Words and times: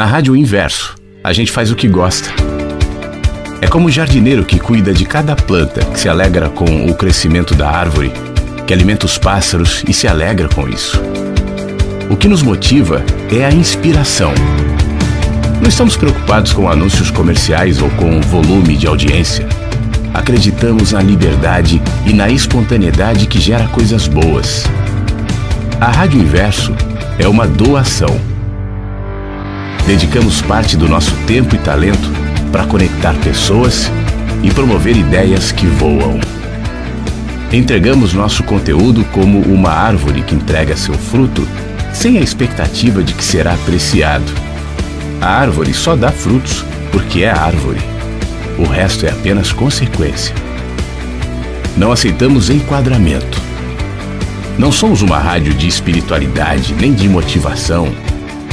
Na 0.00 0.06
rádio 0.06 0.36
inverso, 0.36 0.94
a 1.24 1.32
gente 1.32 1.50
faz 1.50 1.72
o 1.72 1.74
que 1.74 1.88
gosta. 1.88 2.30
É 3.60 3.66
como 3.66 3.88
o 3.88 3.90
jardineiro 3.90 4.44
que 4.44 4.60
cuida 4.60 4.94
de 4.94 5.04
cada 5.04 5.34
planta, 5.34 5.84
que 5.86 5.98
se 5.98 6.08
alegra 6.08 6.48
com 6.48 6.86
o 6.86 6.94
crescimento 6.94 7.52
da 7.52 7.68
árvore, 7.68 8.12
que 8.64 8.72
alimenta 8.72 9.06
os 9.06 9.18
pássaros 9.18 9.82
e 9.88 9.92
se 9.92 10.06
alegra 10.06 10.48
com 10.48 10.68
isso. 10.68 11.02
O 12.08 12.16
que 12.16 12.28
nos 12.28 12.42
motiva 12.42 13.04
é 13.28 13.44
a 13.44 13.50
inspiração. 13.50 14.32
Não 15.60 15.68
estamos 15.68 15.96
preocupados 15.96 16.52
com 16.52 16.70
anúncios 16.70 17.10
comerciais 17.10 17.82
ou 17.82 17.90
com 17.90 18.20
volume 18.20 18.76
de 18.76 18.86
audiência. 18.86 19.48
Acreditamos 20.14 20.92
na 20.92 21.02
liberdade 21.02 21.82
e 22.06 22.12
na 22.12 22.30
espontaneidade 22.30 23.26
que 23.26 23.40
gera 23.40 23.66
coisas 23.66 24.06
boas. 24.06 24.64
A 25.80 25.90
Rádio 25.90 26.20
Inverso 26.20 26.72
é 27.18 27.26
uma 27.26 27.48
doação 27.48 28.37
Dedicamos 29.88 30.42
parte 30.42 30.76
do 30.76 30.86
nosso 30.86 31.14
tempo 31.26 31.54
e 31.54 31.58
talento 31.58 32.12
para 32.52 32.66
conectar 32.66 33.14
pessoas 33.20 33.90
e 34.42 34.50
promover 34.50 34.94
ideias 34.94 35.50
que 35.50 35.66
voam. 35.66 36.20
Entregamos 37.50 38.12
nosso 38.12 38.42
conteúdo 38.42 39.02
como 39.06 39.40
uma 39.40 39.70
árvore 39.70 40.20
que 40.20 40.34
entrega 40.34 40.76
seu 40.76 40.92
fruto 40.92 41.48
sem 41.90 42.18
a 42.18 42.20
expectativa 42.20 43.02
de 43.02 43.14
que 43.14 43.24
será 43.24 43.54
apreciado. 43.54 44.30
A 45.22 45.28
árvore 45.28 45.72
só 45.72 45.96
dá 45.96 46.12
frutos 46.12 46.62
porque 46.92 47.22
é 47.22 47.30
árvore. 47.30 47.80
O 48.58 48.64
resto 48.64 49.06
é 49.06 49.10
apenas 49.10 49.52
consequência. 49.52 50.34
Não 51.78 51.92
aceitamos 51.92 52.50
enquadramento. 52.50 53.40
Não 54.58 54.70
somos 54.70 55.00
uma 55.00 55.18
rádio 55.18 55.54
de 55.54 55.66
espiritualidade 55.66 56.74
nem 56.74 56.92
de 56.92 57.08
motivação 57.08 57.90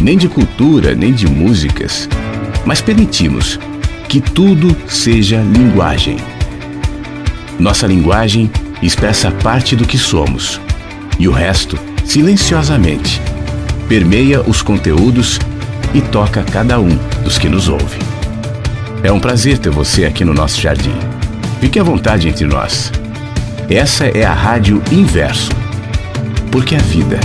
nem 0.01 0.17
de 0.17 0.27
cultura, 0.27 0.93
nem 0.93 1.13
de 1.13 1.27
músicas, 1.27 2.09
mas 2.65 2.81
permitimos 2.81 3.59
que 4.07 4.19
tudo 4.19 4.75
seja 4.87 5.41
linguagem. 5.41 6.17
Nossa 7.59 7.87
linguagem 7.87 8.49
expressa 8.81 9.31
parte 9.31 9.75
do 9.75 9.85
que 9.85 9.97
somos 9.97 10.59
e 11.17 11.27
o 11.27 11.31
resto, 11.31 11.77
silenciosamente, 12.03 13.21
permeia 13.87 14.41
os 14.41 14.61
conteúdos 14.61 15.39
e 15.93 16.01
toca 16.01 16.43
cada 16.43 16.79
um 16.79 16.95
dos 17.23 17.37
que 17.37 17.47
nos 17.47 17.69
ouve. 17.69 17.99
É 19.03 19.11
um 19.11 19.19
prazer 19.19 19.57
ter 19.57 19.69
você 19.69 20.05
aqui 20.05 20.25
no 20.25 20.33
nosso 20.33 20.59
jardim. 20.59 20.95
Fique 21.61 21.79
à 21.79 21.83
vontade 21.83 22.27
entre 22.27 22.45
nós. 22.45 22.91
Essa 23.69 24.05
é 24.05 24.25
a 24.25 24.33
Rádio 24.33 24.81
Inverso, 24.91 25.51
porque 26.51 26.75
a 26.75 26.79
vida 26.79 27.19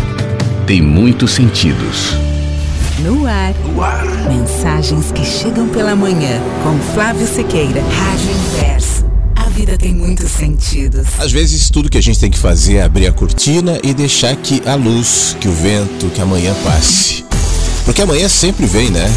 tem 0.67 0.81
muitos 0.81 1.33
sentidos. 1.33 2.30
No 3.03 3.27
ar. 3.27 3.55
No 3.65 3.83
ar. 3.83 4.05
Mensagens 4.29 5.11
que 5.11 5.25
chegam 5.25 5.67
pela 5.69 5.97
manhã. 5.97 6.39
Com 6.63 6.79
Flávio 6.93 7.27
Sequeira. 7.27 7.81
Rádio 7.81 8.31
Inverso. 8.31 9.07
A 9.37 9.49
vida 9.49 9.79
tem 9.79 9.95
muitos 9.95 10.31
sentidos. 10.31 11.07
Às 11.19 11.33
vezes, 11.33 11.71
tudo 11.71 11.89
que 11.89 11.97
a 11.97 12.03
gente 12.03 12.21
tem 12.21 12.31
que 12.31 12.39
fazer 12.39 12.77
é 12.77 12.83
abrir 12.83 13.07
a 13.07 13.13
cortina 13.13 13.79
e 13.83 13.95
deixar 13.95 14.37
que 14.37 14.63
a 14.69 14.75
luz, 14.75 15.35
que 15.41 15.49
o 15.49 15.53
vento, 15.53 16.11
que 16.11 16.21
amanhã 16.21 16.55
passe. 16.63 17.25
Porque 17.91 18.03
amanhã 18.03 18.29
sempre 18.29 18.67
vem, 18.67 18.89
né? 18.89 19.13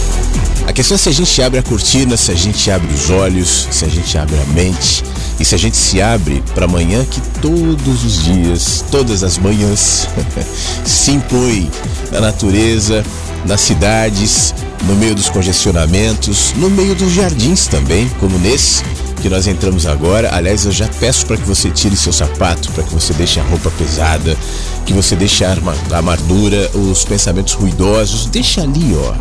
A 0.66 0.74
questão 0.74 0.96
é 0.96 0.98
se 0.98 1.08
a 1.08 1.12
gente 1.12 1.40
abre 1.44 1.60
a 1.60 1.62
cortina, 1.62 2.18
se 2.18 2.32
a 2.32 2.34
gente 2.34 2.72
abre 2.72 2.92
os 2.92 3.12
olhos, 3.12 3.68
se 3.70 3.86
a 3.86 3.88
gente 3.88 4.18
abre 4.18 4.36
a 4.36 4.46
mente 4.48 5.04
e 5.40 5.46
se 5.46 5.54
a 5.54 5.60
gente 5.60 5.78
se 5.78 6.02
abre 6.02 6.44
para 6.56 6.66
amanhã 6.66 7.06
que 7.06 7.22
todos 7.40 8.04
os 8.04 8.24
dias, 8.24 8.84
todas 8.90 9.24
as 9.24 9.38
manhãs, 9.38 10.08
se 10.84 11.12
impõe 11.12 11.70
na 12.12 12.20
natureza, 12.20 13.06
nas 13.46 13.62
cidades, 13.62 14.56
no 14.88 14.96
meio 14.96 15.14
dos 15.14 15.30
congestionamentos, 15.30 16.52
no 16.58 16.68
meio 16.68 16.96
dos 16.96 17.12
jardins 17.12 17.68
também, 17.68 18.10
como 18.20 18.40
nesse 18.40 18.82
que 19.24 19.30
nós 19.30 19.48
entramos 19.48 19.86
agora. 19.86 20.36
Aliás, 20.36 20.66
eu 20.66 20.72
já 20.74 20.86
peço 21.00 21.26
para 21.26 21.38
que 21.38 21.48
você 21.48 21.72
tire 21.72 21.96
seu 21.96 22.12
sapato, 22.12 22.70
para 22.74 22.84
que 22.84 22.94
você 22.94 23.14
deixe 23.14 23.40
a 23.40 23.44
roupa 23.44 23.72
pesada, 23.72 24.38
que 24.86 24.92
você 24.92 25.16
deixe 25.16 25.46
a, 25.46 25.56
a 25.92 25.98
amargura, 25.98 26.70
os 26.74 27.06
pensamentos 27.06 27.54
ruidosos. 27.54 28.26
Deixa 28.26 28.62
ali, 28.62 28.94
ó. 28.94 29.14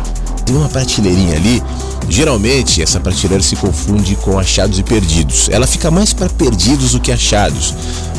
Tem 0.43 0.57
uma 0.57 0.67
prateleirinha 0.67 1.37
ali. 1.37 1.63
Geralmente, 2.09 2.83
essa 2.83 2.99
prateleira 2.99 3.41
se 3.41 3.55
confunde 3.55 4.17
com 4.17 4.37
achados 4.37 4.77
e 4.77 4.83
perdidos. 4.83 5.47
Ela 5.49 5.65
fica 5.65 5.89
mais 5.89 6.11
para 6.11 6.27
perdidos 6.27 6.91
do 6.91 6.99
que 6.99 7.09
achados. 7.09 7.73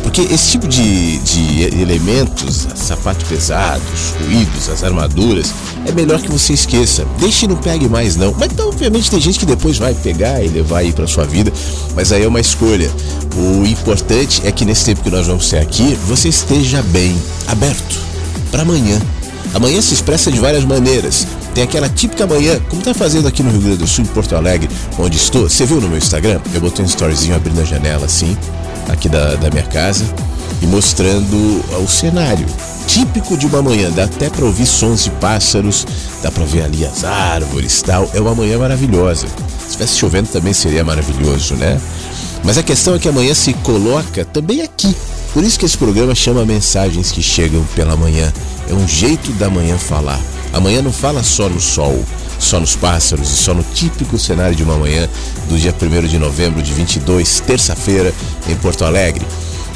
Porque 0.05 0.21
esse 0.21 0.53
tipo 0.53 0.69
de, 0.69 1.19
de 1.19 1.81
elementos, 1.81 2.69
sapatos 2.77 3.27
pesados, 3.27 4.15
ruídos, 4.21 4.69
as 4.69 4.85
armaduras, 4.85 5.53
é 5.87 5.91
melhor 5.93 6.21
que 6.21 6.31
você 6.31 6.53
esqueça. 6.53 7.07
Deixe 7.19 7.47
e 7.47 7.49
não 7.49 7.57
pegue 7.57 7.89
mais 7.89 8.15
não. 8.15 8.33
Mas 8.39 8.53
então, 8.53 8.69
obviamente 8.69 9.11
tem 9.11 9.19
gente 9.19 9.39
que 9.39 9.47
depois 9.47 9.79
vai 9.79 9.95
pegar 9.95 10.45
e 10.45 10.49
levar 10.49 10.81
aí 10.81 10.93
para 10.93 11.07
sua 11.07 11.25
vida, 11.25 11.51
mas 11.97 12.13
aí 12.13 12.23
é 12.23 12.29
uma 12.29 12.39
escolha. 12.39 12.89
O 13.35 13.67
importante 13.67 14.43
é 14.45 14.53
que 14.53 14.65
nesse 14.65 14.85
tempo 14.85 15.03
que 15.03 15.11
nós 15.11 15.27
vamos 15.27 15.49
ter 15.49 15.59
aqui, 15.59 15.99
você 16.07 16.29
esteja 16.29 16.83
bem, 16.83 17.17
aberto 17.49 17.99
para 18.51 18.63
amanhã. 18.63 19.01
Amanhã 19.55 19.81
se 19.81 19.95
expressa 19.95 20.31
de 20.31 20.39
várias 20.39 20.65
maneiras. 20.65 21.27
Tem 21.55 21.65
aquela 21.65 21.89
típica 21.89 22.27
manhã, 22.27 22.61
como 22.69 22.83
tá 22.83 22.93
fazendo 22.93 23.27
aqui 23.27 23.43
no 23.43 23.51
Rio 23.51 23.61
Grande 23.61 23.79
do 23.79 23.87
Sul, 23.87 24.05
em 24.05 24.09
Porto 24.09 24.37
Alegre, 24.37 24.69
onde 24.99 25.17
estou. 25.17 25.49
Você 25.49 25.65
viu 25.65 25.81
no 25.81 25.89
meu 25.89 25.99
Instagram? 25.99 26.41
Eu 26.53 26.61
botei 26.61 26.85
um 26.85 26.89
storyzinho 26.89 27.35
abrindo 27.35 27.61
a 27.61 27.65
janela 27.65 28.07
assim, 28.07 28.37
aqui 28.89 29.09
da, 29.09 29.35
da 29.37 29.51
minha 29.51 29.65
casa 29.65 30.05
e 30.63 30.67
mostrando 30.67 31.65
o 31.83 31.89
cenário 31.89 32.47
típico 32.87 33.37
de 33.37 33.47
uma 33.47 33.63
manhã. 33.63 33.91
Dá 33.91 34.05
até 34.05 34.31
para 34.31 34.45
ouvir 34.45 34.67
sons 34.67 35.05
de 35.05 35.11
pássaros, 35.11 35.87
dá 36.23 36.31
para 36.31 36.45
ver 36.45 36.63
ali 36.63 36.85
as 36.85 37.05
árvores 37.05 37.83
tal. 37.83 38.09
É 38.15 38.21
uma 38.21 38.35
manhã 38.35 38.59
maravilhosa. 38.59 39.27
Se 39.27 39.67
estivesse 39.67 39.99
chovendo 39.99 40.29
também 40.29 40.53
seria 40.53 40.85
maravilhoso, 40.85 41.55
né? 41.55 41.81
Mas 42.45 42.59
a 42.59 42.63
questão 42.63 42.95
é 42.95 42.99
que 42.99 43.09
amanhã 43.09 43.35
se 43.35 43.55
coloca 43.55 44.25
também 44.25 44.63
aqui. 44.63 44.95
Por 45.33 45.43
isso 45.43 45.59
que 45.59 45.65
esse 45.65 45.77
programa 45.77 46.15
chama 46.15 46.45
Mensagens 46.45 47.11
que 47.11 47.23
Chegam 47.23 47.65
pela 47.75 47.97
Manhã. 47.97 48.33
É 48.69 48.75
um 48.75 48.87
jeito 48.87 49.33
da 49.33 49.51
manhã 49.51 49.77
falar. 49.77 50.21
Amanhã 50.53 50.81
não 50.81 50.93
fala 50.93 51.23
só 51.25 51.49
no 51.49 51.61
sol, 51.61 52.05
só 52.45 52.61
nos 52.61 52.77
pássaros 52.77 53.31
e 53.31 53.37
só 53.37 53.55
no 53.55 53.63
típico 53.63 54.19
cenário 54.19 54.55
de 54.55 54.63
uma 54.63 54.77
manhã 54.77 55.09
do 55.49 55.59
dia 55.59 55.75
1 55.75 56.07
de 56.07 56.19
novembro 56.19 56.63
de 56.63 56.73
22, 56.73 57.41
terça-feira, 57.41 58.13
em 58.49 58.55
Porto 58.57 58.85
Alegre. 58.85 59.27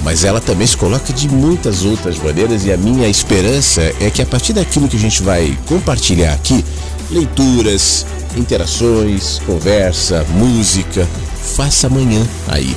Mas 0.04 0.22
ela 0.22 0.40
também 0.40 0.66
se 0.66 0.76
coloca 0.76 1.12
de 1.12 1.28
muitas 1.28 1.84
outras 1.84 2.18
maneiras 2.18 2.64
e 2.64 2.72
a 2.72 2.76
minha 2.76 3.08
esperança 3.08 3.82
é 4.00 4.10
que 4.10 4.22
a 4.22 4.26
partir 4.26 4.52
daquilo 4.52 4.86
que 4.86 4.96
a 4.96 5.00
gente 5.00 5.22
vai 5.22 5.58
compartilhar 5.66 6.32
aqui, 6.32 6.64
leituras, 7.10 8.06
interações, 8.36 9.40
conversa, 9.44 10.24
música, 10.30 11.08
faça 11.56 11.86
amanhã 11.86 12.24
aí. 12.46 12.76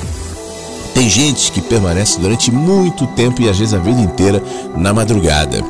Tem 0.94 1.10
gente 1.10 1.52
que 1.52 1.62
permanece 1.62 2.20
durante 2.20 2.52
muito 2.52 3.06
tempo 3.08 3.42
e 3.42 3.50
às 3.50 3.60
vezes 3.60 3.74
a 3.74 3.78
vida 3.78 4.02
inteira 4.02 4.42
na 4.76 4.94
madrugada. 4.94 5.64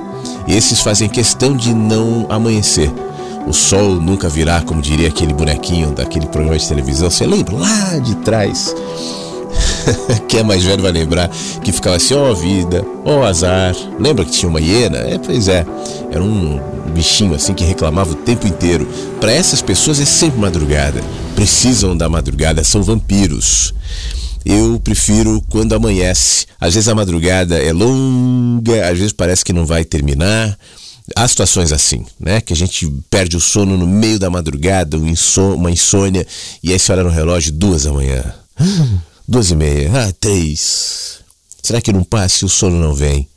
Esses 0.48 0.80
fazem 0.80 1.10
questão 1.10 1.56
de 1.56 1.74
não 1.74 2.26
amanhecer. 2.30 2.92
O 3.48 3.54
sol 3.54 3.96
nunca 3.96 4.30
virá, 4.30 4.62
como 4.62 4.82
diria 4.82 5.08
aquele 5.08 5.34
bonequinho 5.34 5.92
daquele 5.92 6.28
programa 6.28 6.58
de 6.58 6.68
televisão. 6.68 7.10
Você 7.10 7.26
lembra 7.26 7.56
lá 7.56 7.98
de 8.00 8.16
trás? 8.18 8.74
Quem 10.28 10.42
é 10.42 10.44
mais 10.44 10.64
velho 10.64 10.82
vai 10.82 10.92
lembrar 10.92 11.30
que 11.64 11.72
ficava 11.72 11.96
assim, 11.96 12.14
ó 12.14 12.32
oh, 12.32 12.36
vida, 12.36 12.86
ó 13.06 13.20
oh, 13.20 13.24
azar. 13.24 13.76
Lembra 14.00 14.26
que 14.26 14.32
tinha 14.32 14.50
uma 14.50 14.62
hiena? 14.62 14.98
É, 14.98 15.18
pois 15.18 15.48
é. 15.48 15.66
Era 16.12 16.24
um 16.24 16.60
bichinho 16.94 17.34
assim 17.34 17.54
que 17.54 17.64
reclamava 17.64 18.12
o 18.12 18.16
tempo 18.16 18.48
inteiro. 18.48 18.88
Para 19.20 19.32
essas 19.32 19.62
pessoas 19.62 20.00
é 20.00 20.06
sempre 20.06 20.40
madrugada. 20.40 21.02
Precisam 21.36 21.96
da 21.96 22.08
madrugada, 22.10 22.64
são 22.64 22.84
vampiros. 22.84 23.74
Eu 24.46 24.80
prefiro 24.84 25.42
quando 25.50 25.74
amanhece. 25.74 26.48
Às 26.60 26.74
vezes 26.74 26.90
a 26.90 26.96
madrugada 26.96 27.58
é 27.58 27.72
longa, 27.72 28.90
às 28.90 28.98
vezes 28.98 29.14
parece 29.14 29.46
que 29.46 29.54
não 29.54 29.66
vai 29.66 29.84
terminar. 29.84 30.58
Há 31.16 31.28
situações 31.28 31.72
assim, 31.72 32.06
né? 32.20 32.42
Que 32.42 32.54
a 32.54 32.56
gente 32.56 32.88
perde 33.10 33.38
o 33.38 33.42
sono 33.42 33.78
no 33.78 33.88
meio 33.88 34.20
da 34.20 34.30
madrugada, 34.30 34.98
uma 34.98 35.72
insônia, 35.72 36.26
e 36.64 36.72
aí 36.72 36.80
você 36.80 36.92
olha 36.92 37.04
no 37.04 37.10
relógio 37.10 37.52
duas 37.52 37.84
da 37.84 37.94
manhã. 37.94 38.24
Duas 39.28 39.50
e 39.50 39.56
meia, 39.56 39.92
ah, 39.94 40.14
três. 40.20 41.20
Será 41.64 41.80
que 41.80 41.94
não 41.94 42.04
passa 42.04 42.44
e 42.44 42.46
o 42.46 42.50
sono 42.50 42.80
não 42.80 42.94
vem? 42.94 43.28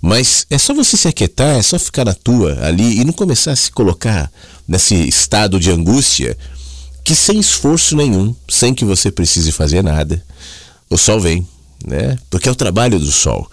Mas 0.00 0.46
é 0.50 0.58
só 0.58 0.74
você 0.74 0.96
se 0.96 1.06
aquietar, 1.06 1.56
é 1.56 1.62
só 1.62 1.78
ficar 1.78 2.04
na 2.04 2.14
tua 2.14 2.58
ali 2.64 3.00
e 3.00 3.04
não 3.04 3.12
começar 3.12 3.52
a 3.52 3.56
se 3.56 3.70
colocar 3.70 4.30
nesse 4.66 4.94
estado 4.94 5.60
de 5.60 5.70
angústia 5.70 6.36
que 7.04 7.14
sem 7.14 7.38
esforço 7.38 7.96
nenhum, 7.96 8.34
sem 8.48 8.74
que 8.74 8.84
você 8.84 9.10
precise 9.10 9.52
fazer 9.52 9.82
nada, 9.82 10.22
o 10.88 10.96
sol 10.96 11.20
vem, 11.20 11.46
né? 11.86 12.18
Porque 12.30 12.48
é 12.48 12.52
o 12.52 12.56
trabalho 12.56 12.98
do 12.98 13.10
sol. 13.10 13.48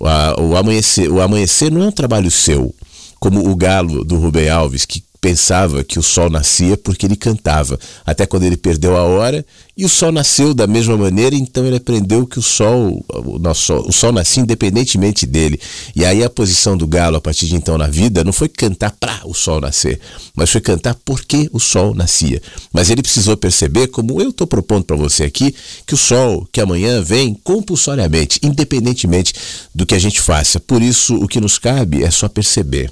O, 0.00 0.56
amanhecer, 0.56 1.08
o 1.10 1.20
amanhecer 1.20 1.70
não 1.70 1.84
é 1.84 1.86
um 1.86 1.92
trabalho 1.92 2.30
seu, 2.30 2.74
como 3.22 3.48
o 3.48 3.54
galo 3.54 4.04
do 4.04 4.16
Rubem 4.16 4.48
Alves, 4.48 4.84
que 4.84 5.00
pensava 5.20 5.84
que 5.84 5.96
o 5.96 6.02
sol 6.02 6.28
nascia 6.28 6.76
porque 6.76 7.06
ele 7.06 7.14
cantava, 7.14 7.78
até 8.04 8.26
quando 8.26 8.42
ele 8.42 8.56
perdeu 8.56 8.96
a 8.96 9.04
hora 9.04 9.46
e 9.76 9.84
o 9.84 9.88
sol 9.88 10.10
nasceu 10.10 10.52
da 10.52 10.66
mesma 10.66 10.96
maneira, 10.96 11.36
então 11.36 11.64
ele 11.64 11.76
aprendeu 11.76 12.26
que 12.26 12.40
o 12.40 12.42
sol, 12.42 13.04
o, 13.08 13.38
nosso, 13.38 13.74
o 13.74 13.92
sol 13.92 14.10
nascia 14.10 14.42
independentemente 14.42 15.24
dele. 15.24 15.60
E 15.94 16.04
aí 16.04 16.24
a 16.24 16.28
posição 16.28 16.76
do 16.76 16.84
galo 16.84 17.16
a 17.16 17.20
partir 17.20 17.46
de 17.46 17.54
então 17.54 17.78
na 17.78 17.86
vida 17.86 18.24
não 18.24 18.32
foi 18.32 18.48
cantar 18.48 18.90
para 18.98 19.20
o 19.24 19.32
sol 19.32 19.60
nascer, 19.60 20.00
mas 20.34 20.50
foi 20.50 20.60
cantar 20.60 20.96
porque 21.04 21.48
o 21.52 21.60
sol 21.60 21.94
nascia. 21.94 22.42
Mas 22.72 22.90
ele 22.90 23.02
precisou 23.02 23.36
perceber, 23.36 23.86
como 23.86 24.20
eu 24.20 24.30
estou 24.30 24.48
propondo 24.48 24.82
para 24.82 24.96
você 24.96 25.22
aqui, 25.22 25.54
que 25.86 25.94
o 25.94 25.96
sol 25.96 26.44
que 26.50 26.60
amanhã 26.60 27.00
vem 27.00 27.38
compulsoriamente, 27.44 28.40
independentemente 28.42 29.32
do 29.72 29.86
que 29.86 29.94
a 29.94 30.00
gente 30.00 30.20
faça. 30.20 30.58
Por 30.58 30.82
isso 30.82 31.14
o 31.14 31.28
que 31.28 31.40
nos 31.40 31.56
cabe 31.56 32.02
é 32.02 32.10
só 32.10 32.28
perceber. 32.28 32.90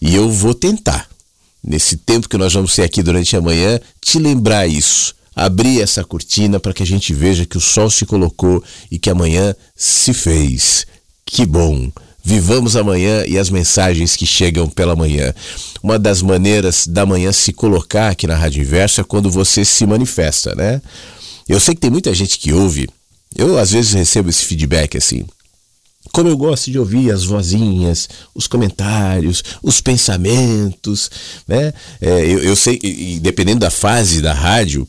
E 0.00 0.14
eu 0.14 0.30
vou 0.30 0.54
tentar, 0.54 1.08
nesse 1.62 1.96
tempo 1.96 2.28
que 2.28 2.38
nós 2.38 2.52
vamos 2.52 2.72
ser 2.72 2.82
aqui 2.82 3.02
durante 3.02 3.36
a 3.36 3.40
manhã, 3.40 3.78
te 4.00 4.18
lembrar 4.18 4.66
isso 4.66 5.14
abrir 5.34 5.80
essa 5.80 6.04
cortina 6.04 6.60
para 6.60 6.74
que 6.74 6.82
a 6.82 6.86
gente 6.86 7.14
veja 7.14 7.46
que 7.46 7.56
o 7.56 7.60
sol 7.60 7.88
se 7.90 8.04
colocou 8.04 8.62
e 8.90 8.98
que 8.98 9.08
amanhã 9.08 9.54
se 9.74 10.12
fez. 10.12 10.86
Que 11.24 11.46
bom! 11.46 11.90
Vivamos 12.22 12.76
amanhã 12.76 13.24
e 13.26 13.38
as 13.38 13.48
mensagens 13.48 14.14
que 14.14 14.26
chegam 14.26 14.68
pela 14.68 14.94
manhã. 14.94 15.32
Uma 15.82 15.98
das 15.98 16.20
maneiras 16.20 16.86
da 16.86 17.06
manhã 17.06 17.32
se 17.32 17.52
colocar 17.52 18.10
aqui 18.10 18.26
na 18.26 18.36
Rádio 18.36 18.60
Inverso 18.60 19.00
é 19.00 19.04
quando 19.04 19.30
você 19.30 19.64
se 19.64 19.86
manifesta, 19.86 20.54
né? 20.54 20.82
Eu 21.48 21.58
sei 21.58 21.74
que 21.74 21.80
tem 21.80 21.90
muita 21.90 22.12
gente 22.12 22.38
que 22.38 22.52
ouve. 22.52 22.90
Eu 23.34 23.56
às 23.56 23.70
vezes 23.70 23.94
recebo 23.94 24.28
esse 24.28 24.44
feedback 24.44 24.98
assim. 24.98 25.24
Como 26.12 26.28
eu 26.28 26.36
gosto 26.36 26.70
de 26.70 26.78
ouvir 26.78 27.10
as 27.10 27.24
vozinhas, 27.24 28.08
os 28.34 28.46
comentários, 28.46 29.42
os 29.62 29.80
pensamentos, 29.80 31.10
né? 31.46 31.72
É, 32.00 32.20
eu, 32.20 32.42
eu 32.42 32.56
sei, 32.56 32.78
e 32.82 33.18
dependendo 33.20 33.60
da 33.60 33.70
fase 33.70 34.20
da 34.20 34.32
rádio, 34.32 34.86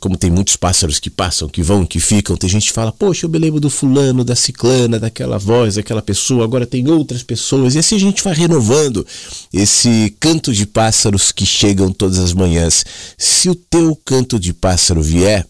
como 0.00 0.16
tem 0.16 0.30
muitos 0.30 0.56
pássaros 0.56 0.98
que 0.98 1.10
passam, 1.10 1.48
que 1.48 1.62
vão, 1.62 1.84
que 1.84 2.00
ficam, 2.00 2.36
tem 2.36 2.48
gente 2.48 2.66
que 2.66 2.72
fala, 2.72 2.92
poxa, 2.92 3.26
eu 3.26 3.30
me 3.30 3.38
lembro 3.38 3.60
do 3.60 3.68
fulano, 3.68 4.24
da 4.24 4.34
ciclana, 4.34 4.98
daquela 4.98 5.38
voz, 5.38 5.74
daquela 5.74 6.02
pessoa, 6.02 6.44
agora 6.44 6.66
tem 6.66 6.88
outras 6.88 7.22
pessoas, 7.22 7.74
e 7.74 7.78
assim 7.78 7.96
a 7.96 8.00
gente 8.00 8.22
vai 8.22 8.34
renovando 8.34 9.06
esse 9.52 10.14
canto 10.18 10.52
de 10.52 10.66
pássaros 10.66 11.32
que 11.32 11.44
chegam 11.44 11.92
todas 11.92 12.18
as 12.18 12.32
manhãs. 12.32 12.84
Se 13.18 13.50
o 13.50 13.54
teu 13.54 13.96
canto 14.04 14.38
de 14.38 14.52
pássaro 14.52 15.02
vier, 15.02 15.46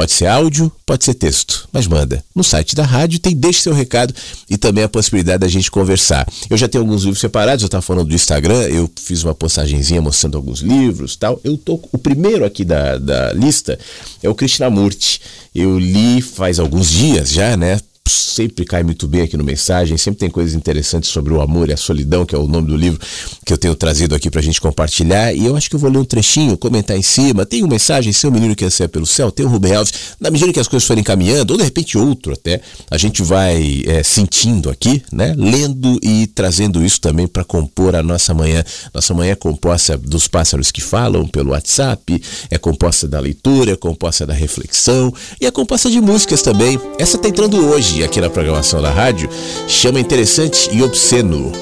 Pode 0.00 0.12
ser 0.12 0.28
áudio, 0.28 0.72
pode 0.86 1.04
ser 1.04 1.12
texto, 1.12 1.68
mas 1.70 1.86
manda. 1.86 2.24
No 2.34 2.42
site 2.42 2.74
da 2.74 2.84
rádio 2.84 3.18
tem 3.18 3.36
Deixe 3.36 3.60
Seu 3.60 3.74
Recado 3.74 4.14
e 4.48 4.56
também 4.56 4.82
a 4.82 4.88
possibilidade 4.88 5.40
da 5.40 5.46
gente 5.46 5.70
conversar. 5.70 6.26
Eu 6.48 6.56
já 6.56 6.66
tenho 6.66 6.82
alguns 6.82 7.02
livros 7.02 7.20
separados, 7.20 7.62
eu 7.62 7.66
estava 7.66 7.82
falando 7.82 8.08
do 8.08 8.14
Instagram, 8.14 8.62
eu 8.62 8.90
fiz 8.98 9.22
uma 9.24 9.34
postagenzinha 9.34 10.00
mostrando 10.00 10.38
alguns 10.38 10.60
livros 10.60 11.16
tal. 11.16 11.38
Eu 11.44 11.58
tô, 11.58 11.78
o 11.92 11.98
primeiro 11.98 12.46
aqui 12.46 12.64
da, 12.64 12.96
da 12.96 13.34
lista 13.34 13.78
é 14.22 14.28
o 14.30 14.34
Krishnamurti. 14.34 15.20
Eu 15.54 15.78
li 15.78 16.22
faz 16.22 16.58
alguns 16.58 16.88
dias 16.88 17.30
já, 17.30 17.54
né? 17.54 17.78
Sempre 18.10 18.64
cai 18.64 18.82
muito 18.82 19.06
bem 19.06 19.22
aqui 19.22 19.36
no 19.36 19.44
Mensagem, 19.44 19.96
sempre 19.96 20.20
tem 20.20 20.30
coisas 20.30 20.54
interessantes 20.54 21.10
sobre 21.10 21.32
o 21.32 21.40
amor 21.40 21.68
e 21.68 21.72
a 21.72 21.76
solidão, 21.76 22.24
que 22.24 22.34
é 22.34 22.38
o 22.38 22.46
nome 22.46 22.68
do 22.68 22.76
livro 22.76 23.00
que 23.44 23.52
eu 23.52 23.58
tenho 23.58 23.74
trazido 23.74 24.14
aqui 24.14 24.30
pra 24.30 24.40
gente 24.40 24.60
compartilhar. 24.60 25.32
E 25.34 25.46
eu 25.46 25.56
acho 25.56 25.68
que 25.68 25.76
eu 25.76 25.80
vou 25.80 25.90
ler 25.90 25.98
um 25.98 26.04
trechinho, 26.04 26.56
comentar 26.56 26.96
em 26.96 27.02
cima. 27.02 27.46
Tem 27.46 27.62
uma 27.62 27.70
mensagem, 27.70 28.12
seu 28.12 28.30
menino 28.30 28.54
que 28.54 28.64
anseia 28.64 28.88
pelo 28.88 29.06
céu, 29.06 29.30
tem 29.30 29.44
o 29.46 29.48
Rubem 29.48 29.74
Alves. 29.74 29.92
Na 30.20 30.30
medida 30.30 30.52
que 30.52 30.60
as 30.60 30.68
coisas 30.68 30.86
forem 30.86 31.02
caminhando, 31.02 31.52
ou 31.52 31.58
de 31.58 31.64
repente 31.64 31.96
outro 31.96 32.32
até, 32.32 32.60
a 32.90 32.98
gente 32.98 33.22
vai 33.22 33.82
é, 33.86 34.02
sentindo 34.02 34.70
aqui, 34.70 35.02
né? 35.12 35.34
Lendo 35.36 35.98
e 36.02 36.26
trazendo 36.26 36.84
isso 36.84 37.00
também 37.00 37.26
para 37.26 37.44
compor 37.44 37.94
a 37.94 38.02
nossa 38.02 38.34
manhã. 38.34 38.64
Nossa 38.92 39.14
manhã 39.14 39.32
é 39.32 39.36
composta 39.36 39.96
dos 39.96 40.28
pássaros 40.28 40.70
que 40.70 40.80
falam 40.80 41.26
pelo 41.26 41.50
WhatsApp, 41.50 42.22
é 42.50 42.58
composta 42.58 43.08
da 43.08 43.20
leitura, 43.20 43.72
é 43.72 43.76
composta 43.76 44.26
da 44.26 44.34
reflexão 44.34 45.12
e 45.40 45.46
é 45.46 45.50
composta 45.50 45.90
de 45.90 46.00
músicas 46.00 46.42
também. 46.42 46.78
Essa 46.98 47.18
tá 47.18 47.28
entrando 47.28 47.56
hoje 47.68 47.99
aqui 48.04 48.20
na 48.20 48.30
programação 48.30 48.80
da 48.80 48.90
rádio, 48.90 49.28
chama 49.66 50.00
Interessante 50.00 50.68
e 50.72 50.82
Obsceno. 50.82 51.52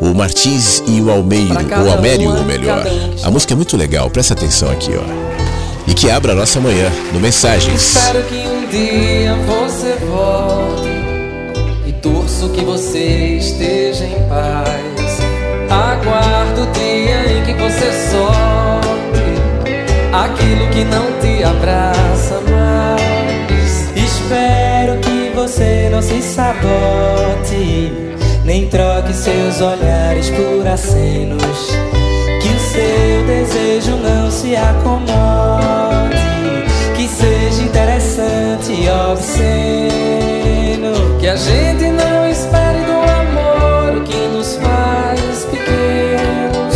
O 0.00 0.12
Martins 0.12 0.82
e 0.86 1.00
o 1.00 1.10
Almeiro, 1.10 1.54
o 1.54 1.90
Almério, 1.90 2.34
ou 2.34 2.44
melhor. 2.44 2.84
A 3.22 3.30
música 3.30 3.54
é 3.54 3.56
muito 3.56 3.76
legal, 3.76 4.10
presta 4.10 4.34
atenção 4.34 4.70
aqui, 4.70 4.90
ó. 4.96 5.04
E 5.86 5.94
que 5.94 6.10
abra 6.10 6.32
a 6.32 6.34
nossa 6.34 6.60
manhã 6.60 6.90
no 7.12 7.20
Mensagens. 7.20 7.96
Espero 7.96 8.22
que 8.24 8.34
um 8.34 8.68
dia 8.68 9.34
você 9.46 9.94
volte 10.06 10.88
e 11.86 11.92
torço 11.92 12.48
que 12.48 12.64
você 12.64 13.38
esteja 13.38 14.04
em 14.04 14.28
paz. 14.28 15.18
Aguardo 15.70 16.62
o 16.62 16.66
dia 16.72 17.38
em 17.38 17.44
que 17.44 17.52
você 17.54 17.92
solte 18.10 18.84
aquilo 20.12 20.68
que 20.70 20.84
não 20.84 21.12
te 21.20 21.42
abraça 21.42 22.40
mais. 22.50 22.63
Você 25.44 25.90
não 25.92 26.00
se 26.00 26.22
sabote, 26.22 27.92
nem 28.46 28.66
troque 28.66 29.12
seus 29.12 29.60
olhares 29.60 30.30
por 30.30 30.66
acenos. 30.66 31.68
Que 32.40 32.48
o 32.48 32.58
seu 32.60 33.26
desejo 33.26 33.94
não 33.98 34.30
se 34.30 34.56
acomode, 34.56 36.16
que 36.96 37.06
seja 37.06 37.60
interessante 37.60 38.72
e 38.72 38.88
obsceno. 39.12 39.44
Que 41.20 41.28
a 41.28 41.36
gente 41.36 41.90
não 41.90 42.26
espere 42.30 42.78
do 42.86 42.92
amor 43.20 43.98
o 43.98 44.00
que 44.02 44.16
nos 44.28 44.56
faz 44.56 45.44
pequenos. 45.50 46.74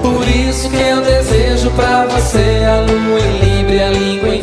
Por 0.00 0.26
isso 0.26 0.70
que 0.70 0.80
eu 0.80 1.02
desejo 1.02 1.70
pra 1.72 2.06
você 2.06 2.64
a 2.64 2.80
lua 2.80 3.20
em 3.20 3.40
Libra, 3.40 3.88
a 3.88 3.90
língua 3.90 4.34
em 4.34 4.40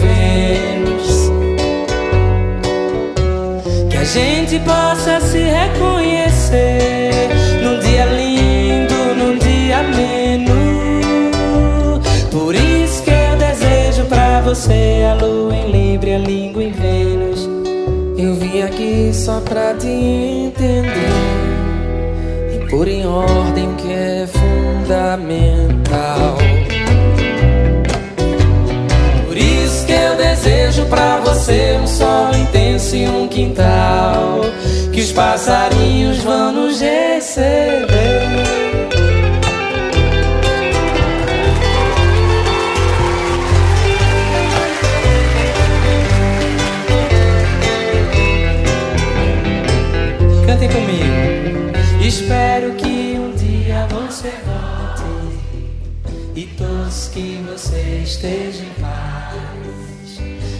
gente 4.09 4.59
possa 4.59 5.21
se 5.21 5.37
reconhecer 5.37 7.29
num 7.61 7.79
dia 7.79 8.05
lindo, 8.05 9.13
num 9.15 9.37
dia 9.37 9.83
menos. 9.83 10.49
Por 12.31 12.55
isso 12.55 13.03
que 13.03 13.11
eu 13.11 13.37
desejo 13.37 14.05
pra 14.05 14.41
você 14.41 15.05
a 15.11 15.13
lua 15.23 15.55
em 15.55 15.69
Libra, 15.71 16.15
a 16.15 16.17
língua 16.17 16.63
em 16.63 16.71
Vênus. 16.71 17.47
Eu 18.17 18.33
vim 18.33 18.63
aqui 18.63 19.11
só 19.13 19.39
pra 19.41 19.75
te 19.75 19.87
entender 19.87 21.11
e 22.55 22.59
pôr 22.67 22.87
em 22.87 23.05
ordem 23.05 23.75
que 23.75 23.91
é 23.91 24.27
fundamental. 24.27 26.39
desejo 30.19 30.85
pra 30.85 31.17
um 31.51 31.87
sol 31.87 32.31
intenso 32.35 32.95
e 32.95 33.07
um 33.07 33.27
quintal 33.27 34.41
que 34.93 35.01
os 35.01 35.11
passarinhos 35.11 36.19
vão 36.19 36.51
nos 36.51 36.79
receber. 36.79 37.87
Cantem 50.45 50.69
comigo. 50.69 52.05
Espero 52.05 52.73
que 52.73 53.17
um 53.17 53.31
dia 53.31 53.87
você 53.89 54.31
volte 54.45 54.99
e 56.35 56.45
todos 56.57 57.07
que 57.07 57.43
você 57.49 58.01
esteja 58.03 58.63
em 58.63 58.81
paz. 58.81 59.08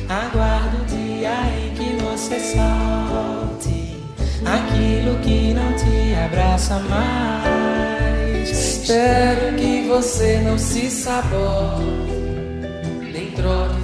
Aguardo 0.09 0.81
o 0.81 0.85
dia 0.85 1.35
em 1.55 1.69
que 1.75 2.03
você 2.03 2.39
solte 2.39 3.95
aquilo 4.43 5.19
que 5.19 5.53
não 5.53 5.71
te 5.73 6.15
abraça 6.15 6.79
mais. 6.79 8.49
Espero 8.49 9.55
que 9.55 9.87
você 9.87 10.41
não 10.43 10.57
se 10.57 10.89
sabote, 10.89 11.83
nem 13.13 13.29
troque 13.33 13.75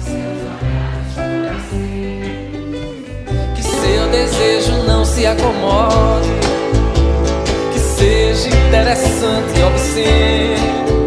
Que 3.54 3.62
seu 3.62 4.10
desejo 4.10 4.82
não 4.82 5.04
se 5.04 5.24
acomode, 5.28 6.28
que 7.72 7.78
seja 7.78 8.48
interessante 8.48 9.60
e 9.60 9.62
obsceno. 9.62 11.06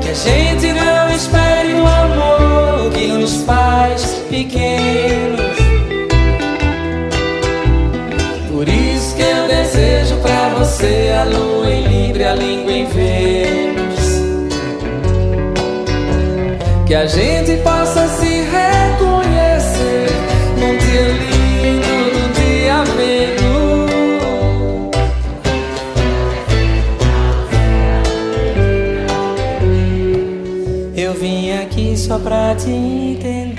Que 0.00 0.08
a 0.08 0.14
gente 0.14 0.72
não 0.72 1.14
espere 1.14 1.74
o 1.74 1.86
amor 1.86 2.90
que 2.90 3.06
nos 3.08 3.42
faz 3.42 3.99
pequenos. 4.30 5.58
Por 8.50 8.66
isso 8.68 9.14
que 9.16 9.22
a 9.22 9.46
lua 11.24 11.68
em 11.68 11.82
Libra, 11.88 12.30
a 12.30 12.34
língua 12.34 12.72
em 12.72 12.86
Vênus. 12.86 14.20
Que 16.86 16.94
a 16.94 17.06
gente 17.06 17.56
possa 17.62 18.06
se 18.08 18.26
reconhecer 18.26 20.06
num 20.58 20.78
dia 20.78 21.02
lindo, 21.20 21.88
num 22.14 22.32
dia 22.32 22.74
ameno. 22.74 23.50
Eu 30.96 31.12
vim 31.14 31.52
aqui 31.52 31.96
só 31.96 32.18
pra 32.18 32.54
te 32.54 32.70
entender. 32.70 33.49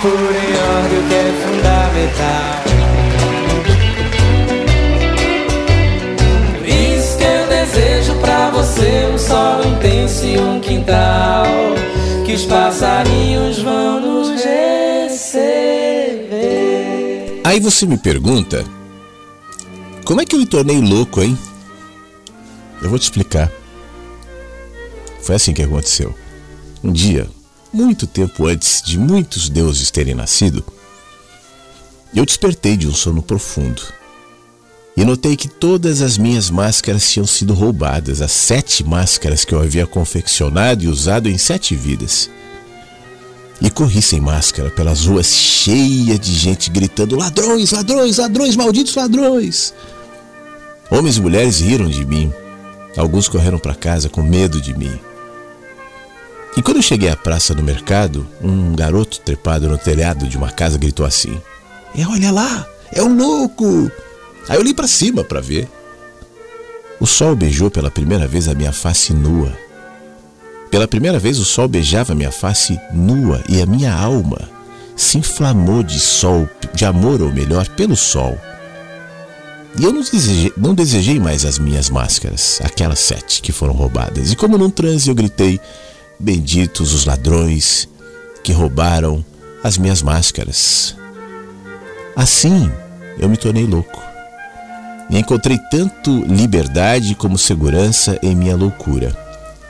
Por 0.00 0.10
em 0.10 0.54
ordem 0.76 1.08
que 1.08 1.14
é 1.14 1.32
fundamental. 1.42 2.62
Por 6.58 6.68
isso 6.68 7.18
que 7.18 7.24
eu 7.24 7.46
desejo 7.48 8.14
pra 8.20 8.50
você 8.50 9.08
um 9.12 9.18
sol 9.18 9.64
intenso 9.66 10.24
e 10.24 10.38
um 10.38 10.60
quintal 10.60 11.46
que 12.24 12.34
os 12.34 12.44
passarinhos 12.44 13.58
vão 13.60 14.00
nos 14.00 14.30
receber. 14.44 15.58
Aí 17.44 17.58
você 17.58 17.86
me 17.86 17.98
pergunta, 17.98 18.64
como 20.04 20.20
é 20.20 20.24
que 20.24 20.36
eu 20.36 20.40
me 20.40 20.46
tornei 20.46 20.80
louco, 20.80 21.22
hein? 21.22 21.36
Eu 22.80 22.88
vou 22.88 22.98
te 22.98 23.02
explicar. 23.02 23.50
Foi 25.22 25.34
assim 25.34 25.52
que 25.52 25.62
aconteceu. 25.62 26.14
Um 26.84 26.92
dia, 26.92 27.28
muito 27.72 28.06
tempo 28.06 28.46
antes 28.46 28.82
de 28.82 28.98
muitos 28.98 29.48
deuses 29.48 29.90
terem 29.90 30.14
nascido, 30.14 30.64
eu 32.14 32.24
despertei 32.24 32.76
de 32.76 32.88
um 32.88 32.94
sono 32.94 33.22
profundo 33.22 33.82
e 34.98 35.04
notei 35.04 35.36
que 35.36 35.46
todas 35.46 36.02
as 36.02 36.18
minhas 36.18 36.50
máscaras 36.50 37.08
tinham 37.08 37.24
sido 37.24 37.54
roubadas, 37.54 38.20
as 38.20 38.32
sete 38.32 38.82
máscaras 38.82 39.44
que 39.44 39.54
eu 39.54 39.60
havia 39.60 39.86
confeccionado 39.86 40.82
e 40.82 40.88
usado 40.88 41.28
em 41.28 41.38
sete 41.38 41.76
vidas. 41.76 42.28
E 43.60 43.70
corri 43.70 44.02
sem 44.02 44.20
máscara 44.20 44.70
pelas 44.70 45.06
ruas 45.06 45.28
cheias 45.28 46.18
de 46.18 46.32
gente 46.32 46.68
gritando: 46.68 47.14
ladrões, 47.14 47.70
ladrões, 47.70 48.18
ladrões, 48.18 48.56
malditos 48.56 48.96
ladrões! 48.96 49.72
Homens 50.90 51.16
e 51.16 51.20
mulheres 51.20 51.60
riram 51.60 51.88
de 51.88 52.04
mim. 52.04 52.32
Alguns 52.96 53.28
correram 53.28 53.58
para 53.60 53.76
casa 53.76 54.08
com 54.08 54.22
medo 54.22 54.60
de 54.60 54.76
mim. 54.76 54.98
E 56.56 56.62
quando 56.62 56.78
eu 56.78 56.82
cheguei 56.82 57.08
à 57.08 57.16
praça 57.16 57.54
do 57.54 57.62
mercado, 57.62 58.26
um 58.42 58.74
garoto 58.74 59.20
trepado 59.20 59.68
no 59.68 59.78
telhado 59.78 60.26
de 60.26 60.36
uma 60.36 60.50
casa 60.50 60.78
gritou 60.78 61.06
assim: 61.06 61.40
É, 61.96 62.06
olha 62.06 62.32
lá, 62.32 62.66
é 62.92 63.02
um 63.02 63.16
louco! 63.16 63.90
Aí 64.48 64.56
eu 64.56 64.60
olhei 64.60 64.74
para 64.74 64.88
cima 64.88 65.22
para 65.22 65.40
ver. 65.40 65.68
O 67.00 67.06
sol 67.06 67.36
beijou 67.36 67.70
pela 67.70 67.90
primeira 67.90 68.26
vez 68.26 68.48
a 68.48 68.54
minha 68.54 68.72
face 68.72 69.12
nua. 69.12 69.56
Pela 70.70 70.88
primeira 70.88 71.18
vez 71.18 71.38
o 71.38 71.44
sol 71.44 71.68
beijava 71.68 72.14
minha 72.14 72.32
face 72.32 72.78
nua 72.92 73.42
e 73.48 73.62
a 73.62 73.66
minha 73.66 73.94
alma 73.94 74.48
se 74.96 75.16
inflamou 75.16 75.82
de 75.84 76.00
sol, 76.00 76.48
de 76.74 76.84
amor 76.84 77.22
ou 77.22 77.32
melhor, 77.32 77.68
pelo 77.68 77.96
sol. 77.96 78.36
E 79.78 79.84
eu 79.84 79.92
não 79.92 80.02
desejei, 80.02 80.52
não 80.56 80.74
desejei 80.74 81.20
mais 81.20 81.44
as 81.44 81.56
minhas 81.56 81.88
máscaras, 81.88 82.60
aquelas 82.64 82.98
sete 82.98 83.40
que 83.40 83.52
foram 83.52 83.72
roubadas. 83.72 84.32
E 84.32 84.36
como 84.36 84.58
num 84.58 84.70
transe 84.70 85.08
eu 85.08 85.14
gritei: 85.14 85.60
Benditos 86.20 86.92
os 86.92 87.04
ladrões 87.04 87.88
que 88.42 88.52
roubaram 88.52 89.24
as 89.62 89.78
minhas 89.78 90.02
máscaras. 90.02 90.96
Assim 92.16 92.70
eu 93.18 93.28
me 93.28 93.36
tornei 93.36 93.64
louco. 93.64 94.02
E 95.10 95.18
encontrei 95.18 95.58
tanto 95.70 96.24
liberdade 96.24 97.14
como 97.14 97.38
segurança 97.38 98.18
em 98.22 98.34
minha 98.34 98.56
loucura. 98.56 99.16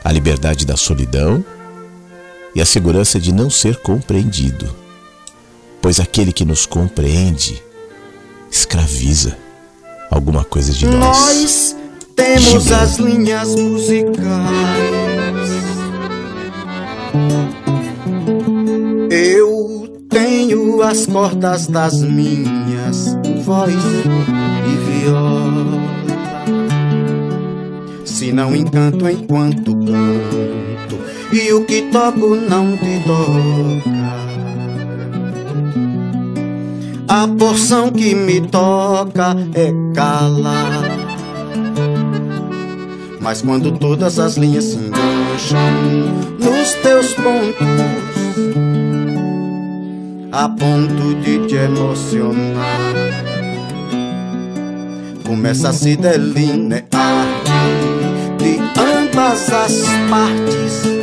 A 0.03 0.11
liberdade 0.11 0.65
da 0.65 0.75
solidão 0.75 1.43
e 2.55 2.61
a 2.61 2.65
segurança 2.65 3.19
de 3.19 3.31
não 3.31 3.49
ser 3.49 3.77
compreendido. 3.77 4.75
Pois 5.81 5.99
aquele 5.99 6.33
que 6.33 6.43
nos 6.43 6.65
compreende 6.65 7.61
escraviza 8.51 9.37
alguma 10.09 10.43
coisa 10.43 10.73
de 10.73 10.85
nós. 10.87 10.99
Nós 10.99 11.75
temos 12.15 12.71
as 12.71 12.97
linhas 12.97 13.55
musicais 13.55 15.08
eu 19.11 20.05
tenho 20.09 20.81
as 20.81 21.05
cordas 21.05 21.67
das 21.67 22.01
minhas 22.01 23.17
voz 23.49 23.73
e 23.73 25.01
viola. 25.01 25.81
Se 28.05 28.31
não 28.31 28.55
encanto 28.55 29.09
enquanto 29.09 29.75
canto, 29.75 30.99
e 31.31 31.51
o 31.53 31.65
que 31.65 31.83
toco 31.91 32.35
não 32.35 32.77
te 32.77 33.01
toca. 33.05 34.09
A 37.07 37.27
porção 37.27 37.91
que 37.91 38.13
me 38.13 38.41
toca 38.41 39.35
é 39.55 39.73
calar. 39.95 41.18
Mas 43.19 43.41
quando 43.41 43.71
todas 43.71 44.17
as 44.17 44.37
linhas 44.37 44.63
se 44.63 44.77
engancham 44.77 45.59
nos 46.39 46.73
teus 46.75 47.13
pontos, 47.13 47.65
a 50.31 50.47
ponto 50.47 51.15
de 51.21 51.47
te 51.47 51.55
emocionar, 51.55 52.95
começa 55.25 55.69
a 55.69 55.73
se 55.73 55.97
delinear 55.97 56.87
de 58.37 58.59
ambas 58.79 59.51
as 59.51 59.83
partes 60.09 60.98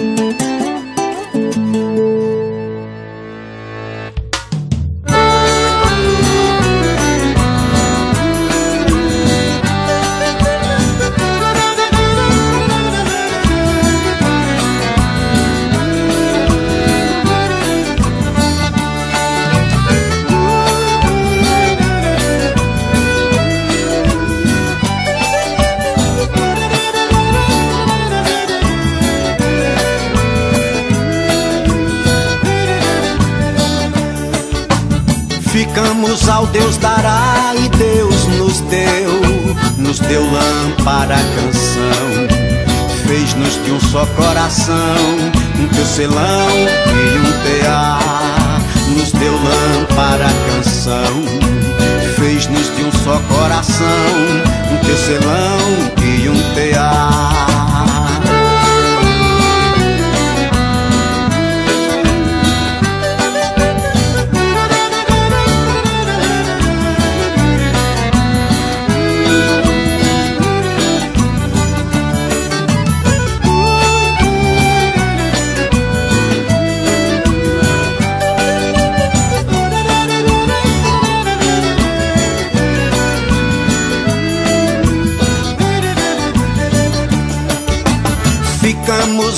Ficamos 36.17 36.29
ao 36.29 36.47
Deus 36.47 36.79
dará 36.79 37.53
e 37.57 37.69
Deus 37.77 38.27
nos 38.39 38.61
deu, 38.61 39.21
nos 39.77 39.99
deu 39.99 40.23
lâmpada 40.23 41.15
canção, 41.15 42.27
fez-nos 43.07 43.63
de 43.63 43.73
um 43.73 43.81
só 43.81 44.07
coração, 44.07 44.75
um 45.61 45.69
tecelão 45.69 46.49
e 46.49 47.19
um 47.19 47.61
tear, 47.61 48.63
nos 48.97 49.13
deu 49.13 49.33
lâmpada 49.33 50.27
canção, 50.49 51.23
fez-nos 52.17 52.75
de 52.77 52.85
um 52.85 52.93
só 53.05 53.21
coração, 53.29 53.87
um 54.73 54.87
tecelão 54.87 55.93
e 56.03 56.29
um 56.31 56.55
tear. 56.55 57.36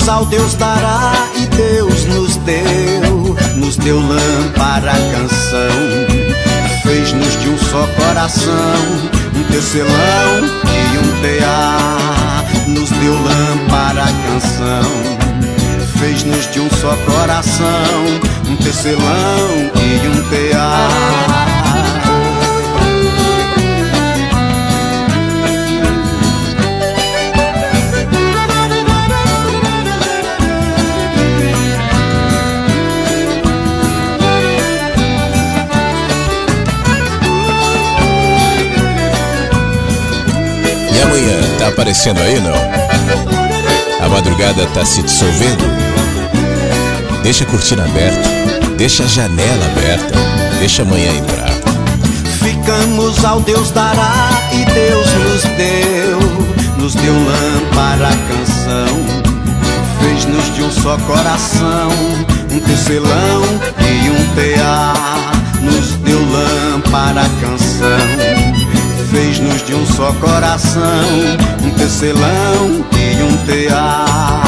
Ao 0.08 0.24
Deus 0.24 0.54
dará 0.54 1.12
e 1.36 1.46
Deus 1.46 2.06
nos 2.06 2.36
deu, 2.38 3.36
nos 3.56 3.76
deu 3.76 4.00
lâmpada 4.00 4.92
canção, 5.12 5.68
fez-nos 6.82 7.40
de 7.40 7.50
um 7.50 7.58
só 7.58 7.86
coração, 7.88 8.54
um 9.36 9.44
tecelão 9.52 10.44
e 10.64 10.98
um 10.98 11.20
tear, 11.20 12.44
nos 12.68 12.88
deu 12.88 13.14
lâmpada 13.22 14.06
canção, 14.26 14.90
fez-nos 15.98 16.50
de 16.52 16.60
um 16.60 16.70
só 16.70 16.96
coração, 17.04 17.66
um 18.48 18.56
tecelão 18.56 19.70
e 19.76 20.08
um 20.08 20.30
tear. 20.30 21.67
E 40.98 41.00
amanhã, 41.00 41.38
tá 41.60 41.68
aparecendo 41.68 42.18
aí 42.20 42.40
não? 42.40 44.04
A 44.04 44.08
madrugada 44.08 44.66
tá 44.74 44.84
se 44.84 45.00
dissolvendo? 45.00 45.64
Deixa 47.22 47.44
a 47.44 47.46
cortina 47.46 47.84
aberta, 47.84 48.28
deixa 48.76 49.04
a 49.04 49.06
janela 49.06 49.64
aberta, 49.66 50.18
deixa 50.58 50.82
amanhã 50.82 51.12
entrar. 51.12 51.50
Ficamos 52.42 53.24
ao 53.24 53.40
Deus 53.40 53.70
dará 53.70 54.30
e 54.52 54.64
Deus 54.72 55.06
nos 55.14 55.42
deu, 55.56 56.18
nos 56.78 56.94
deu 56.96 57.14
lâmpada 57.14 58.08
canção 58.28 59.28
fez-nos 60.00 60.54
de 60.54 60.62
um 60.62 60.70
só 60.70 60.96
coração, 60.98 61.90
um 62.50 62.60
tecelão 62.60 63.42
e 63.80 64.10
um 64.10 64.34
tear, 64.34 65.32
nos 65.62 65.92
deu 65.98 66.18
lâmpada 66.18 67.22
canção. 67.40 68.27
Fez-nos 69.18 69.66
de 69.66 69.74
um 69.74 69.84
só 69.84 70.12
coração, 70.12 70.80
um 71.64 71.70
tecelão 71.70 72.86
e 72.96 73.20
um 73.24 73.36
tear. 73.46 74.47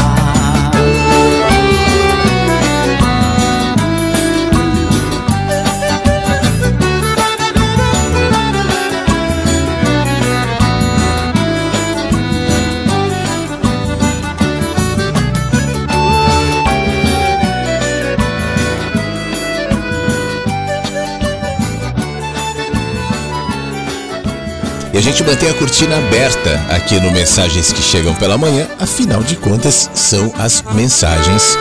A 25.00 25.02
gente 25.02 25.24
mantém 25.24 25.48
a 25.48 25.54
cortina 25.54 25.96
aberta 25.96 26.56
aqui 26.68 27.00
no 27.00 27.10
Mensagens 27.10 27.72
que 27.72 27.80
Chegam 27.80 28.14
pela 28.16 28.36
Manhã, 28.36 28.68
afinal 28.78 29.22
de 29.22 29.34
contas, 29.34 29.88
são 29.94 30.30
as 30.38 30.62
mensagens 30.74 31.56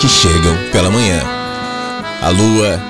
que 0.00 0.08
chegam 0.08 0.56
pela 0.70 0.88
manhã. 0.88 1.20
A 2.22 2.28
lua 2.28 2.80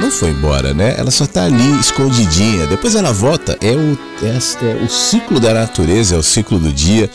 não 0.00 0.10
foi 0.10 0.30
embora, 0.30 0.74
né? 0.74 0.96
Ela 0.98 1.12
só 1.12 1.26
tá 1.26 1.44
ali 1.44 1.78
escondidinha. 1.78 2.66
Depois 2.66 2.96
ela 2.96 3.12
volta. 3.12 3.56
É 3.60 3.70
o, 3.70 3.96
é, 4.20 4.66
é 4.66 4.84
o 4.84 4.88
ciclo 4.88 5.38
da 5.38 5.54
natureza, 5.54 6.16
é 6.16 6.18
o 6.18 6.24
ciclo 6.24 6.58
do 6.58 6.72
dia. 6.72 7.08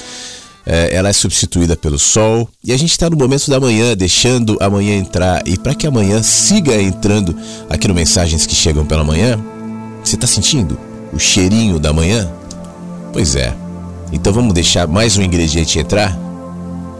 É, 0.65 0.95
ela 0.95 1.09
é 1.09 1.13
substituída 1.13 1.75
pelo 1.75 1.99
sol. 1.99 2.47
E 2.63 2.71
a 2.71 2.77
gente 2.77 2.91
está 2.91 3.09
no 3.09 3.17
momento 3.17 3.49
da 3.49 3.59
manhã, 3.59 3.93
deixando 3.93 4.57
a 4.61 4.69
manhã 4.69 4.95
entrar. 4.95 5.45
E 5.45 5.57
para 5.57 5.75
que 5.75 5.85
amanhã 5.85 6.23
siga 6.23 6.81
entrando 6.81 7.35
aqui 7.69 7.89
no 7.89 7.93
Mensagens 7.93 8.45
que 8.45 8.55
Chegam 8.55 8.85
pela 8.85 9.03
Manhã, 9.03 9.37
você 10.01 10.15
está 10.15 10.25
sentindo? 10.25 10.94
O 11.15 11.19
cheirinho 11.19 11.79
da 11.79 11.93
manhã? 11.93 12.29
Pois 13.13 13.37
é. 13.37 13.55
Então 14.11 14.33
vamos 14.33 14.53
deixar 14.53 14.85
mais 14.85 15.15
um 15.15 15.21
ingrediente 15.21 15.79
entrar? 15.79 16.15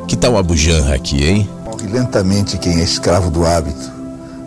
Que 0.08 0.16
tal 0.16 0.38
a 0.38 0.44
bujanra 0.44 0.96
aqui, 0.96 1.22
hein? 1.22 1.50
Morre 1.66 1.88
lentamente 1.88 2.58
quem 2.58 2.80
é 2.80 2.84
escravo 2.84 3.30
do 3.30 3.46
hábito, 3.46 3.92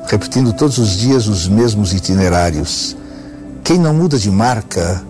repetindo 0.06 0.54
todos 0.54 0.78
os 0.78 0.96
dias 0.96 1.26
os 1.26 1.46
mesmos 1.46 1.92
itinerários. 1.92 2.96
Quem 3.62 3.78
não 3.78 3.92
muda 3.92 4.18
de 4.18 4.30
marca 4.30 5.02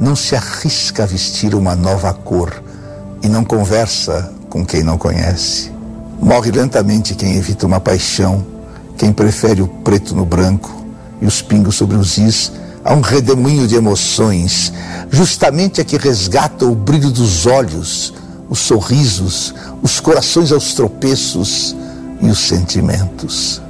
não 0.00 0.16
se 0.16 0.34
arrisca 0.34 1.04
a 1.04 1.06
vestir 1.06 1.54
uma 1.54 1.76
nova 1.76 2.12
cor 2.12 2.60
e 3.22 3.28
não 3.28 3.44
conversa 3.44 4.32
com 4.48 4.66
quem 4.66 4.82
não 4.82 4.98
conhece. 4.98 5.70
Morre 6.20 6.50
lentamente 6.50 7.14
quem 7.14 7.36
evita 7.36 7.64
uma 7.64 7.78
paixão, 7.78 8.44
quem 8.98 9.12
prefere 9.12 9.62
o 9.62 9.68
preto 9.68 10.16
no 10.16 10.26
branco 10.26 10.84
e 11.22 11.26
os 11.26 11.40
pingos 11.40 11.76
sobre 11.76 11.96
os 11.96 12.18
is 12.18 12.50
a 12.84 12.94
um 12.94 13.00
redemoinho 13.00 13.66
de 13.66 13.74
emoções, 13.74 14.72
justamente 15.10 15.80
a 15.80 15.84
que 15.84 15.96
resgata 15.96 16.64
o 16.64 16.74
brilho 16.74 17.10
dos 17.10 17.46
olhos, 17.46 18.12
os 18.48 18.58
sorrisos, 18.58 19.54
os 19.82 20.00
corações 20.00 20.50
aos 20.52 20.74
tropeços 20.74 21.76
e 22.20 22.26
os 22.28 22.38
sentimentos. 22.38 23.60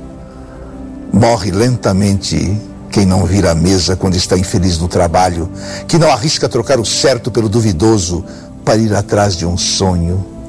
Morre 1.13 1.51
lentamente 1.51 2.61
quem 2.91 3.05
não 3.05 3.25
vira 3.25 3.53
a 3.53 3.55
mesa 3.55 3.97
quando 3.97 4.17
está 4.17 4.37
infeliz 4.39 4.79
no 4.79 4.89
trabalho, 4.89 5.51
que 5.87 5.99
não 5.99 6.11
arrisca 6.11 6.49
trocar 6.49 6.79
o 6.81 6.85
certo 6.85 7.31
pelo 7.31 7.49
duvidoso 7.49 8.25
para 8.65 8.77
ir 8.77 8.95
atrás 8.95 9.37
de 9.37 9.47
um 9.47 9.57
sonho 9.57 10.40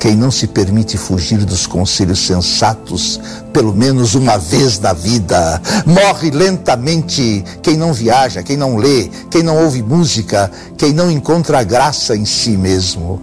quem 0.00 0.16
não 0.16 0.30
se 0.30 0.46
permite 0.46 0.96
fugir 0.96 1.44
dos 1.44 1.66
conselhos 1.66 2.20
sensatos, 2.20 3.20
pelo 3.52 3.74
menos 3.74 4.14
uma 4.14 4.38
vez 4.38 4.78
na 4.78 4.94
vida, 4.94 5.60
morre 5.84 6.30
lentamente. 6.30 7.44
Quem 7.62 7.76
não 7.76 7.92
viaja, 7.92 8.42
quem 8.42 8.56
não 8.56 8.78
lê, 8.78 9.10
quem 9.30 9.42
não 9.42 9.62
ouve 9.62 9.82
música, 9.82 10.50
quem 10.78 10.94
não 10.94 11.10
encontra 11.10 11.62
graça 11.62 12.16
em 12.16 12.24
si 12.24 12.56
mesmo, 12.56 13.20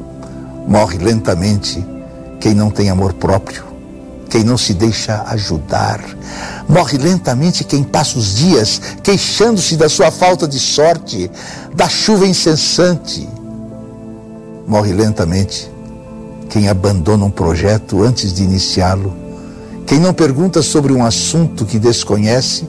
morre 0.68 1.00
lentamente. 1.00 1.84
Quem 2.40 2.54
não 2.54 2.70
tem 2.70 2.92
amor 2.92 3.14
próprio, 3.14 3.66
quem 4.30 4.44
não 4.44 4.56
se 4.56 4.76
deixa 4.76 5.24
ajudar, 5.30 6.00
morre 6.70 7.00
lentamente 7.00 7.64
quem 7.64 7.84
passa 7.84 8.20
os 8.20 8.36
dias 8.36 8.80
queixando-se 9.02 9.76
da 9.76 9.90
sua 9.90 10.12
falta 10.12 10.48
de 10.48 10.60
sorte, 10.60 11.32
da 11.74 11.90
chuva 11.90 12.28
incessante. 12.28 13.28
Morre 14.68 14.94
lentamente 14.94 15.77
quem 16.50 16.70
abandona 16.70 17.26
um 17.26 17.30
projeto 17.30 18.02
antes 18.02 18.34
de 18.34 18.44
iniciá-lo, 18.44 19.14
quem 19.86 20.00
não 20.00 20.14
pergunta 20.14 20.62
sobre 20.62 20.94
um 20.94 21.04
assunto 21.04 21.66
que 21.66 21.80
desconhece 21.80 22.68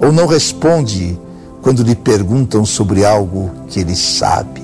ou 0.00 0.12
não 0.12 0.26
responde 0.26 1.18
quando 1.62 1.82
lhe 1.82 1.94
perguntam 1.94 2.64
sobre 2.64 3.04
algo 3.04 3.50
que 3.68 3.80
ele 3.80 3.96
sabe. 3.96 4.62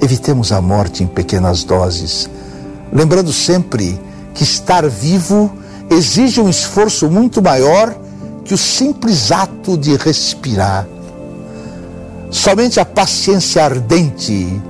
Evitemos 0.00 0.52
a 0.52 0.60
morte 0.60 1.02
em 1.02 1.06
pequenas 1.06 1.64
doses, 1.64 2.30
lembrando 2.92 3.32
sempre 3.32 4.00
que 4.34 4.44
estar 4.44 4.88
vivo 4.88 5.50
exige 5.90 6.40
um 6.40 6.48
esforço 6.48 7.10
muito 7.10 7.42
maior 7.42 7.94
que 8.44 8.54
o 8.54 8.58
simples 8.58 9.32
ato 9.32 9.76
de 9.76 9.96
respirar. 9.96 10.86
Somente 12.30 12.78
a 12.78 12.84
paciência 12.84 13.64
ardente 13.64 14.62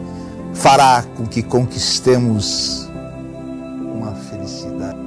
fará 0.58 1.04
com 1.16 1.26
que 1.26 1.42
conquistemos 1.42 2.88
uma 3.94 4.14
felicidade. 4.14 4.98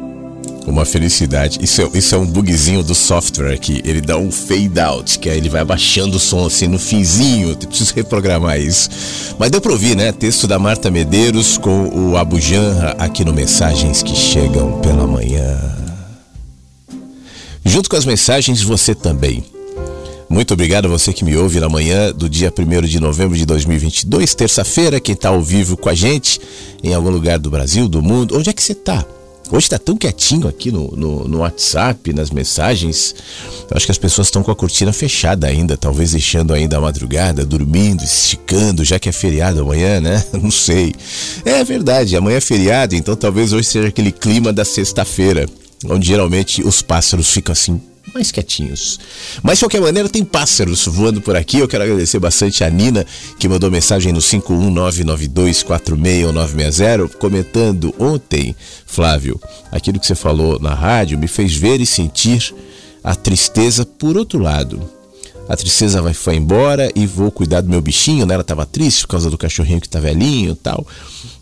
Uma 0.66 0.86
felicidade. 0.86 1.60
Isso 1.62 1.82
é, 1.82 1.90
isso 1.94 2.16
é 2.16 2.18
um 2.18 2.26
bugzinho 2.26 2.84
do 2.84 2.96
software 2.96 3.54
aqui. 3.54 3.82
Ele 3.84 4.00
dá 4.00 4.18
um 4.18 4.32
fade 4.32 4.80
out, 4.80 5.20
que 5.20 5.30
aí 5.30 5.38
ele 5.38 5.50
vai 5.50 5.66
baixando 5.66 6.18
o 6.18 6.20
som 6.20 6.46
assim 6.46 6.68
no 6.68 6.80
finzinho. 6.80 7.50
Eu 7.50 7.58
preciso 7.58 7.94
reprogramar 7.94 8.60
isso. 8.60 8.90
Mas 9.38 9.52
deu 9.52 9.60
pra 9.60 9.72
ouvir, 9.72 9.96
né? 9.96 10.12
Texto 10.12 10.48
da 10.48 10.58
Marta 10.58 10.90
Medeiros 10.90 11.58
com 11.58 11.90
o 11.90 12.16
Abu 12.16 12.40
Janra 12.40 12.96
aqui 12.98 13.26
no 13.26 13.34
Mensagens 13.34 14.02
que 14.02 14.16
Chegam 14.16 14.80
pela 14.82 15.06
Manhã. 15.06 15.58
Junto 17.66 17.90
com 17.90 17.96
as 17.96 18.06
mensagens, 18.06 18.62
você 18.62 18.96
também 18.96 19.44
muito 20.32 20.54
obrigado 20.54 20.86
a 20.86 20.88
você 20.88 21.12
que 21.12 21.26
me 21.26 21.36
ouve 21.36 21.60
na 21.60 21.67
manhã 21.67 22.13
do 22.13 22.30
dia 22.30 22.52
1 22.58 22.88
de 22.88 23.02
novembro 23.02 23.38
de 23.38 23.46
2022, 23.46 24.34
terça-feira, 24.34 24.98
quem 24.98 25.12
está 25.13 25.28
ao 25.28 25.41
vivo 25.41 25.76
com 25.76 25.89
a 25.89 25.94
gente 25.94 26.39
em 26.82 26.94
algum 26.94 27.10
lugar 27.10 27.38
do 27.38 27.50
Brasil, 27.50 27.89
do 27.89 28.02
mundo. 28.02 28.38
Onde 28.38 28.50
é 28.50 28.54
que 28.54 28.63
você 28.63 28.72
está? 28.72 29.06
Hoje 29.52 29.65
está 29.65 29.78
tão 29.78 29.98
quietinho 29.98 30.48
aqui 30.48 30.72
no, 30.72 30.88
no, 30.96 31.28
no, 31.28 31.39
WhatsApp, 31.39 32.13
nas 32.13 32.32
mensagens. 32.32 33.13
Eu 33.70 33.76
acho 33.76 33.86
que 33.86 33.91
as 33.91 33.98
pessoas 33.98 34.28
estão 34.28 34.41
com 34.41 34.52
a 34.52 34.56
cortina 34.56 34.94
fechada 34.94 35.48
ainda, 35.48 35.76
talvez 35.76 36.12
deixando 36.12 36.54
ainda 36.54 36.78
a 36.78 36.82
madrugada, 36.82 37.46
dormindo, 37.46 38.02
esticando, 38.02 38.86
já 38.86 38.98
que 38.98 39.10
é 39.10 39.12
feriado 39.12 39.60
amanhã, 39.60 40.00
né? 40.00 40.24
Não 40.41 40.50
sei. 40.50 40.96
É 41.44 41.62
verdade, 41.65 42.15
amanhã 42.15 42.38
é 42.38 42.41
feriado, 42.41 42.96
então 42.96 43.17
talvez 43.17 43.52
hoje 43.52 43.67
seja 43.67 43.89
aquele 43.89 44.13
clima 44.13 44.54
da 44.54 44.63
sexta-feira, 44.63 45.46
onde 45.89 46.08
geralmente 46.08 46.65
os 46.65 46.82
pássaros 46.82 47.30
ficam 47.30 47.52
assim 47.52 47.82
mais 48.13 48.32
quietinhos. 48.32 49.00
Mas 49.41 49.58
de 49.58 49.65
qualquer 49.65 49.82
maneira, 49.82 50.08
tem 50.10 50.24
pássaros 50.24 50.86
voando 50.86 51.19
por 51.21 51.36
aqui. 51.36 51.58
Eu 51.60 51.67
quero 51.67 51.84
agradecer 51.84 52.19
bastante 52.19 52.63
a 52.63 52.69
Nina, 52.69 53.04
que 53.39 53.47
mandou 53.47 53.71
mensagem 53.71 54.13
no 54.13 54.19
51992461960, 54.19 57.15
comentando 57.15 57.95
ontem, 58.00 58.56
Flávio, 58.86 59.41
aquilo 59.71 60.00
que 60.00 60.06
você 60.06 60.13
falou 60.15 60.60
na 60.60 60.74
rádio 60.74 61.17
me 61.17 61.28
fez 61.28 61.56
ver 61.56 61.82
e 61.82 61.86
sentir 61.86 62.54
a 63.04 63.15
tristeza 63.15 63.86
por 63.86 64.17
outro 64.17 64.39
lado. 64.39 64.82
A 65.50 65.56
tristeza 65.56 66.02
vai 66.02 66.13
foi 66.13 66.36
embora 66.36 66.89
e 66.95 67.06
vou 67.06 67.30
cuidar 67.30 67.60
do 67.62 67.69
meu 67.69 67.82
bichinho, 67.82 68.26
né? 68.26 68.36
Ela 68.36 68.41
estava 68.41 68.65
triste 68.65 69.02
por 69.02 69.10
causa 69.10 69.30
do 69.30 69.38
cachorrinho 69.38 69.82
que 69.82 69.89
tá 69.89 70.00
velhinho 70.00 70.54
e 70.54 70.56
tal. 70.56 70.88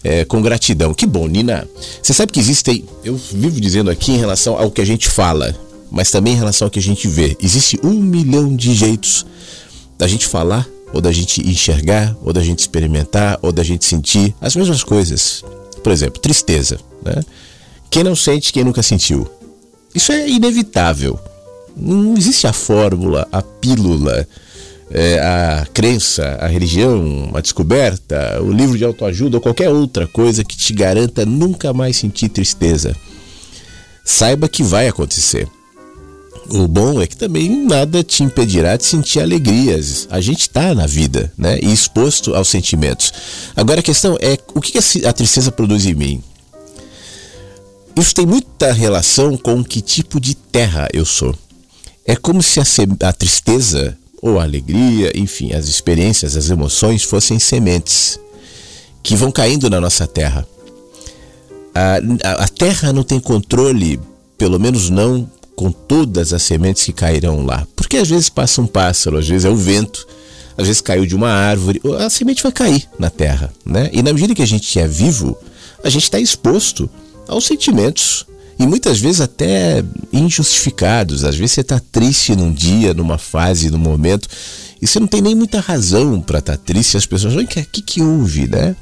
É, 0.03 0.25
com 0.25 0.41
gratidão. 0.41 0.95
Que 0.95 1.05
bom, 1.05 1.27
Nina. 1.27 1.67
Você 2.01 2.11
sabe 2.13 2.31
que 2.31 2.39
existem. 2.39 2.83
Eu 3.03 3.15
vivo 3.15 3.61
dizendo 3.61 3.91
aqui 3.91 4.13
em 4.13 4.17
relação 4.17 4.57
ao 4.57 4.71
que 4.71 4.81
a 4.81 4.85
gente 4.85 5.07
fala 5.07 5.55
mas 5.91 6.11
também 6.11 6.33
em 6.33 6.37
relação 6.37 6.65
ao 6.65 6.71
que 6.71 6.79
a 6.79 6.81
gente 6.81 7.07
vê. 7.07 7.37
Existe 7.41 7.79
um 7.83 7.93
milhão 7.93 8.55
de 8.55 8.73
jeitos 8.73 9.25
da 9.97 10.07
gente 10.07 10.27
falar, 10.27 10.67
ou 10.93 11.01
da 11.01 11.11
gente 11.11 11.47
enxergar, 11.47 12.15
ou 12.23 12.33
da 12.33 12.41
gente 12.41 12.59
experimentar, 12.59 13.37
ou 13.41 13.51
da 13.51 13.63
gente 13.63 13.85
sentir 13.85 14.33
as 14.41 14.55
mesmas 14.55 14.83
coisas. 14.83 15.43
Por 15.83 15.91
exemplo, 15.91 16.19
tristeza. 16.19 16.79
Né? 17.03 17.23
Quem 17.89 18.03
não 18.03 18.15
sente, 18.15 18.51
quem 18.53 18.63
nunca 18.63 18.83
sentiu. 18.83 19.29
Isso 19.93 20.11
é 20.11 20.29
inevitável. 20.29 21.19
Não 21.75 22.15
existe 22.17 22.47
a 22.47 22.53
fórmula, 22.53 23.27
a 23.31 23.41
pílula 23.41 24.27
é, 24.91 25.19
a 25.19 25.67
crença, 25.71 26.37
a 26.39 26.47
religião, 26.47 27.31
a 27.33 27.41
descoberta, 27.41 28.41
o 28.41 28.51
livro 28.51 28.77
de 28.77 28.83
autoajuda 28.83 29.37
ou 29.37 29.41
qualquer 29.41 29.69
outra 29.69 30.07
coisa 30.07 30.43
que 30.43 30.57
te 30.57 30.73
garanta 30.73 31.25
nunca 31.25 31.73
mais 31.73 31.97
sentir 31.97 32.29
tristeza. 32.29 32.95
Saiba 34.03 34.49
que 34.49 34.63
vai 34.63 34.87
acontecer. 34.87 35.47
O 36.51 36.67
bom 36.67 36.99
é 36.99 37.05
que 37.05 37.15
também 37.15 37.65
nada 37.65 38.03
te 38.03 38.23
impedirá 38.23 38.75
de 38.75 38.83
sentir 38.83 39.19
alegrias. 39.19 40.07
A 40.09 40.19
gente 40.19 40.41
está 40.41 40.73
na 40.73 40.87
vida, 40.87 41.31
né? 41.37 41.59
E 41.61 41.71
exposto 41.71 42.33
aos 42.33 42.47
sentimentos. 42.47 43.13
Agora 43.55 43.81
a 43.81 43.83
questão 43.83 44.17
é 44.19 44.37
o 44.55 44.59
que 44.59 44.77
a 45.05 45.13
tristeza 45.13 45.51
produz 45.51 45.85
em 45.85 45.93
mim? 45.93 46.23
Isso 47.95 48.15
tem 48.15 48.25
muita 48.25 48.71
relação 48.71 49.37
com 49.37 49.63
que 49.63 49.81
tipo 49.81 50.19
de 50.19 50.33
terra 50.33 50.87
eu 50.91 51.05
sou. 51.05 51.35
É 52.05 52.15
como 52.15 52.41
se 52.41 52.59
a, 52.59 52.63
a 53.07 53.13
tristeza 53.13 53.95
ou 54.21 54.39
a 54.39 54.43
alegria, 54.43 55.11
enfim, 55.15 55.53
as 55.53 55.67
experiências, 55.67 56.35
as 56.35 56.49
emoções 56.49 57.03
fossem 57.03 57.37
sementes 57.37 58.19
que 59.03 59.15
vão 59.15 59.31
caindo 59.31 59.69
na 59.69 59.79
nossa 59.79 60.07
terra. 60.07 60.47
A, 61.75 61.97
a, 62.27 62.43
a 62.45 62.47
terra 62.47 62.91
não 62.91 63.03
tem 63.03 63.19
controle, 63.19 63.99
pelo 64.37 64.59
menos 64.59 64.89
não 64.89 65.29
com 65.59 65.73
todas 65.73 66.31
as 66.31 66.41
sementes 66.41 66.85
que 66.85 66.93
cairão 66.93 67.45
lá. 67.45 67.67
Porque 67.75 67.97
às 67.97 68.07
vezes 68.07 68.29
passa 68.29 68.61
um 68.61 68.65
pássaro, 68.65 69.17
às 69.17 69.27
vezes 69.27 69.43
é 69.43 69.49
o 69.49 69.57
vento, 69.57 70.07
às 70.57 70.65
vezes 70.65 70.79
caiu 70.81 71.05
de 71.05 71.13
uma 71.13 71.29
árvore, 71.29 71.81
a 71.99 72.09
semente 72.09 72.41
vai 72.41 72.53
cair 72.53 72.87
na 72.97 73.09
terra, 73.09 73.51
né? 73.65 73.89
E 73.91 74.01
na 74.01 74.13
medida 74.13 74.33
que 74.33 74.41
a 74.41 74.47
gente 74.47 74.79
é 74.79 74.87
vivo, 74.87 75.37
a 75.83 75.89
gente 75.89 76.03
está 76.03 76.17
exposto 76.17 76.89
aos 77.27 77.45
sentimentos 77.45 78.25
e 78.57 78.65
muitas 78.65 78.99
vezes 78.99 79.19
até 79.19 79.83
injustificados. 80.13 81.25
Às 81.25 81.35
vezes 81.35 81.51
você 81.51 81.61
está 81.61 81.77
triste 81.77 82.37
num 82.37 82.53
dia, 82.53 82.93
numa 82.93 83.17
fase, 83.17 83.69
num 83.69 83.77
momento, 83.77 84.29
e 84.81 84.87
você 84.87 84.97
não 84.97 85.07
tem 85.07 85.21
nem 85.21 85.35
muita 85.35 85.59
razão 85.59 86.21
para 86.21 86.39
estar 86.39 86.55
tá 86.55 86.63
triste. 86.63 86.95
As 86.95 87.05
pessoas, 87.05 87.35
o 87.35 87.45
que, 87.45 87.61
que, 87.65 87.81
que 87.81 88.01
houve, 88.01 88.47
né? 88.47 88.77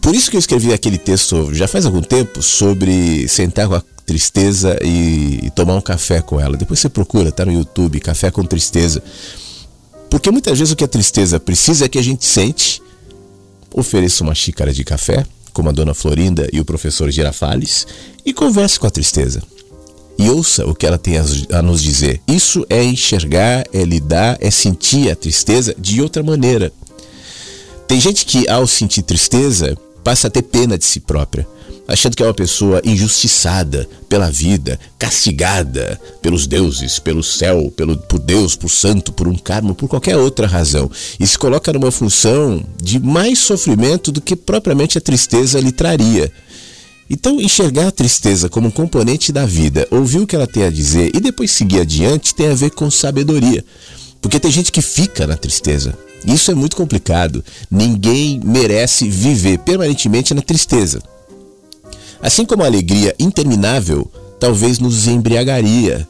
Por 0.00 0.14
isso 0.14 0.30
que 0.30 0.36
eu 0.36 0.40
escrevi 0.40 0.72
aquele 0.72 0.98
texto 0.98 1.52
já 1.52 1.66
faz 1.66 1.84
algum 1.84 2.00
tempo 2.00 2.40
sobre 2.40 3.26
sentar 3.26 3.66
com 3.66 3.74
a 3.74 3.82
tristeza 4.06 4.78
e, 4.82 5.40
e 5.42 5.50
tomar 5.50 5.74
um 5.74 5.80
café 5.80 6.22
com 6.22 6.40
ela. 6.40 6.56
Depois 6.56 6.78
você 6.78 6.88
procura, 6.88 7.32
tá 7.32 7.44
no 7.44 7.52
YouTube, 7.52 7.98
café 7.98 8.30
com 8.30 8.44
tristeza. 8.44 9.02
Porque 10.08 10.30
muitas 10.30 10.58
vezes 10.58 10.72
o 10.72 10.76
que 10.76 10.84
a 10.84 10.88
tristeza 10.88 11.40
precisa 11.40 11.84
é 11.84 11.88
que 11.88 11.98
a 11.98 12.02
gente 12.02 12.24
sente, 12.24 12.80
ofereça 13.74 14.22
uma 14.22 14.34
xícara 14.34 14.72
de 14.72 14.84
café, 14.84 15.26
como 15.52 15.68
a 15.68 15.72
dona 15.72 15.92
Florinda 15.92 16.48
e 16.52 16.60
o 16.60 16.64
professor 16.64 17.10
Girafales, 17.10 17.86
e 18.24 18.32
converse 18.32 18.78
com 18.78 18.86
a 18.86 18.90
tristeza. 18.90 19.42
E 20.18 20.30
ouça 20.30 20.64
o 20.64 20.74
que 20.74 20.86
ela 20.86 20.96
tem 20.96 21.16
a 21.18 21.60
nos 21.60 21.82
dizer. 21.82 22.22
Isso 22.26 22.64
é 22.70 22.82
enxergar, 22.82 23.66
é 23.72 23.84
lidar, 23.84 24.38
é 24.40 24.50
sentir 24.50 25.10
a 25.10 25.16
tristeza 25.16 25.74
de 25.76 26.00
outra 26.00 26.22
maneira. 26.22 26.72
Tem 27.86 28.00
gente 28.00 28.24
que, 28.24 28.48
ao 28.48 28.66
sentir 28.66 29.02
tristeza, 29.02 29.76
passa 30.02 30.28
a 30.28 30.30
ter 30.30 30.42
pena 30.42 30.78
de 30.78 30.84
si 30.84 31.00
própria 31.00 31.46
achando 31.86 32.16
que 32.16 32.22
é 32.22 32.26
uma 32.26 32.34
pessoa 32.34 32.80
injustiçada 32.84 33.88
pela 34.08 34.30
vida, 34.30 34.78
castigada 34.98 36.00
pelos 36.20 36.46
deuses, 36.46 36.98
pelo 36.98 37.22
céu, 37.22 37.72
pelo, 37.76 37.96
por 37.96 38.18
Deus, 38.18 38.56
por 38.56 38.68
santo, 38.68 39.12
por 39.12 39.28
um 39.28 39.36
karma, 39.36 39.74
por 39.74 39.88
qualquer 39.88 40.16
outra 40.16 40.46
razão. 40.46 40.90
E 41.18 41.26
se 41.26 41.38
coloca 41.38 41.72
numa 41.72 41.90
função 41.90 42.64
de 42.82 42.98
mais 42.98 43.38
sofrimento 43.38 44.10
do 44.10 44.20
que 44.20 44.34
propriamente 44.34 44.98
a 44.98 45.00
tristeza 45.00 45.60
lhe 45.60 45.72
traria. 45.72 46.32
Então, 47.08 47.40
enxergar 47.40 47.86
a 47.86 47.92
tristeza 47.92 48.48
como 48.48 48.66
um 48.66 48.70
componente 48.70 49.30
da 49.30 49.46
vida, 49.46 49.86
ouvir 49.92 50.18
o 50.18 50.26
que 50.26 50.34
ela 50.34 50.46
tem 50.46 50.64
a 50.64 50.70
dizer 50.70 51.12
e 51.14 51.20
depois 51.20 51.52
seguir 51.52 51.80
adiante 51.80 52.34
tem 52.34 52.48
a 52.48 52.54
ver 52.54 52.70
com 52.70 52.90
sabedoria. 52.90 53.64
Porque 54.20 54.40
tem 54.40 54.50
gente 54.50 54.72
que 54.72 54.82
fica 54.82 55.24
na 55.24 55.36
tristeza. 55.36 55.96
Isso 56.26 56.50
é 56.50 56.54
muito 56.54 56.74
complicado. 56.74 57.44
Ninguém 57.70 58.40
merece 58.44 59.08
viver 59.08 59.58
permanentemente 59.58 60.34
na 60.34 60.42
tristeza. 60.42 61.00
Assim 62.20 62.44
como 62.44 62.62
a 62.62 62.66
alegria 62.66 63.14
interminável 63.18 64.10
talvez 64.38 64.78
nos 64.78 65.06
embriagaria. 65.06 66.06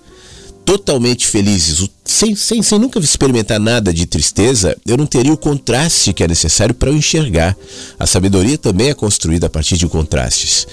Totalmente 0.64 1.28
felizes, 1.28 1.88
sem, 2.04 2.34
sem, 2.34 2.60
sem 2.60 2.78
nunca 2.78 2.98
experimentar 2.98 3.60
nada 3.60 3.94
de 3.94 4.04
tristeza, 4.04 4.76
eu 4.84 4.96
não 4.96 5.06
teria 5.06 5.32
o 5.32 5.36
contraste 5.36 6.12
que 6.12 6.24
é 6.24 6.28
necessário 6.28 6.74
para 6.74 6.90
eu 6.90 6.96
enxergar. 6.96 7.56
A 7.98 8.06
sabedoria 8.06 8.58
também 8.58 8.90
é 8.90 8.94
construída 8.94 9.46
a 9.46 9.50
partir 9.50 9.76
de 9.76 9.86
contrastes. 9.86 10.66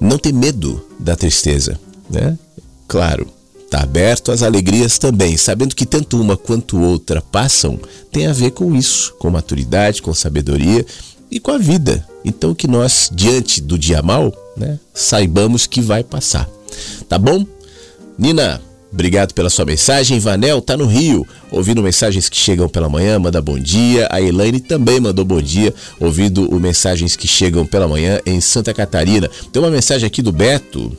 Não 0.00 0.16
ter 0.16 0.32
medo 0.32 0.82
da 0.98 1.14
tristeza, 1.14 1.78
né? 2.08 2.38
Claro, 2.86 3.26
está 3.66 3.82
aberto 3.82 4.32
às 4.32 4.42
alegrias 4.42 4.96
também, 4.96 5.36
sabendo 5.36 5.74
que 5.74 5.84
tanto 5.84 6.18
uma 6.18 6.34
quanto 6.34 6.80
outra 6.80 7.20
passam, 7.20 7.78
tem 8.10 8.26
a 8.26 8.32
ver 8.32 8.52
com 8.52 8.74
isso, 8.74 9.14
com 9.18 9.28
maturidade, 9.28 10.00
com 10.00 10.14
sabedoria 10.14 10.86
e 11.30 11.38
com 11.38 11.50
a 11.50 11.58
vida. 11.58 12.07
Então 12.28 12.54
que 12.54 12.68
nós, 12.68 13.10
diante 13.10 13.60
do 13.62 13.78
dia 13.78 14.02
mal, 14.02 14.32
né, 14.54 14.78
saibamos 14.92 15.66
que 15.66 15.80
vai 15.80 16.04
passar. 16.04 16.46
Tá 17.08 17.18
bom? 17.18 17.46
Nina, 18.18 18.60
obrigado 18.92 19.32
pela 19.32 19.48
sua 19.48 19.64
mensagem. 19.64 20.18
Vanel 20.18 20.60
tá 20.60 20.76
no 20.76 20.84
Rio, 20.84 21.26
ouvindo 21.50 21.82
mensagens 21.82 22.28
que 22.28 22.36
chegam 22.36 22.68
pela 22.68 22.88
manhã, 22.88 23.18
manda 23.18 23.40
bom 23.40 23.58
dia. 23.58 24.06
A 24.10 24.20
Elaine 24.20 24.60
também 24.60 25.00
mandou 25.00 25.24
bom 25.24 25.40
dia, 25.40 25.74
ouvindo 25.98 26.54
o 26.54 26.60
mensagens 26.60 27.16
que 27.16 27.26
chegam 27.26 27.64
pela 27.64 27.88
manhã 27.88 28.20
em 28.26 28.40
Santa 28.42 28.74
Catarina. 28.74 29.30
Tem 29.50 29.62
uma 29.62 29.70
mensagem 29.70 30.06
aqui 30.06 30.20
do 30.20 30.30
Beto. 30.30 30.96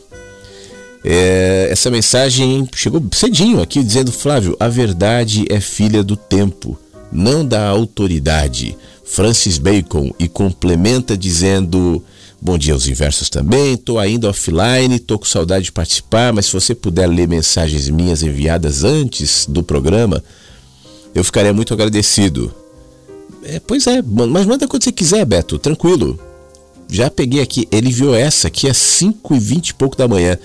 É, 1.06 1.70
essa 1.72 1.92
mensagem 1.92 2.68
chegou 2.76 3.02
cedinho 3.12 3.62
aqui 3.62 3.84
dizendo: 3.84 4.12
Flávio, 4.12 4.58
a 4.60 4.68
verdade 4.68 5.46
é 5.48 5.60
filha 5.60 6.04
do 6.04 6.16
tempo, 6.16 6.78
não 7.12 7.46
da 7.46 7.68
autoridade. 7.68 8.76
Francis 9.10 9.58
Bacon 9.58 10.14
e 10.20 10.28
complementa 10.28 11.18
dizendo: 11.18 12.04
Bom 12.40 12.58
dia 12.58 12.74
aos 12.74 12.88
inversos 12.88 13.28
também. 13.28 13.74
Estou 13.74 13.98
ainda 13.98 14.30
offline, 14.30 14.96
estou 14.96 15.18
com 15.18 15.26
saudade 15.26 15.66
de 15.66 15.72
participar, 15.72 16.32
mas 16.32 16.46
se 16.46 16.54
você 16.54 16.76
puder 16.76 17.08
ler 17.08 17.28
mensagens 17.28 17.90
minhas 17.90 18.22
enviadas 18.22 18.84
antes 18.84 19.48
do 19.48 19.64
programa, 19.64 20.24
eu 21.14 21.24
ficaria 21.24 21.52
muito 21.52 21.74
agradecido. 21.74 22.54
É, 23.44 23.60
pois 23.60 23.88
é, 23.88 24.02
mas 24.02 24.46
manda 24.46 24.68
quando 24.68 24.84
você 24.84 24.92
quiser, 24.92 25.26
Beto, 25.26 25.58
tranquilo. 25.58 26.20
Já 26.88 27.10
peguei 27.10 27.42
aqui, 27.42 27.68
ele 27.72 27.92
viu 27.92 28.14
essa 28.14 28.48
aqui 28.48 28.70
às 28.70 28.78
5 28.78 29.36
e 29.36 29.40
20 29.40 29.70
e 29.70 29.74
pouco 29.74 29.98
da 29.98 30.08
manhã 30.08 30.38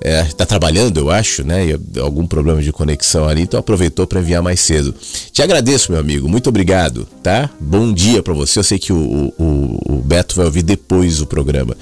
está 0.00 0.44
é, 0.44 0.46
trabalhando, 0.46 1.00
eu 1.00 1.10
acho, 1.10 1.44
né? 1.44 1.66
E 1.66 2.00
algum 2.00 2.26
problema 2.26 2.62
de 2.62 2.72
conexão 2.72 3.28
ali, 3.28 3.42
então 3.42 3.58
aproveitou 3.58 4.06
para 4.06 4.20
enviar 4.20 4.42
mais 4.42 4.60
cedo. 4.60 4.94
Te 5.32 5.42
agradeço, 5.42 5.90
meu 5.90 6.00
amigo, 6.00 6.28
muito 6.28 6.48
obrigado, 6.48 7.06
tá? 7.22 7.50
Bom 7.58 7.92
dia 7.92 8.22
para 8.22 8.34
você. 8.34 8.58
Eu 8.58 8.64
sei 8.64 8.78
que 8.78 8.92
o, 8.92 9.32
o, 9.38 9.94
o 9.94 10.02
Beto 10.04 10.36
vai 10.36 10.46
ouvir 10.46 10.62
depois 10.62 11.20
o 11.20 11.26
programa. 11.26 11.76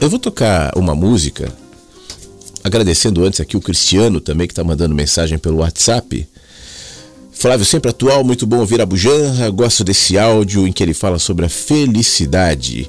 eu 0.00 0.08
vou 0.08 0.18
tocar 0.18 0.72
uma 0.76 0.94
música 0.94 1.52
Agradecendo 2.62 3.24
antes 3.24 3.40
aqui 3.40 3.56
o 3.56 3.60
Cristiano 3.60 4.20
também 4.20 4.46
que 4.46 4.52
está 4.52 4.62
mandando 4.62 4.94
mensagem 4.94 5.38
pelo 5.38 5.58
WhatsApp. 5.58 6.26
Flávio, 7.32 7.64
sempre 7.64 7.90
atual, 7.90 8.22
muito 8.22 8.46
bom 8.46 8.58
ouvir 8.58 8.80
a 8.80 8.86
Bujanra. 8.86 9.48
Gosto 9.50 9.82
desse 9.82 10.18
áudio 10.18 10.66
em 10.66 10.72
que 10.72 10.82
ele 10.82 10.92
fala 10.92 11.18
sobre 11.18 11.46
a 11.46 11.48
felicidade. 11.48 12.88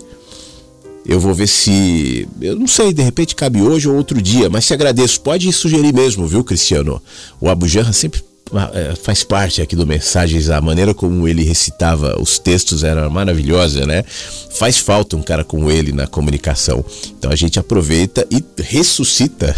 Eu 1.06 1.20
vou 1.20 1.34
ver 1.34 1.48
se. 1.48 2.28
Eu 2.42 2.58
não 2.58 2.68
sei, 2.68 2.94
de 2.94 3.02
repente 3.02 3.36
cabe 3.36 3.62
hoje 3.62 3.88
ou 3.88 3.96
outro 3.96 4.22
dia, 4.22 4.50
mas 4.50 4.68
te 4.68 4.74
agradeço. 4.74 5.22
Pode 5.22 5.52
sugerir 5.54 5.94
mesmo, 5.94 6.28
viu, 6.28 6.44
Cristiano? 6.44 7.02
O 7.40 7.50
Abujanra 7.50 7.94
sempre 7.94 8.22
faz 9.04 9.24
parte 9.24 9.62
aqui 9.62 9.76
do 9.76 9.88
Mensagens, 9.88 10.50
a 10.50 10.60
maneira 10.60 10.94
como 10.94 11.28
ele 11.28 11.44
recitava 11.44 12.20
os 12.22 12.38
textos 12.38 12.84
era 12.84 13.10
maravilhosa, 13.10 13.86
né? 13.86 14.04
Faz 14.52 14.78
falta 14.78 15.16
um 15.16 15.22
cara 15.22 15.44
como 15.44 15.72
ele 15.72 15.92
na 15.92 16.08
comunicação. 16.08 16.84
Então 17.18 17.32
a 17.32 17.36
gente 17.36 17.60
aproveita 17.60 18.28
e 18.30 18.44
ressuscita 18.62 19.56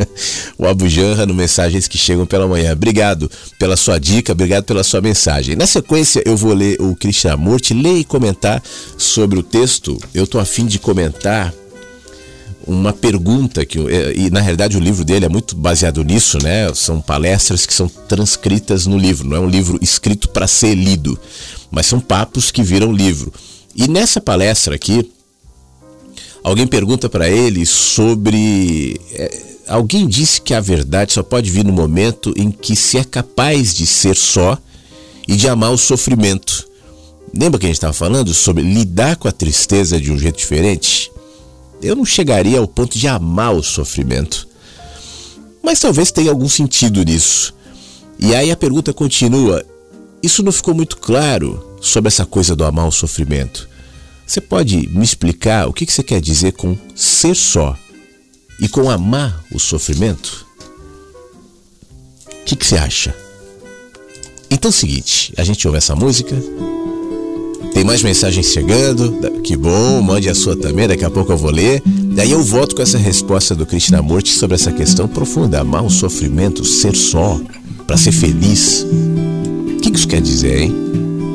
o 0.58 0.66
Abu 0.66 0.88
Janra 0.88 1.26
no 1.26 1.34
Mensagens 1.34 1.88
que 1.88 1.96
chegam 1.96 2.26
pela 2.26 2.46
manhã. 2.46 2.72
Obrigado 2.72 3.30
pela 3.58 3.76
sua 3.76 3.98
dica, 3.98 4.32
obrigado 4.32 4.64
pela 4.64 4.84
sua 4.84 5.00
mensagem. 5.00 5.56
Na 5.56 5.66
sequência 5.66 6.22
eu 6.26 6.36
vou 6.36 6.52
ler 6.52 6.80
o 6.80 6.94
Krishnamurti, 6.94 7.74
ler 7.74 7.98
e 7.98 8.04
comentar 8.04 8.62
sobre 8.98 9.38
o 9.38 9.42
texto. 9.42 9.98
Eu 10.14 10.26
tô 10.26 10.38
afim 10.38 10.66
de 10.66 10.78
comentar 10.78 11.52
uma 12.66 12.92
pergunta 12.92 13.64
que 13.64 13.78
é, 13.78 14.12
e 14.16 14.30
na 14.30 14.40
realidade 14.40 14.76
o 14.76 14.80
livro 14.80 15.04
dele 15.04 15.24
é 15.24 15.28
muito 15.28 15.54
baseado 15.54 16.02
nisso, 16.02 16.38
né? 16.42 16.72
São 16.74 17.00
palestras 17.00 17.64
que 17.64 17.72
são 17.72 17.88
transcritas 17.88 18.86
no 18.86 18.98
livro, 18.98 19.28
não 19.28 19.36
é 19.36 19.40
um 19.40 19.48
livro 19.48 19.78
escrito 19.80 20.28
para 20.28 20.46
ser 20.46 20.74
lido, 20.74 21.18
mas 21.70 21.86
são 21.86 22.00
papos 22.00 22.50
que 22.50 22.62
viram 22.62 22.92
livro. 22.92 23.32
E 23.74 23.86
nessa 23.86 24.20
palestra 24.20 24.74
aqui, 24.74 25.12
alguém 26.42 26.66
pergunta 26.66 27.08
para 27.08 27.30
ele 27.30 27.64
sobre 27.64 29.00
é, 29.12 29.42
alguém 29.68 30.06
disse 30.08 30.40
que 30.40 30.54
a 30.54 30.60
verdade 30.60 31.12
só 31.12 31.22
pode 31.22 31.50
vir 31.50 31.64
no 31.64 31.72
momento 31.72 32.32
em 32.36 32.50
que 32.50 32.74
se 32.74 32.98
é 32.98 33.04
capaz 33.04 33.74
de 33.74 33.86
ser 33.86 34.16
só 34.16 34.58
e 35.28 35.36
de 35.36 35.48
amar 35.48 35.70
o 35.70 35.78
sofrimento. 35.78 36.66
Lembra 37.36 37.58
que 37.58 37.66
a 37.66 37.68
gente 37.68 37.76
estava 37.76 37.92
falando 37.92 38.32
sobre 38.32 38.62
lidar 38.62 39.16
com 39.16 39.28
a 39.28 39.32
tristeza 39.32 40.00
de 40.00 40.10
um 40.10 40.18
jeito 40.18 40.38
diferente? 40.38 41.10
Eu 41.82 41.94
não 41.94 42.04
chegaria 42.04 42.58
ao 42.58 42.68
ponto 42.68 42.98
de 42.98 43.06
amar 43.06 43.54
o 43.54 43.62
sofrimento. 43.62 44.48
Mas 45.62 45.80
talvez 45.80 46.10
tenha 46.10 46.30
algum 46.30 46.48
sentido 46.48 47.02
nisso. 47.02 47.54
E 48.18 48.34
aí 48.34 48.50
a 48.50 48.56
pergunta 48.56 48.92
continua: 48.92 49.64
isso 50.22 50.42
não 50.42 50.52
ficou 50.52 50.74
muito 50.74 50.96
claro 50.96 51.76
sobre 51.80 52.08
essa 52.08 52.24
coisa 52.24 52.56
do 52.56 52.64
amar 52.64 52.86
o 52.88 52.92
sofrimento. 52.92 53.68
Você 54.26 54.40
pode 54.40 54.88
me 54.88 55.04
explicar 55.04 55.68
o 55.68 55.72
que 55.72 55.86
você 55.86 56.02
quer 56.02 56.20
dizer 56.20 56.52
com 56.52 56.76
ser 56.94 57.34
só 57.36 57.76
e 58.60 58.68
com 58.68 58.90
amar 58.90 59.44
o 59.52 59.58
sofrimento? 59.58 60.46
O 62.42 62.44
que 62.44 62.64
você 62.64 62.76
acha? 62.76 63.14
Então 64.50 64.68
é 64.68 64.70
o 64.70 64.72
seguinte, 64.72 65.32
a 65.36 65.44
gente 65.44 65.66
ouve 65.66 65.78
essa 65.78 65.94
música. 65.94 66.34
Tem 67.76 67.84
mais 67.84 68.02
mensagens 68.02 68.46
chegando. 68.46 69.30
Que 69.42 69.54
bom, 69.54 70.00
mande 70.00 70.30
a 70.30 70.34
sua 70.34 70.56
também, 70.56 70.88
daqui 70.88 71.04
a 71.04 71.10
pouco 71.10 71.30
eu 71.30 71.36
vou 71.36 71.50
ler. 71.50 71.82
Daí 71.84 72.30
eu 72.30 72.42
volto 72.42 72.74
com 72.74 72.80
essa 72.80 72.96
resposta 72.96 73.54
do 73.54 73.66
Krishnamurti 73.66 74.30
sobre 74.30 74.54
essa 74.54 74.72
questão 74.72 75.06
profunda: 75.06 75.60
amar 75.60 75.84
o 75.84 75.90
sofrimento, 75.90 76.64
ser 76.64 76.96
só, 76.96 77.38
para 77.86 77.98
ser 77.98 78.12
feliz. 78.12 78.82
O 78.82 79.76
que 79.82 79.94
isso 79.94 80.08
quer 80.08 80.22
dizer, 80.22 80.62
hein? 80.62 80.74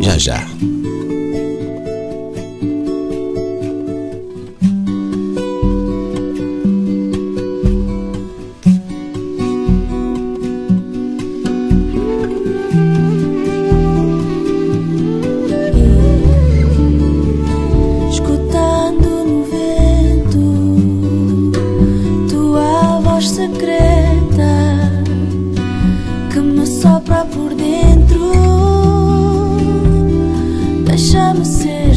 Já 0.01 0.17
já. 0.17 0.47
por 27.25 27.53
dentro. 27.53 28.31
Deixa-me 30.85 31.45
ser. 31.45 31.90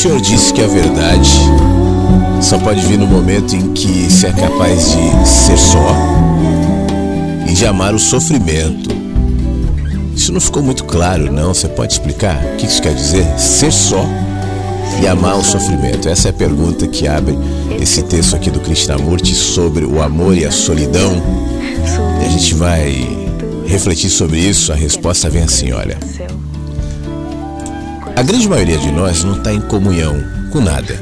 Senhor 0.00 0.18
disse 0.22 0.50
que 0.54 0.62
a 0.62 0.66
verdade 0.66 1.28
só 2.40 2.58
pode 2.58 2.80
vir 2.86 2.98
no 2.98 3.06
momento 3.06 3.54
em 3.54 3.74
que 3.74 4.10
se 4.10 4.24
é 4.24 4.32
capaz 4.32 4.92
de 4.92 5.28
ser 5.28 5.58
só 5.58 5.94
e 7.46 7.52
de 7.52 7.66
amar 7.66 7.94
o 7.94 7.98
sofrimento. 7.98 8.88
Isso 10.16 10.32
não 10.32 10.40
ficou 10.40 10.62
muito 10.62 10.84
claro, 10.84 11.30
não? 11.30 11.52
Você 11.52 11.68
pode 11.68 11.92
explicar 11.92 12.42
o 12.42 12.56
que 12.56 12.64
isso 12.64 12.80
quer 12.80 12.94
dizer? 12.94 13.26
Ser 13.38 13.70
só 13.70 14.02
e 15.02 15.06
amar 15.06 15.36
o 15.36 15.44
sofrimento. 15.44 16.08
Essa 16.08 16.28
é 16.28 16.30
a 16.30 16.34
pergunta 16.34 16.88
que 16.88 17.06
abre 17.06 17.36
esse 17.78 18.02
texto 18.02 18.34
aqui 18.34 18.50
do 18.50 18.60
Krishnamurti 18.60 19.34
sobre 19.34 19.84
o 19.84 20.00
amor 20.00 20.34
e 20.34 20.46
a 20.46 20.50
solidão. 20.50 21.12
E 22.22 22.24
a 22.24 22.28
gente 22.30 22.54
vai 22.54 23.06
refletir 23.66 24.08
sobre 24.08 24.38
isso, 24.38 24.72
a 24.72 24.74
resposta 24.74 25.28
vem 25.28 25.42
assim: 25.42 25.72
olha. 25.72 25.98
A 28.16 28.22
grande 28.22 28.48
maioria 28.48 28.78
de 28.78 28.90
nós 28.90 29.24
não 29.24 29.36
está 29.38 29.52
em 29.52 29.60
comunhão 29.60 30.14
com 30.52 30.60
nada. 30.60 30.98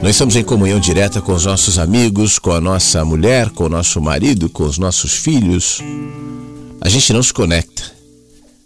Nós 0.00 0.12
estamos 0.12 0.36
em 0.36 0.44
comunhão 0.44 0.78
direta 0.78 1.20
com 1.20 1.32
os 1.32 1.44
nossos 1.44 1.78
amigos, 1.78 2.38
com 2.38 2.52
a 2.52 2.60
nossa 2.60 3.04
mulher, 3.04 3.50
com 3.50 3.64
o 3.64 3.68
nosso 3.68 4.00
marido, 4.00 4.48
com 4.48 4.62
os 4.62 4.78
nossos 4.78 5.14
filhos. 5.14 5.82
A 6.80 6.88
gente 6.88 7.12
não 7.12 7.22
se 7.22 7.32
conecta. 7.32 7.82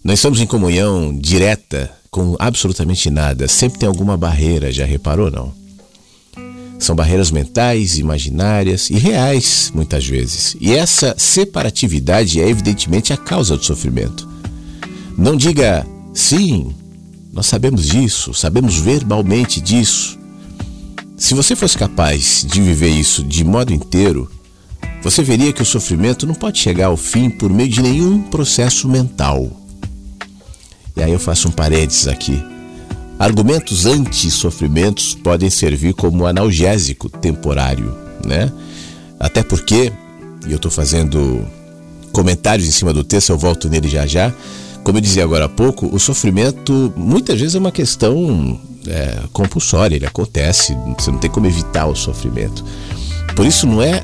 Nós 0.05 0.19
estamos 0.19 0.41
em 0.41 0.47
comunhão 0.47 1.17
direta 1.17 1.91
com 2.11 2.37
absolutamente 2.39 3.09
nada. 3.09 3.49
Sempre 3.49 3.79
tem 3.79 3.89
alguma 3.89 4.17
barreira, 4.17 4.71
já 4.71 4.85
reparou 4.85 5.31
não? 5.31 5.53
São 6.79 6.97
barreiras 6.97 7.31
mentais, 7.31 7.97
imaginárias 7.97 8.91
e 8.91 8.99
reais, 8.99 9.71
muitas 9.73 10.05
vezes. 10.05 10.57
E 10.61 10.75
essa 10.75 11.15
separatividade 11.17 12.41
é 12.41 12.49
evidentemente 12.49 13.13
a 13.13 13.17
causa 13.17 13.57
do 13.57 13.65
sofrimento. 13.65 14.29
Não 15.17 15.37
diga 15.37 15.87
sim, 16.13 16.75
nós 17.33 17.47
sabemos 17.47 17.87
disso, 17.87 18.35
sabemos 18.35 18.77
verbalmente 18.77 19.61
disso. 19.61 20.19
Se 21.17 21.35
você 21.35 21.57
fosse 21.57 21.79
capaz 21.79 22.47
de 22.47 22.61
viver 22.61 22.91
isso 22.91 23.25
de 23.25 23.43
modo 23.43 23.73
inteiro, 23.73 24.31
você 25.03 25.23
veria 25.23 25.53
que 25.53 25.63
o 25.63 25.67
sofrimento 25.67 26.27
não 26.27 26.35
pode 26.35 26.59
chegar 26.59 26.87
ao 26.87 26.97
fim 26.97 27.31
por 27.31 27.51
meio 27.51 27.71
de 27.71 27.81
nenhum 27.81 28.23
processo 28.23 28.87
mental. 28.87 29.51
E 30.95 31.03
aí 31.03 31.11
eu 31.11 31.19
faço 31.19 31.49
um 31.49 31.51
parênteses 31.51 32.07
aqui. 32.07 32.39
Argumentos 33.19 33.87
anti-sofrimentos 33.87 35.15
podem 35.15 35.49
servir 35.49 35.95
como 35.95 36.27
analgésico 36.27 37.09
temporário, 37.09 37.97
né? 38.27 38.53
Até 39.19 39.43
porque, 39.43 39.91
e 40.47 40.51
eu 40.51 40.57
estou 40.57 40.71
fazendo 40.71 41.47
comentários 42.13 42.69
em 42.69 42.73
cima 42.73 42.93
do 42.93 43.03
texto, 43.03 43.31
eu 43.31 43.39
volto 43.39 43.71
nele 43.71 43.89
já 43.89 44.07
já. 44.07 44.35
Como 44.85 44.99
eu 44.99 45.03
dizia 45.03 45.23
agora 45.25 45.45
há 45.45 45.49
pouco, 45.49 45.87
o 45.95 45.99
sofrimento 45.99 46.93
muitas 46.97 47.39
vezes 47.39 47.55
é 47.55 47.59
uma 47.59 47.71
questão 47.71 48.61
é, 48.87 49.21
compulsória, 49.33 49.97
ele 49.97 50.07
acontece, 50.07 50.77
você 50.99 51.11
não 51.11 51.19
tem 51.19 51.31
como 51.31 51.47
evitar 51.47 51.87
o 51.87 51.95
sofrimento. 51.95 52.65
Por 53.37 53.47
isso 53.47 53.67
não 53.67 53.81
é 53.81 54.03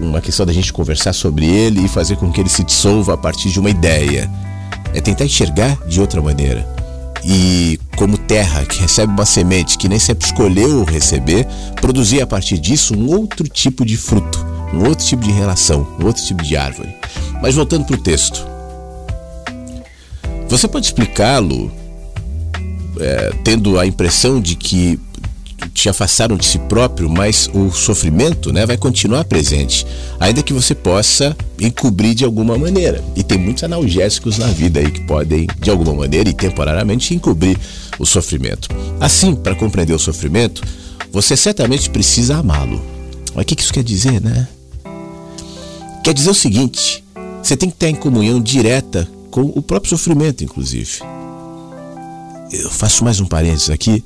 uma 0.00 0.20
questão 0.20 0.44
da 0.44 0.52
gente 0.52 0.72
conversar 0.72 1.12
sobre 1.12 1.46
ele 1.46 1.84
e 1.84 1.88
fazer 1.88 2.16
com 2.16 2.30
que 2.30 2.40
ele 2.40 2.48
se 2.48 2.64
dissolva 2.64 3.14
a 3.14 3.16
partir 3.16 3.50
de 3.50 3.60
uma 3.60 3.70
ideia. 3.70 4.30
É 4.92 5.00
tentar 5.00 5.24
enxergar 5.24 5.76
de 5.86 6.00
outra 6.00 6.20
maneira 6.20 6.76
e, 7.26 7.80
como 7.96 8.16
terra 8.16 8.64
que 8.64 8.80
recebe 8.80 9.12
uma 9.12 9.26
semente 9.26 9.76
que 9.76 9.88
nem 9.88 9.98
sempre 9.98 10.26
escolheu 10.26 10.84
receber, 10.84 11.44
produzir 11.80 12.22
a 12.22 12.26
partir 12.26 12.56
disso 12.56 12.94
um 12.94 13.08
outro 13.08 13.48
tipo 13.48 13.84
de 13.84 13.96
fruto, 13.96 14.46
um 14.72 14.86
outro 14.86 15.04
tipo 15.04 15.24
de 15.24 15.32
relação, 15.32 15.86
um 16.00 16.06
outro 16.06 16.24
tipo 16.24 16.42
de 16.42 16.56
árvore. 16.56 16.94
Mas 17.42 17.56
voltando 17.56 17.84
para 17.84 17.96
o 17.96 18.00
texto. 18.00 18.55
Você 20.48 20.68
pode 20.68 20.86
explicá-lo 20.86 21.70
é, 23.00 23.32
tendo 23.42 23.78
a 23.78 23.86
impressão 23.86 24.40
de 24.40 24.54
que 24.54 24.98
te 25.72 25.88
afastaram 25.88 26.36
de 26.36 26.44
si 26.44 26.58
próprio, 26.58 27.08
mas 27.08 27.50
o 27.52 27.70
sofrimento 27.70 28.52
né, 28.52 28.64
vai 28.64 28.76
continuar 28.76 29.24
presente, 29.24 29.86
ainda 30.18 30.42
que 30.42 30.52
você 30.52 30.74
possa 30.74 31.36
encobrir 31.60 32.14
de 32.14 32.24
alguma 32.24 32.56
maneira. 32.56 33.02
E 33.14 33.22
tem 33.22 33.38
muitos 33.38 33.64
analgésicos 33.64 34.38
na 34.38 34.46
vida 34.46 34.80
aí 34.80 34.90
que 34.90 35.00
podem, 35.02 35.46
de 35.58 35.70
alguma 35.70 35.92
maneira 35.92 36.28
e 36.28 36.32
temporariamente, 36.32 37.14
encobrir 37.14 37.58
o 37.98 38.06
sofrimento. 38.06 38.68
Assim, 39.00 39.34
para 39.34 39.54
compreender 39.54 39.94
o 39.94 39.98
sofrimento, 39.98 40.62
você 41.12 41.36
certamente 41.36 41.90
precisa 41.90 42.36
amá-lo. 42.36 42.82
Mas 43.34 43.42
o 43.42 43.46
que 43.46 43.60
isso 43.60 43.72
quer 43.72 43.84
dizer, 43.84 44.20
né? 44.20 44.48
Quer 46.02 46.14
dizer 46.14 46.30
o 46.30 46.34
seguinte: 46.34 47.04
você 47.42 47.56
tem 47.56 47.68
que 47.68 47.76
estar 47.76 47.88
em 47.88 47.94
comunhão 47.94 48.40
direta 48.40 49.08
com 49.36 49.52
o 49.54 49.60
próprio 49.60 49.90
sofrimento, 49.90 50.42
inclusive. 50.42 51.00
Eu 52.50 52.70
faço 52.70 53.04
mais 53.04 53.20
um 53.20 53.26
parênteses 53.26 53.68
aqui. 53.68 54.02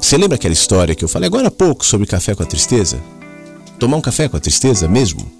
Você 0.00 0.16
lembra 0.16 0.36
aquela 0.36 0.54
história 0.54 0.94
que 0.94 1.04
eu 1.04 1.08
falei 1.08 1.26
agora 1.26 1.48
há 1.48 1.50
pouco 1.50 1.84
sobre 1.84 2.06
café 2.06 2.34
com 2.34 2.42
a 2.42 2.46
tristeza? 2.46 2.98
Tomar 3.78 3.98
um 3.98 4.00
café 4.00 4.26
com 4.26 4.38
a 4.38 4.40
tristeza 4.40 4.88
mesmo? 4.88 5.30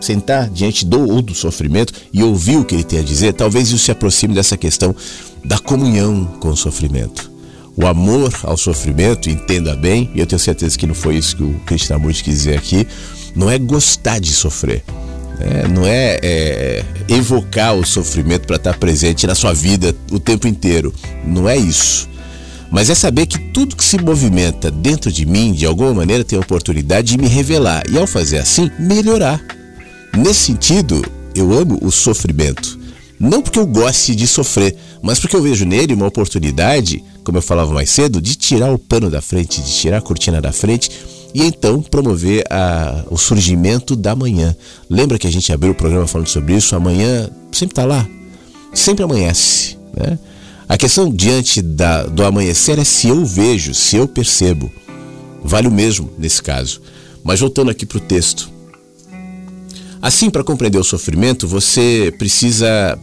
Sentar 0.00 0.48
diante 0.48 0.86
do 0.86 1.10
ou 1.10 1.20
do 1.20 1.34
sofrimento 1.34 1.92
e 2.12 2.22
ouvir 2.22 2.56
o 2.56 2.64
que 2.64 2.76
ele 2.76 2.84
tem 2.84 3.00
a 3.00 3.02
dizer, 3.02 3.32
talvez 3.32 3.66
isso 3.68 3.78
se 3.78 3.90
aproxime 3.90 4.32
dessa 4.32 4.56
questão 4.56 4.94
da 5.44 5.58
comunhão 5.58 6.24
com 6.38 6.50
o 6.50 6.56
sofrimento. 6.56 7.32
O 7.76 7.84
amor 7.84 8.32
ao 8.44 8.56
sofrimento, 8.56 9.28
entenda 9.28 9.74
bem, 9.74 10.08
e 10.14 10.20
eu 10.20 10.26
tenho 10.26 10.38
certeza 10.38 10.78
que 10.78 10.86
não 10.86 10.94
foi 10.94 11.16
isso 11.16 11.36
que 11.36 11.42
o 11.42 11.60
Krishnamurti 11.66 12.22
quis 12.22 12.34
dizer 12.34 12.58
aqui, 12.58 12.86
não 13.34 13.50
é 13.50 13.58
gostar 13.58 14.20
de 14.20 14.32
sofrer. 14.32 14.84
É, 15.42 15.68
não 15.68 15.84
é, 15.84 16.18
é, 16.22 16.84
evocar 17.08 17.74
o 17.74 17.84
sofrimento 17.84 18.46
para 18.46 18.56
estar 18.56 18.78
presente 18.78 19.26
na 19.26 19.34
sua 19.34 19.52
vida 19.52 19.94
o 20.10 20.18
tempo 20.18 20.46
inteiro. 20.46 20.94
Não 21.24 21.48
é 21.48 21.56
isso 21.56 22.12
mas 22.72 22.88
é 22.88 22.94
saber 22.94 23.26
que 23.26 23.38
tudo 23.38 23.76
que 23.76 23.84
se 23.84 23.98
movimenta 23.98 24.70
dentro 24.70 25.12
de 25.12 25.26
mim, 25.26 25.52
de 25.52 25.66
alguma 25.66 25.92
maneira, 25.92 26.24
tem 26.24 26.38
a 26.38 26.40
oportunidade 26.40 27.08
de 27.08 27.18
me 27.18 27.28
revelar 27.28 27.82
e, 27.90 27.98
ao 27.98 28.06
fazer 28.06 28.38
assim, 28.38 28.70
melhorar. 28.78 29.44
Nesse 30.16 30.46
sentido, 30.46 31.04
eu 31.34 31.52
amo 31.52 31.78
o 31.82 31.92
sofrimento. 31.92 32.80
Não 33.20 33.42
porque 33.42 33.58
eu 33.58 33.66
goste 33.66 34.14
de 34.14 34.26
sofrer, 34.26 34.74
mas 35.02 35.20
porque 35.20 35.36
eu 35.36 35.42
vejo 35.42 35.66
nele 35.66 35.92
uma 35.92 36.06
oportunidade, 36.06 37.04
como 37.22 37.36
eu 37.36 37.42
falava 37.42 37.74
mais 37.74 37.90
cedo, 37.90 38.22
de 38.22 38.34
tirar 38.36 38.72
o 38.72 38.78
pano 38.78 39.10
da 39.10 39.20
frente, 39.20 39.60
de 39.60 39.70
tirar 39.70 39.98
a 39.98 40.02
cortina 40.02 40.40
da 40.40 40.50
frente 40.50 40.90
e 41.34 41.42
então 41.42 41.82
promover 41.82 42.44
a, 42.50 43.04
o 43.10 43.16
surgimento 43.16 43.96
da 43.96 44.14
manhã. 44.14 44.54
Lembra 44.88 45.18
que 45.18 45.26
a 45.26 45.30
gente 45.30 45.52
abriu 45.52 45.72
o 45.72 45.74
programa 45.74 46.06
falando 46.06 46.28
sobre 46.28 46.56
isso? 46.56 46.76
Amanhã 46.76 47.30
sempre 47.50 47.72
está 47.72 47.84
lá, 47.84 48.06
sempre 48.72 49.04
amanhece. 49.04 49.78
Né? 49.96 50.18
A 50.68 50.76
questão 50.76 51.10
diante 51.10 51.60
da, 51.60 52.04
do 52.04 52.24
amanhecer 52.24 52.78
é 52.78 52.84
se 52.84 53.08
eu 53.08 53.24
vejo, 53.24 53.74
se 53.74 53.96
eu 53.96 54.06
percebo. 54.06 54.70
Vale 55.44 55.68
o 55.68 55.72
mesmo 55.72 56.10
nesse 56.18 56.42
caso. 56.42 56.80
Mas 57.22 57.40
voltando 57.40 57.70
aqui 57.70 57.84
para 57.84 57.98
o 57.98 58.00
texto. 58.00 58.50
Assim, 60.00 60.30
para 60.30 60.42
compreender 60.42 60.78
o 60.78 60.84
sofrimento, 60.84 61.46
você 61.46 62.12
precisa, 62.18 62.98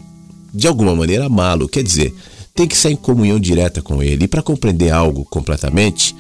de 0.54 0.68
alguma 0.68 0.96
maneira, 0.96 1.26
amá-lo. 1.26 1.70
Quer 1.70 1.84
dizer, 1.84 2.14
tem 2.54 2.68
que 2.68 2.76
ser 2.76 2.90
em 2.90 2.96
comunhão 2.96 3.40
direta 3.40 3.82
com 3.82 4.04
ele. 4.04 4.26
E 4.26 4.28
para 4.28 4.42
compreender 4.42 4.92
algo 4.92 5.24
completamente, 5.26 6.16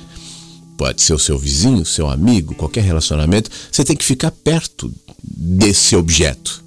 pode 0.79 1.01
ser 1.01 1.13
o 1.13 1.19
seu 1.19 1.37
vizinho, 1.37 1.85
seu 1.85 2.09
amigo, 2.09 2.55
qualquer 2.55 2.85
relacionamento, 2.85 3.51
você 3.69 3.83
tem 3.83 3.97
que 3.97 4.05
ficar 4.05 4.31
perto 4.31 4.89
desse 5.21 5.93
objeto. 5.93 6.63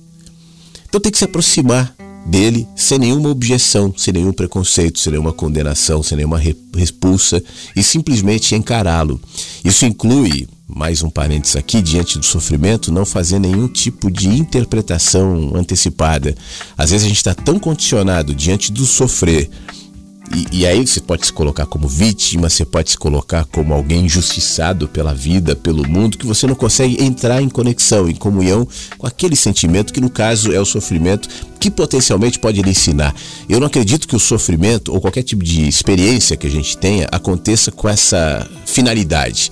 Então 0.87 1.01
tem 1.01 1.11
que 1.11 1.17
se 1.17 1.25
aproximar 1.25 1.95
dele 2.27 2.69
sem 2.77 2.99
nenhuma 2.99 3.31
objeção, 3.31 3.93
sem 3.97 4.13
nenhum 4.13 4.35
preconceito, 4.35 4.99
sem 4.99 5.13
nenhuma 5.13 5.33
condenação, 5.33 6.03
sem 6.03 6.19
nenhuma 6.19 6.39
repulsa 6.39 7.43
e 7.75 7.83
simplesmente 7.83 8.55
encará-lo. 8.55 9.19
Isso 9.65 9.87
inclui, 9.87 10.47
mais 10.69 11.03
um 11.03 11.09
parênteses 11.09 11.57
aqui, 11.57 11.81
diante 11.81 12.19
do 12.19 12.25
sofrimento, 12.27 12.93
não 12.93 13.07
fazer 13.07 13.39
nenhum 13.39 13.67
tipo 13.67 14.11
de 14.11 14.29
interpretação 14.29 15.53
antecipada. 15.57 16.35
Às 16.77 16.91
vezes 16.91 17.07
a 17.07 17.09
gente 17.09 17.17
está 17.17 17.35
tão 17.35 17.59
condicionado 17.59 18.35
diante 18.35 18.71
do 18.71 18.85
sofrer 18.85 19.49
e, 20.35 20.61
e, 20.61 20.67
aí 20.67 20.87
você 20.87 21.01
pode 21.01 21.27
se 21.27 21.33
colocar 21.33 21.67
como 21.67 21.87
vítima, 21.87 22.49
você 22.49 22.65
pode 22.65 22.91
se 22.91 22.97
colocar 22.97 23.45
como 23.47 23.75
alguém 23.75 24.07
injustiçado 24.07 24.89
pela 24.89 25.13
vida, 25.15 25.55
pelo 25.55 25.87
mundo, 25.87 26.17
que 26.17 26.27
você 26.27 26.47
não 26.47 26.55
consegue 26.55 27.03
entrar 27.03 27.43
em 27.43 27.49
conexão, 27.49 28.09
em 28.09 28.15
comunhão 28.15 28.67
com 28.97 29.07
aquele 29.07 29.37
sentimento 29.37 29.93
que 29.93 30.01
no 30.01 30.09
caso 30.09 30.53
é 30.53 30.59
o 30.59 30.65
sofrimento 30.65 31.29
que 31.61 31.71
potencialmente 31.71 32.39
pode 32.39 32.63
lhe 32.63 32.71
ensinar. 32.71 33.15
Eu 33.49 33.61
não 33.61 33.67
acredito 33.67 34.09
que 34.09 34.17
o 34.17 34.19
sofrimento 34.19 34.93
ou 34.93 35.01
qualquer 35.01 35.23
tipo 35.23 35.45
de 35.45 35.69
experiência 35.69 36.37
que 36.37 36.47
a 36.47 36.51
gente 36.51 36.79
tenha 36.79 37.07
aconteça 37.13 37.71
com 37.71 37.89
essa 37.89 38.49
finalidade. 38.65 39.51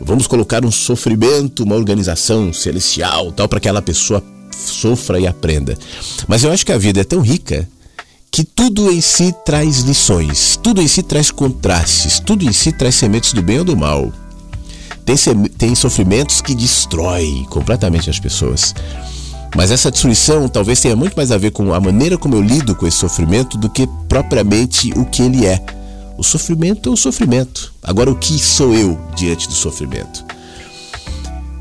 Vamos 0.00 0.26
colocar 0.26 0.64
um 0.64 0.70
sofrimento, 0.70 1.62
uma 1.62 1.74
organização 1.74 2.52
celestial, 2.52 3.32
tal, 3.32 3.48
para 3.48 3.60
que 3.60 3.68
aquela 3.68 3.82
pessoa 3.82 4.22
sofra 4.50 5.20
e 5.20 5.26
aprenda. 5.26 5.76
Mas 6.26 6.42
eu 6.42 6.50
acho 6.50 6.64
que 6.64 6.72
a 6.72 6.78
vida 6.78 7.00
é 7.00 7.04
tão 7.04 7.20
rica 7.20 7.68
que 8.30 8.44
tudo 8.44 8.90
em 8.90 9.00
si 9.00 9.34
traz 9.44 9.78
lições, 9.80 10.58
tudo 10.62 10.82
em 10.82 10.88
si 10.88 11.02
traz 11.02 11.30
contrastes, 11.30 12.20
tudo 12.20 12.44
em 12.44 12.52
si 12.52 12.72
traz 12.72 12.94
sementes 12.94 13.32
do 13.32 13.42
bem 13.42 13.58
ou 13.58 13.64
do 13.64 13.76
mal. 13.76 14.12
Tem, 15.04 15.16
tem 15.56 15.74
sofrimentos 15.74 16.40
que 16.40 16.54
destroem 16.54 17.44
completamente 17.44 18.10
as 18.10 18.18
pessoas. 18.18 18.74
Mas 19.54 19.70
essa 19.70 19.90
destruição 19.90 20.48
talvez 20.48 20.80
tenha 20.80 20.96
muito 20.96 21.14
mais 21.16 21.30
a 21.30 21.38
ver 21.38 21.50
com 21.50 21.72
a 21.72 21.80
maneira 21.80 22.18
como 22.18 22.34
eu 22.34 22.42
lido 22.42 22.74
com 22.74 22.86
esse 22.86 22.98
sofrimento 22.98 23.56
do 23.56 23.70
que 23.70 23.88
propriamente 24.08 24.92
o 24.98 25.04
que 25.04 25.22
ele 25.22 25.46
é. 25.46 25.64
O 26.18 26.22
sofrimento 26.24 26.88
é 26.88 26.92
o 26.92 26.96
sofrimento. 26.96 27.72
Agora, 27.82 28.10
o 28.10 28.16
que 28.16 28.38
sou 28.38 28.74
eu 28.74 28.98
diante 29.14 29.46
do 29.48 29.54
sofrimento? 29.54 30.24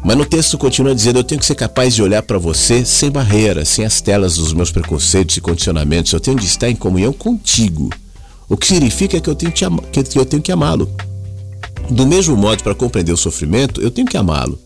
Mas 0.05 0.15
no 0.15 0.23
texto 0.23 0.55
continua 0.55 0.93
dizendo: 0.93 1.17
eu 1.17 1.23
tenho 1.23 1.39
que 1.39 1.45
ser 1.47 1.55
capaz 1.55 1.95
de 1.95 2.03
olhar 2.03 2.21
para 2.21 2.37
você 2.37 2.85
sem 2.85 3.09
barreiras, 3.09 3.69
sem 3.69 3.83
as 3.83 3.99
telas 4.01 4.35
dos 4.35 4.53
meus 4.53 4.71
preconceitos 4.71 5.35
e 5.35 5.41
condicionamentos. 5.41 6.13
Eu 6.13 6.19
tenho 6.19 6.37
de 6.37 6.45
estar 6.45 6.69
em 6.69 6.75
comunhão 6.75 7.11
contigo. 7.11 7.89
O 8.47 8.55
que 8.55 8.67
significa 8.67 9.19
que 9.19 9.27
eu 9.27 9.33
tenho 9.33 9.51
que, 9.51 10.03
que, 10.03 10.19
eu 10.19 10.25
tenho 10.25 10.43
que 10.43 10.51
amá-lo. 10.51 10.87
Do 11.89 12.05
mesmo 12.05 12.37
modo, 12.37 12.61
para 12.61 12.75
compreender 12.75 13.11
o 13.11 13.17
sofrimento, 13.17 13.81
eu 13.81 13.89
tenho 13.89 14.05
que 14.05 14.15
amá-lo. 14.15 14.59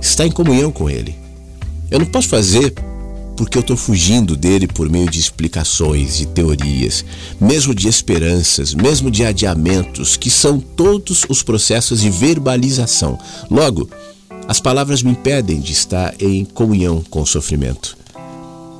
Estar 0.00 0.26
em 0.26 0.32
comunhão 0.32 0.72
com 0.72 0.90
ele. 0.90 1.14
Eu 1.88 2.00
não 2.00 2.06
posso 2.06 2.28
fazer 2.28 2.74
porque 3.36 3.56
eu 3.56 3.60
estou 3.62 3.76
fugindo 3.76 4.36
dele 4.36 4.66
por 4.66 4.90
meio 4.90 5.08
de 5.08 5.20
explicações, 5.20 6.18
de 6.18 6.26
teorias, 6.26 7.04
mesmo 7.40 7.72
de 7.72 7.86
esperanças, 7.86 8.74
mesmo 8.74 9.08
de 9.08 9.24
adiamentos, 9.24 10.16
que 10.16 10.28
são 10.28 10.58
todos 10.58 11.24
os 11.28 11.44
processos 11.44 12.00
de 12.00 12.10
verbalização. 12.10 13.18
Logo, 13.48 13.88
as 14.48 14.60
palavras 14.60 15.02
me 15.02 15.12
impedem 15.12 15.60
de 15.60 15.72
estar 15.72 16.14
em 16.20 16.44
comunhão 16.44 17.02
com 17.08 17.22
o 17.22 17.26
sofrimento. 17.26 17.96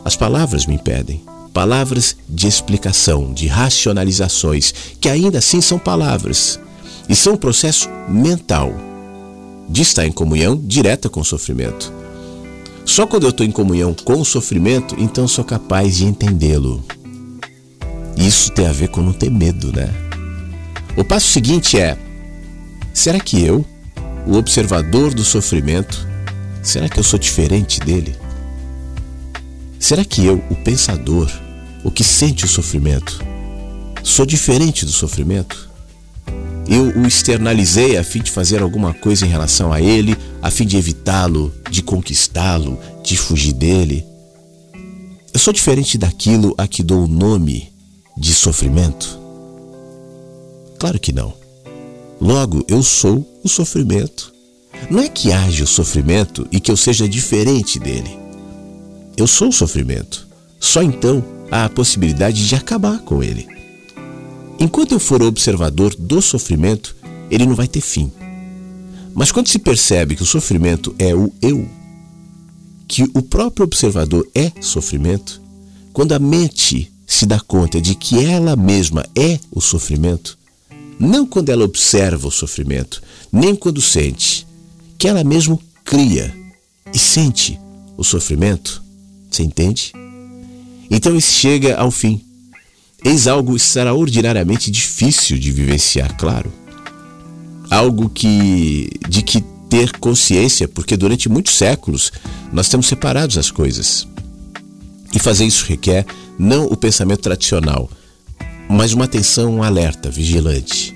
As 0.05 0.17
palavras 0.17 0.67
me 0.67 0.75
impedem. 0.75 1.23
Palavras 1.53 2.17
de 2.29 2.47
explicação, 2.47 3.33
de 3.33 3.47
racionalizações, 3.47 4.73
que 5.01 5.09
ainda 5.09 5.39
assim 5.39 5.61
são 5.61 5.79
palavras 5.79 6.61
e 7.09 7.17
são 7.17 7.35
um 7.35 7.37
processo 7.37 7.89
mental 8.09 8.73
de 9.69 9.83
estar 9.83 10.07
em 10.07 10.13
comunhão 10.13 10.57
direta 10.57 11.09
com 11.09 11.21
o 11.21 11.25
sofrimento. 11.25 11.93
Só 12.85 13.07
quando 13.07 13.25
eu 13.25 13.31
estou 13.31 13.47
em 13.47 13.51
comunhão 13.51 13.95
com 13.95 14.21
o 14.21 14.25
sofrimento, 14.25 14.97
então 14.99 15.29
sou 15.29 15.45
capaz 15.45 15.99
de 15.99 16.05
entendê-lo. 16.05 16.85
Isso 18.17 18.51
tem 18.53 18.67
a 18.67 18.73
ver 18.73 18.89
com 18.89 19.01
não 19.01 19.13
ter 19.13 19.31
medo, 19.31 19.73
né? 19.73 19.89
O 20.97 21.05
passo 21.05 21.29
seguinte 21.29 21.79
é: 21.79 21.97
será 22.93 23.21
que 23.21 23.41
eu, 23.43 23.65
o 24.27 24.37
observador 24.37 25.15
do 25.15 25.25
sofrimento, 25.25 26.07
será 26.63 26.89
que 26.89 26.99
eu 26.99 27.05
sou 27.05 27.19
diferente 27.19 27.81
dele? 27.81 28.17
Será 29.79 30.05
que 30.05 30.25
eu, 30.25 30.43
o 30.51 30.57
pensador, 30.57 31.31
o 31.83 31.91
que 31.91 32.05
sente 32.05 32.45
o 32.45 32.49
sofrimento, 32.49 33.19
sou 34.03 34.27
diferente 34.27 34.85
do 34.85 34.93
sofrimento? 34.93 35.71
Eu 36.69 36.97
o 37.01 37.07
externalizei 37.07 37.97
a 37.97 38.05
fim 38.05 38.21
de 38.21 38.31
fazer 38.31 38.63
alguma 38.63 38.95
coisa 38.95 39.27
em 39.27 39.29
relação 39.29 39.73
a 39.73 39.81
ele, 39.81 40.17
a 40.41 40.51
fim 40.51 40.67
de 40.67 40.77
evitá-lo, 40.77 41.53
de 41.71 41.83
conquistá-lo, 41.83 42.79
de 43.03 43.17
fugir 43.17 43.53
dele. 43.53 44.05
Eu 45.33 45.41
sou 45.41 45.53
diferente 45.53 45.97
daquilo 45.97 46.55
a 46.57 46.69
que 46.69 46.83
dou 46.83 47.05
o 47.05 47.09
nome 47.09 47.73
de 48.17 48.35
sofrimento? 48.35 49.19
Claro 50.79 50.99
que 51.01 51.13
não. 51.13 51.33
Logo, 52.21 52.65
eu 52.69 52.83
sou 52.83 53.27
o 53.43 53.49
sofrimento. 53.49 54.33
Não 54.91 55.01
é 55.01 55.09
que 55.09 55.33
haja 55.33 55.65
o 55.65 55.67
sofrimento 55.67 56.47
e 56.51 56.61
que 56.61 56.71
eu 56.71 56.77
seja 56.77 57.09
diferente 57.09 57.79
dele. 57.79 58.19
Eu 59.17 59.27
sou 59.27 59.49
o 59.49 59.53
sofrimento. 59.53 60.27
Só 60.59 60.83
então 60.83 61.25
há 61.51 61.65
a 61.65 61.69
possibilidade 61.69 62.47
de 62.47 62.55
acabar 62.55 63.01
com 63.01 63.23
ele. 63.23 63.47
Enquanto 64.59 64.93
eu 64.93 65.01
for 65.01 65.23
observador 65.23 65.95
do 65.99 66.21
sofrimento, 66.21 66.95
ele 67.31 67.47
não 67.47 67.55
vai 67.55 67.67
ter 67.67 67.81
fim. 67.81 68.13
Mas 69.15 69.33
quando 69.33 69.49
se 69.49 69.59
percebe 69.59 70.15
que 70.15 70.23
o 70.23 70.27
sofrimento 70.27 70.95
é 70.99 71.15
o 71.15 71.33
eu, 71.41 71.69
que 72.87 73.03
o 73.15 73.23
próprio 73.23 73.65
observador 73.65 74.27
é 74.35 74.53
sofrimento, 74.61 75.41
quando 75.93 76.13
a 76.13 76.19
mente 76.19 76.93
se 77.07 77.27
dá 77.27 77.41
conta 77.41 77.81
de 77.81 77.95
que 77.95 78.25
ela 78.25 78.55
mesma 78.55 79.05
é 79.17 79.39
o 79.51 79.61
sofrimento, 79.61 80.39
não 80.99 81.27
quando 81.27 81.49
ela 81.49 81.65
observa 81.65 82.29
o 82.29 82.31
sofrimento, 82.31 83.03
nem 83.33 83.55
quando 83.55 83.81
sente, 83.81 84.47
que 84.99 85.09
ela 85.09 85.25
mesma 85.25 85.59
cria 85.85 86.35
e 86.93 86.99
sente 86.99 87.59
o 87.97 88.05
sofrimento, 88.05 88.83
você 89.31 89.43
entende? 89.43 89.93
Então 90.91 91.17
isso 91.17 91.33
chega 91.33 91.77
ao 91.77 91.91
fim. 91.91 92.21
Eis 93.05 93.27
algo 93.27 93.57
extraordinariamente 93.57 94.71
difícil 94.71 95.39
de 95.39 95.53
vivenciar, 95.53 96.17
claro. 96.17 96.53
Algo 97.71 98.11
que 98.11 98.91
de 99.09 99.23
que 99.23 99.41
ter 99.69 99.97
consciência, 99.99 100.67
porque 100.67 100.97
durante 100.97 101.29
muitos 101.29 101.55
séculos 101.55 102.13
nós 102.53 102.69
temos 102.69 102.87
separados 102.87 103.39
as 103.39 103.51
coisas. 103.51 104.07
E 105.15 105.19
fazer 105.19 105.45
isso 105.45 105.65
requer 105.67 106.05
não 106.39 106.65
o 106.65 106.77
pensamento 106.77 107.21
tradicional, 107.21 107.89
mas 108.69 108.93
uma 108.93 109.05
atenção 109.05 109.63
alerta, 109.63 110.11
vigilante, 110.11 110.95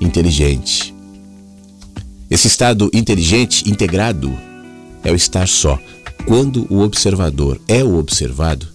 inteligente. 0.00 0.95
Esse 2.28 2.48
estado 2.48 2.90
inteligente, 2.92 3.68
integrado, 3.70 4.36
é 5.04 5.12
o 5.12 5.14
estar 5.14 5.46
só. 5.46 5.78
Quando 6.26 6.66
o 6.68 6.80
observador 6.80 7.60
é 7.68 7.84
o 7.84 7.96
observado, 7.96 8.66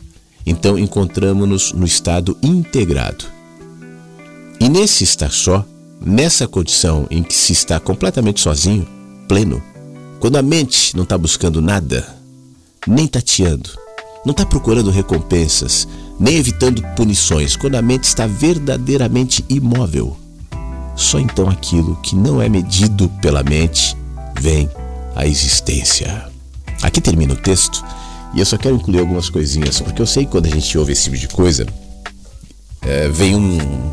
então 0.45 0.79
encontramos-nos 0.79 1.73
no 1.73 1.85
estado 1.85 2.37
integrado. 2.41 3.25
E 4.59 4.69
nesse 4.69 5.03
estar 5.03 5.31
só, 5.31 5.65
nessa 5.99 6.47
condição 6.47 7.05
em 7.11 7.21
que 7.21 7.33
se 7.33 7.51
está 7.51 7.77
completamente 7.79 8.39
sozinho, 8.39 8.87
pleno, 9.27 9.61
quando 10.19 10.37
a 10.37 10.41
mente 10.41 10.95
não 10.95 11.03
está 11.03 11.17
buscando 11.17 11.61
nada, 11.61 12.07
nem 12.87 13.05
tateando, 13.05 13.71
não 14.25 14.31
está 14.31 14.45
procurando 14.45 14.91
recompensas, 14.91 15.87
nem 16.17 16.37
evitando 16.37 16.81
punições, 16.95 17.57
quando 17.57 17.75
a 17.75 17.81
mente 17.81 18.05
está 18.05 18.25
verdadeiramente 18.27 19.43
imóvel, 19.49 20.15
só 20.95 21.19
então 21.19 21.49
aquilo 21.49 21.95
que 21.97 22.15
não 22.15 22.41
é 22.41 22.49
medido 22.49 23.09
pela 23.21 23.43
mente 23.43 23.95
vem 24.39 24.69
à 25.15 25.25
existência. 25.25 26.25
Aqui 26.81 26.99
termina 26.99 27.33
o 27.33 27.37
texto 27.37 27.83
e 28.33 28.39
eu 28.39 28.45
só 28.45 28.57
quero 28.57 28.75
incluir 28.75 28.99
algumas 28.99 29.29
coisinhas, 29.29 29.79
porque 29.79 30.01
eu 30.01 30.07
sei 30.07 30.25
que 30.25 30.31
quando 30.31 30.45
a 30.45 30.49
gente 30.49 30.77
ouve 30.77 30.93
esse 30.93 31.03
tipo 31.03 31.17
de 31.17 31.27
coisa, 31.27 31.65
é, 32.81 33.09
vem 33.09 33.35
um, 33.35 33.91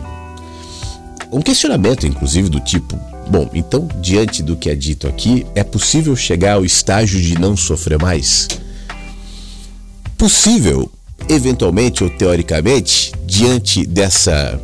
um 1.30 1.42
questionamento, 1.42 2.06
inclusive, 2.06 2.48
do 2.48 2.60
tipo: 2.60 2.98
bom, 3.30 3.50
então, 3.52 3.88
diante 4.00 4.42
do 4.42 4.56
que 4.56 4.70
é 4.70 4.74
dito 4.74 5.06
aqui, 5.06 5.46
é 5.54 5.64
possível 5.64 6.14
chegar 6.16 6.54
ao 6.54 6.64
estágio 6.64 7.20
de 7.20 7.38
não 7.38 7.56
sofrer 7.56 8.00
mais? 8.00 8.48
Possível, 10.16 10.90
eventualmente 11.28 12.02
ou 12.02 12.10
teoricamente, 12.10 13.12
diante 13.26 13.86
dessa 13.86 14.60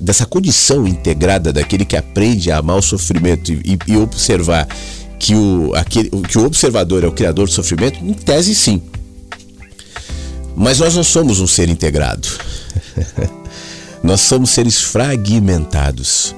dessa 0.00 0.26
condição 0.26 0.86
integrada 0.86 1.52
daquele 1.52 1.84
que 1.84 1.96
aprende 1.96 2.50
a 2.50 2.58
amar 2.58 2.76
o 2.76 2.82
sofrimento 2.82 3.52
e, 3.52 3.78
e 3.86 3.96
observar 3.96 4.66
que 5.18 5.34
o, 5.34 5.72
aquele, 5.74 6.10
que 6.10 6.38
o 6.38 6.44
observador 6.44 7.04
é 7.04 7.06
o 7.06 7.12
criador 7.12 7.46
do 7.46 7.52
sofrimento? 7.52 7.98
Em 8.04 8.12
tese, 8.12 8.54
sim. 8.54 8.82
Mas 10.56 10.78
nós 10.78 10.94
não 10.94 11.04
somos 11.04 11.40
um 11.40 11.46
ser 11.46 11.68
integrado. 11.68 12.28
nós 14.02 14.20
somos 14.20 14.50
seres 14.50 14.80
fragmentados. 14.80 16.34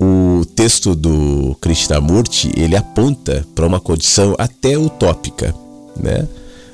O 0.00 0.44
texto 0.56 0.94
do 0.94 1.56
Krishnamurti, 1.60 2.50
ele 2.56 2.76
aponta 2.76 3.46
para 3.54 3.66
uma 3.66 3.78
condição 3.78 4.34
até 4.38 4.76
utópica, 4.76 5.54
né? 5.96 6.26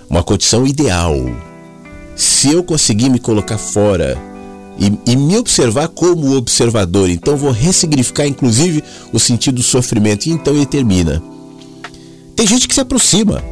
Uma 0.09 0.23
condição 0.23 0.67
ideal. 0.67 1.15
Se 2.17 2.51
eu 2.51 2.65
conseguir 2.65 3.11
me 3.11 3.19
colocar 3.19 3.59
fora 3.59 4.17
e, 4.79 5.11
e, 5.11 5.17
me 5.17 5.37
observar 5.37 5.89
como 5.89 6.37
observador. 6.37 7.11
Então 7.11 7.37
vou 7.37 7.51
ressignificar, 7.51 8.27
inclusive, 8.27 8.83
o 9.13 9.19
sentido 9.19 9.57
do 9.57 9.63
sofrimento. 9.63 10.27
E 10.27 10.31
então 10.31 10.55
ele 10.55 10.67
termina. 10.67 11.23
Tem 12.37 12.47
gente 12.47 12.69
que 12.69 12.75
se 12.75 12.81
aproxima, 12.81 13.43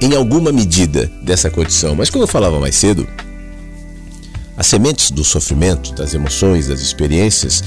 em 0.00 0.14
alguma 0.14 0.50
medida, 0.50 1.10
dessa 1.22 1.48
condição. 1.48 1.94
Mas 1.94 2.10
como 2.10 2.24
eu 2.24 2.28
falava 2.28 2.58
mais 2.58 2.74
cedo, 2.74 3.06
as 4.56 4.66
sementes 4.66 5.10
do 5.10 5.24
sofrimento, 5.24 5.92
das 5.94 6.14
emoções, 6.14 6.68
das 6.68 6.80
experiências, 6.80 7.62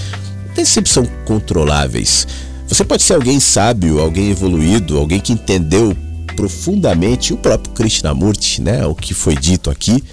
nem 0.56 0.66
sempre 0.66 0.92
são 0.92 1.06
controláveis. 1.26 2.28
Você 2.68 2.84
pode 2.84 3.04
ser 3.04 3.14
alguém 3.14 3.40
sábio, 3.40 4.02
alguém 4.02 4.30
evoluído, 4.30 4.98
alguém 4.98 5.20
que 5.20 5.32
entendeu 5.32 5.96
profundamente 6.36 7.34
o 7.34 7.38
próprio 7.38 7.74
Krishnamurti, 7.74 8.62
né, 8.62 8.86
o 8.86 8.94
que 8.94 9.14
foi 9.14 9.36
dito 9.36 9.70
aqui, 9.70 10.04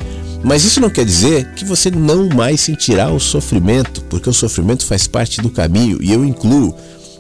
mas 0.45 0.63
isso 0.63 0.79
não 0.79 0.91
quer 0.91 1.07
dizer 1.07 1.55
que 1.55 1.65
você 1.65 1.91
não 1.91 2.29
mais 2.29 2.61
sentirá 2.61 3.11
o 3.11 3.19
sofrimento, 3.19 4.03
porque 4.03 4.29
o 4.29 4.35
sofrimento 4.35 4.85
faz 4.85 5.07
parte 5.07 5.41
do 5.41 5.49
caminho 5.49 5.99
e 6.03 6.13
eu 6.13 6.23
incluo. 6.23 6.75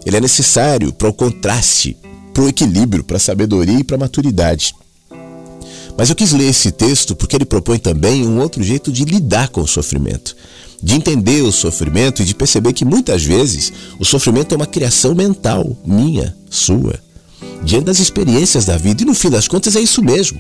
Ele 0.05 0.19
é 0.19 0.21
necessário 0.21 0.93
para 0.93 1.09
o 1.09 1.13
contraste, 1.13 1.97
para 2.35 2.43
o 2.43 2.49
equilíbrio, 2.49 3.03
para 3.03 3.17
a 3.17 3.21
sabedoria 3.21 3.79
e 3.79 3.85
para 3.85 3.97
a 3.97 3.99
maturidade. 3.99 4.75
Mas 5.97 6.11
eu 6.11 6.17
quis 6.17 6.33
ler 6.33 6.51
esse 6.51 6.71
texto 6.71 7.17
porque 7.17 7.35
ele 7.35 7.47
propõe 7.47 7.79
também 7.79 8.27
um 8.27 8.41
outro 8.41 8.63
jeito 8.63 8.93
de 8.93 9.05
lidar 9.05 9.49
com 9.49 9.63
o 9.63 9.69
sofrimento, 9.69 10.37
de 10.83 10.95
entender 10.95 11.41
o 11.43 11.53
sofrimento 11.53 12.21
e 12.21 12.27
de 12.27 12.35
perceber 12.35 12.75
que 12.75 12.85
muitas 12.85 13.25
vezes 13.25 13.73
o 13.99 14.05
sofrimento 14.05 14.53
é 14.53 14.57
uma 14.57 14.67
criação 14.67 15.15
mental, 15.15 15.75
minha, 15.87 16.37
sua, 16.51 17.01
diante 17.63 17.87
das 17.87 18.01
experiências 18.01 18.67
da 18.67 18.77
vida. 18.77 19.03
E 19.03 19.07
no 19.07 19.15
fim 19.15 19.31
das 19.31 19.49
contas 19.49 19.77
é 19.77 19.81
isso 19.81 20.03
mesmo. 20.03 20.39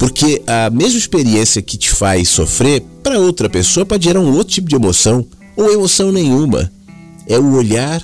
Porque 0.00 0.42
a 0.46 0.70
mesma 0.70 0.98
experiência 0.98 1.60
que 1.60 1.76
te 1.76 1.90
faz 1.90 2.30
sofrer, 2.30 2.80
para 3.02 3.18
outra 3.18 3.50
pessoa 3.50 3.84
pode 3.84 4.04
gerar 4.04 4.18
um 4.18 4.34
outro 4.34 4.54
tipo 4.54 4.66
de 4.66 4.74
emoção, 4.74 5.26
ou 5.54 5.70
emoção 5.70 6.10
nenhuma. 6.10 6.72
É 7.26 7.38
o 7.38 7.52
olhar, 7.52 8.02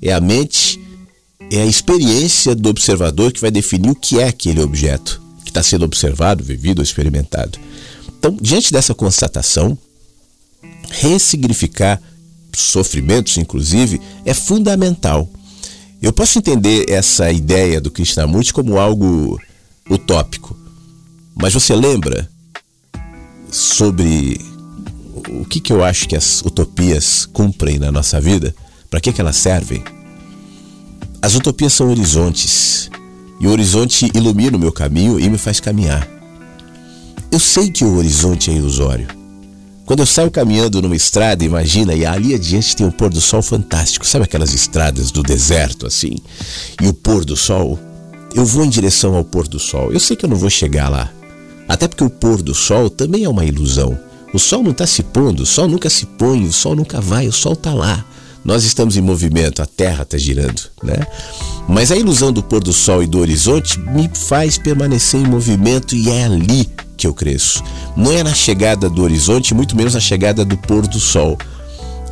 é 0.00 0.10
a 0.10 0.22
mente, 0.22 0.80
é 1.52 1.60
a 1.60 1.66
experiência 1.66 2.54
do 2.54 2.70
observador 2.70 3.30
que 3.30 3.42
vai 3.42 3.50
definir 3.50 3.90
o 3.90 3.94
que 3.94 4.18
é 4.18 4.28
aquele 4.28 4.62
objeto 4.62 5.20
que 5.44 5.50
está 5.50 5.62
sendo 5.62 5.84
observado, 5.84 6.42
vivido 6.42 6.78
ou 6.78 6.82
experimentado. 6.82 7.58
Então, 8.18 8.34
diante 8.40 8.72
dessa 8.72 8.94
constatação, 8.94 9.76
ressignificar 10.88 12.00
sofrimentos, 12.56 13.36
inclusive, 13.36 14.00
é 14.24 14.32
fundamental. 14.32 15.28
Eu 16.00 16.10
posso 16.10 16.38
entender 16.38 16.86
essa 16.88 17.30
ideia 17.30 17.82
do 17.82 17.90
Krishnamurti 17.90 18.50
como 18.50 18.78
algo 18.78 19.38
utópico 19.90 20.63
Mas 21.34 21.52
você 21.54 21.74
lembra 21.74 22.28
sobre 23.50 24.40
o 25.28 25.44
que, 25.44 25.60
que 25.60 25.72
eu 25.72 25.84
acho 25.84 26.08
que 26.08 26.16
as 26.16 26.40
utopias 26.42 27.26
cumprem 27.26 27.78
na 27.78 27.90
nossa 27.90 28.20
vida? 28.20 28.54
Para 28.90 29.00
que, 29.00 29.12
que 29.12 29.20
elas 29.20 29.36
servem? 29.36 29.82
As 31.20 31.34
utopias 31.34 31.72
são 31.72 31.90
horizontes. 31.90 32.90
E 33.40 33.46
o 33.46 33.50
horizonte 33.50 34.10
ilumina 34.14 34.56
o 34.56 34.60
meu 34.60 34.72
caminho 34.72 35.18
e 35.18 35.28
me 35.28 35.38
faz 35.38 35.58
caminhar. 35.60 36.08
Eu 37.30 37.40
sei 37.40 37.70
que 37.70 37.84
o 37.84 37.96
horizonte 37.96 38.50
é 38.50 38.54
ilusório. 38.54 39.08
Quando 39.84 40.00
eu 40.00 40.06
saio 40.06 40.30
caminhando 40.30 40.80
numa 40.80 40.96
estrada, 40.96 41.44
imagina, 41.44 41.94
e 41.94 42.06
ali 42.06 42.34
adiante 42.34 42.74
tem 42.74 42.86
um 42.86 42.90
pôr 42.90 43.10
do 43.10 43.20
sol 43.20 43.42
fantástico. 43.42 44.06
Sabe 44.06 44.24
aquelas 44.24 44.54
estradas 44.54 45.10
do 45.10 45.22
deserto 45.22 45.86
assim? 45.86 46.16
E 46.80 46.86
o 46.86 46.94
pôr 46.94 47.24
do 47.24 47.36
sol? 47.36 47.78
Eu 48.34 48.46
vou 48.46 48.64
em 48.64 48.68
direção 48.68 49.14
ao 49.14 49.24
pôr 49.24 49.46
do 49.46 49.58
sol. 49.58 49.92
Eu 49.92 50.00
sei 50.00 50.16
que 50.16 50.24
eu 50.24 50.28
não 50.28 50.36
vou 50.36 50.48
chegar 50.48 50.88
lá. 50.88 51.12
Até 51.68 51.88
porque 51.88 52.04
o 52.04 52.10
pôr 52.10 52.42
do 52.42 52.54
sol 52.54 52.90
também 52.90 53.24
é 53.24 53.28
uma 53.28 53.44
ilusão. 53.44 53.98
O 54.32 54.38
sol 54.38 54.62
não 54.62 54.72
está 54.72 54.86
se 54.86 55.02
pondo, 55.02 55.44
o 55.44 55.46
sol 55.46 55.68
nunca 55.68 55.88
se 55.88 56.06
põe, 56.06 56.44
o 56.44 56.52
sol 56.52 56.74
nunca 56.74 57.00
vai, 57.00 57.28
o 57.28 57.32
sol 57.32 57.52
está 57.52 57.72
lá. 57.72 58.04
Nós 58.44 58.64
estamos 58.64 58.96
em 58.96 59.00
movimento, 59.00 59.62
a 59.62 59.66
Terra 59.66 60.02
está 60.02 60.18
girando, 60.18 60.62
né? 60.82 61.06
Mas 61.66 61.90
a 61.90 61.96
ilusão 61.96 62.30
do 62.30 62.42
pôr 62.42 62.62
do 62.62 62.72
sol 62.72 63.02
e 63.02 63.06
do 63.06 63.18
horizonte 63.18 63.80
me 63.80 64.10
faz 64.12 64.58
permanecer 64.58 65.20
em 65.20 65.26
movimento 65.26 65.94
e 65.94 66.10
é 66.10 66.24
ali 66.24 66.68
que 66.96 67.06
eu 67.06 67.14
cresço. 67.14 67.62
Não 67.96 68.12
é 68.12 68.22
na 68.22 68.34
chegada 68.34 68.90
do 68.90 69.02
horizonte, 69.02 69.54
muito 69.54 69.74
menos 69.74 69.94
na 69.94 70.00
chegada 70.00 70.44
do 70.44 70.58
pôr 70.58 70.86
do 70.86 71.00
sol. 71.00 71.38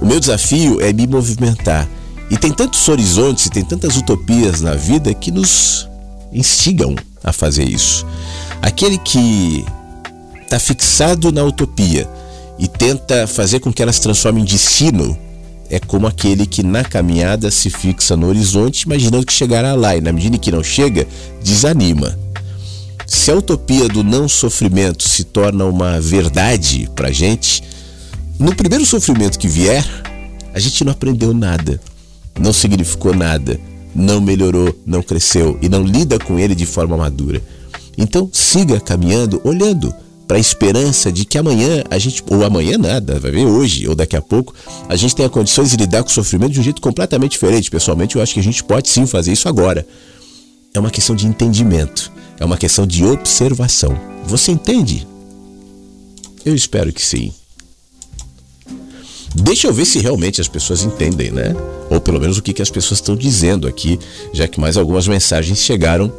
O 0.00 0.06
meu 0.06 0.18
desafio 0.18 0.80
é 0.80 0.92
me 0.92 1.06
movimentar. 1.06 1.88
E 2.30 2.36
tem 2.38 2.50
tantos 2.50 2.88
horizontes, 2.88 3.50
tem 3.50 3.62
tantas 3.62 3.96
utopias 3.96 4.62
na 4.62 4.74
vida 4.74 5.12
que 5.12 5.30
nos 5.30 5.86
instigam 6.32 6.96
a 7.22 7.30
fazer 7.30 7.68
isso. 7.68 8.06
Aquele 8.62 8.96
que 8.96 9.64
está 10.40 10.58
fixado 10.58 11.32
na 11.32 11.42
utopia 11.42 12.08
e 12.58 12.68
tenta 12.68 13.26
fazer 13.26 13.58
com 13.58 13.72
que 13.72 13.82
ela 13.82 13.92
se 13.92 14.00
transforme 14.00 14.40
em 14.40 14.44
destino 14.44 15.18
é 15.68 15.80
como 15.80 16.06
aquele 16.06 16.46
que 16.46 16.62
na 16.62 16.84
caminhada 16.84 17.50
se 17.50 17.70
fixa 17.70 18.16
no 18.16 18.28
horizonte, 18.28 18.82
imaginando 18.82 19.26
que 19.26 19.32
chegará 19.32 19.74
lá, 19.74 19.96
e 19.96 20.00
na 20.00 20.12
medida 20.12 20.38
que 20.38 20.52
não 20.52 20.62
chega, 20.62 21.08
desanima. 21.42 22.16
Se 23.06 23.30
a 23.30 23.34
utopia 23.34 23.88
do 23.88 24.04
não 24.04 24.28
sofrimento 24.28 25.08
se 25.08 25.24
torna 25.24 25.64
uma 25.64 25.98
verdade 25.98 26.88
para 26.94 27.08
a 27.08 27.12
gente, 27.12 27.62
no 28.38 28.54
primeiro 28.54 28.84
sofrimento 28.84 29.38
que 29.38 29.48
vier, 29.48 29.84
a 30.52 30.58
gente 30.58 30.84
não 30.84 30.92
aprendeu 30.92 31.32
nada, 31.32 31.80
não 32.38 32.52
significou 32.52 33.14
nada, 33.14 33.58
não 33.94 34.20
melhorou, 34.20 34.78
não 34.86 35.02
cresceu 35.02 35.58
e 35.62 35.68
não 35.68 35.82
lida 35.82 36.18
com 36.18 36.38
ele 36.38 36.54
de 36.54 36.66
forma 36.66 36.96
madura. 36.98 37.42
Então 37.96 38.28
siga 38.32 38.80
caminhando, 38.80 39.40
olhando 39.44 39.94
para 40.26 40.38
a 40.38 40.40
esperança 40.40 41.12
de 41.12 41.24
que 41.24 41.36
amanhã 41.36 41.84
a 41.90 41.98
gente, 41.98 42.24
ou 42.30 42.44
amanhã 42.44 42.78
nada, 42.78 43.18
vai 43.18 43.30
ver 43.30 43.44
hoje 43.44 43.86
ou 43.86 43.94
daqui 43.94 44.16
a 44.16 44.22
pouco, 44.22 44.54
a 44.88 44.96
gente 44.96 45.14
tenha 45.14 45.28
condições 45.28 45.70
de 45.70 45.76
lidar 45.76 46.02
com 46.02 46.08
o 46.08 46.12
sofrimento 46.12 46.52
de 46.52 46.60
um 46.60 46.62
jeito 46.62 46.80
completamente 46.80 47.32
diferente. 47.32 47.70
Pessoalmente, 47.70 48.16
eu 48.16 48.22
acho 48.22 48.34
que 48.34 48.40
a 48.40 48.42
gente 48.42 48.64
pode 48.64 48.88
sim 48.88 49.06
fazer 49.06 49.32
isso 49.32 49.48
agora. 49.48 49.86
É 50.72 50.80
uma 50.80 50.90
questão 50.90 51.14
de 51.14 51.26
entendimento, 51.26 52.10
é 52.40 52.44
uma 52.44 52.56
questão 52.56 52.86
de 52.86 53.04
observação. 53.04 53.94
Você 54.24 54.52
entende? 54.52 55.06
Eu 56.44 56.54
espero 56.54 56.92
que 56.92 57.04
sim. 57.04 57.32
Deixa 59.34 59.66
eu 59.66 59.72
ver 59.72 59.84
se 59.84 59.98
realmente 59.98 60.40
as 60.40 60.48
pessoas 60.48 60.82
entendem, 60.82 61.30
né? 61.30 61.54
Ou 61.90 62.00
pelo 62.00 62.20
menos 62.20 62.38
o 62.38 62.42
que, 62.42 62.52
que 62.52 62.62
as 62.62 62.70
pessoas 62.70 63.00
estão 63.00 63.14
dizendo 63.14 63.68
aqui, 63.68 63.98
já 64.32 64.48
que 64.48 64.60
mais 64.60 64.76
algumas 64.76 65.06
mensagens 65.06 65.58
chegaram 65.58 66.12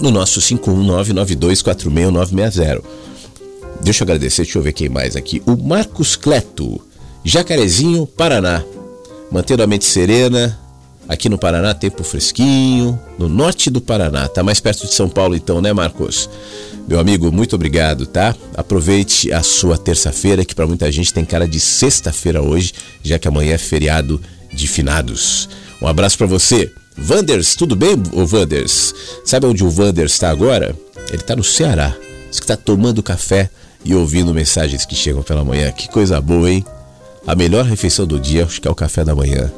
no 0.00 0.10
nosso 0.10 0.40
51992461960. 0.40 2.82
Deixa 3.80 4.02
eu 4.02 4.06
agradecer, 4.06 4.42
deixa 4.42 4.58
eu 4.58 4.62
ver 4.62 4.72
quem 4.72 4.88
mais 4.88 5.16
aqui. 5.16 5.42
O 5.46 5.56
Marcos 5.56 6.16
Cleto, 6.16 6.80
Jacarezinho, 7.24 8.06
Paraná. 8.06 8.64
Mantendo 9.30 9.62
a 9.62 9.66
mente 9.66 9.84
serena. 9.84 10.58
Aqui 11.08 11.28
no 11.28 11.38
Paraná, 11.38 11.72
tempo 11.74 12.02
fresquinho. 12.02 12.98
No 13.18 13.28
norte 13.28 13.70
do 13.70 13.80
Paraná. 13.80 14.28
Tá 14.28 14.42
mais 14.42 14.60
perto 14.60 14.86
de 14.86 14.92
São 14.92 15.08
Paulo, 15.08 15.36
então, 15.36 15.60
né, 15.60 15.72
Marcos? 15.72 16.28
Meu 16.88 16.98
amigo, 16.98 17.30
muito 17.30 17.54
obrigado, 17.54 18.06
tá? 18.06 18.34
Aproveite 18.54 19.32
a 19.32 19.42
sua 19.42 19.76
terça-feira, 19.76 20.44
que 20.44 20.54
para 20.54 20.66
muita 20.66 20.90
gente 20.90 21.12
tem 21.12 21.24
cara 21.24 21.46
de 21.46 21.60
sexta-feira 21.60 22.42
hoje, 22.42 22.72
já 23.02 23.18
que 23.18 23.28
amanhã 23.28 23.54
é 23.54 23.58
feriado 23.58 24.20
de 24.52 24.66
finados. 24.66 25.48
Um 25.80 25.86
abraço 25.86 26.18
para 26.18 26.26
você. 26.26 26.72
Vanders, 27.00 27.54
tudo 27.54 27.76
bem, 27.76 27.94
o 28.12 28.26
Vanders? 28.26 28.92
Sabe 29.24 29.46
onde 29.46 29.62
o 29.64 29.70
Vanders 29.70 30.12
está 30.12 30.30
agora? 30.30 30.76
Ele 31.08 31.22
está 31.22 31.36
no 31.36 31.44
Ceará. 31.44 31.96
Diz 32.28 32.40
que 32.40 32.44
está 32.44 32.56
tomando 32.56 33.02
café 33.02 33.48
e 33.84 33.94
ouvindo 33.94 34.34
mensagens 34.34 34.84
que 34.84 34.96
chegam 34.96 35.22
pela 35.22 35.44
manhã. 35.44 35.70
Que 35.70 35.88
coisa 35.88 36.20
boa, 36.20 36.50
hein? 36.50 36.64
A 37.26 37.36
melhor 37.36 37.64
refeição 37.64 38.04
do 38.04 38.18
dia 38.18 38.44
acho 38.44 38.60
que 38.60 38.66
é 38.66 38.70
o 38.70 38.74
café 38.74 39.04
da 39.04 39.14
manhã. 39.14 39.50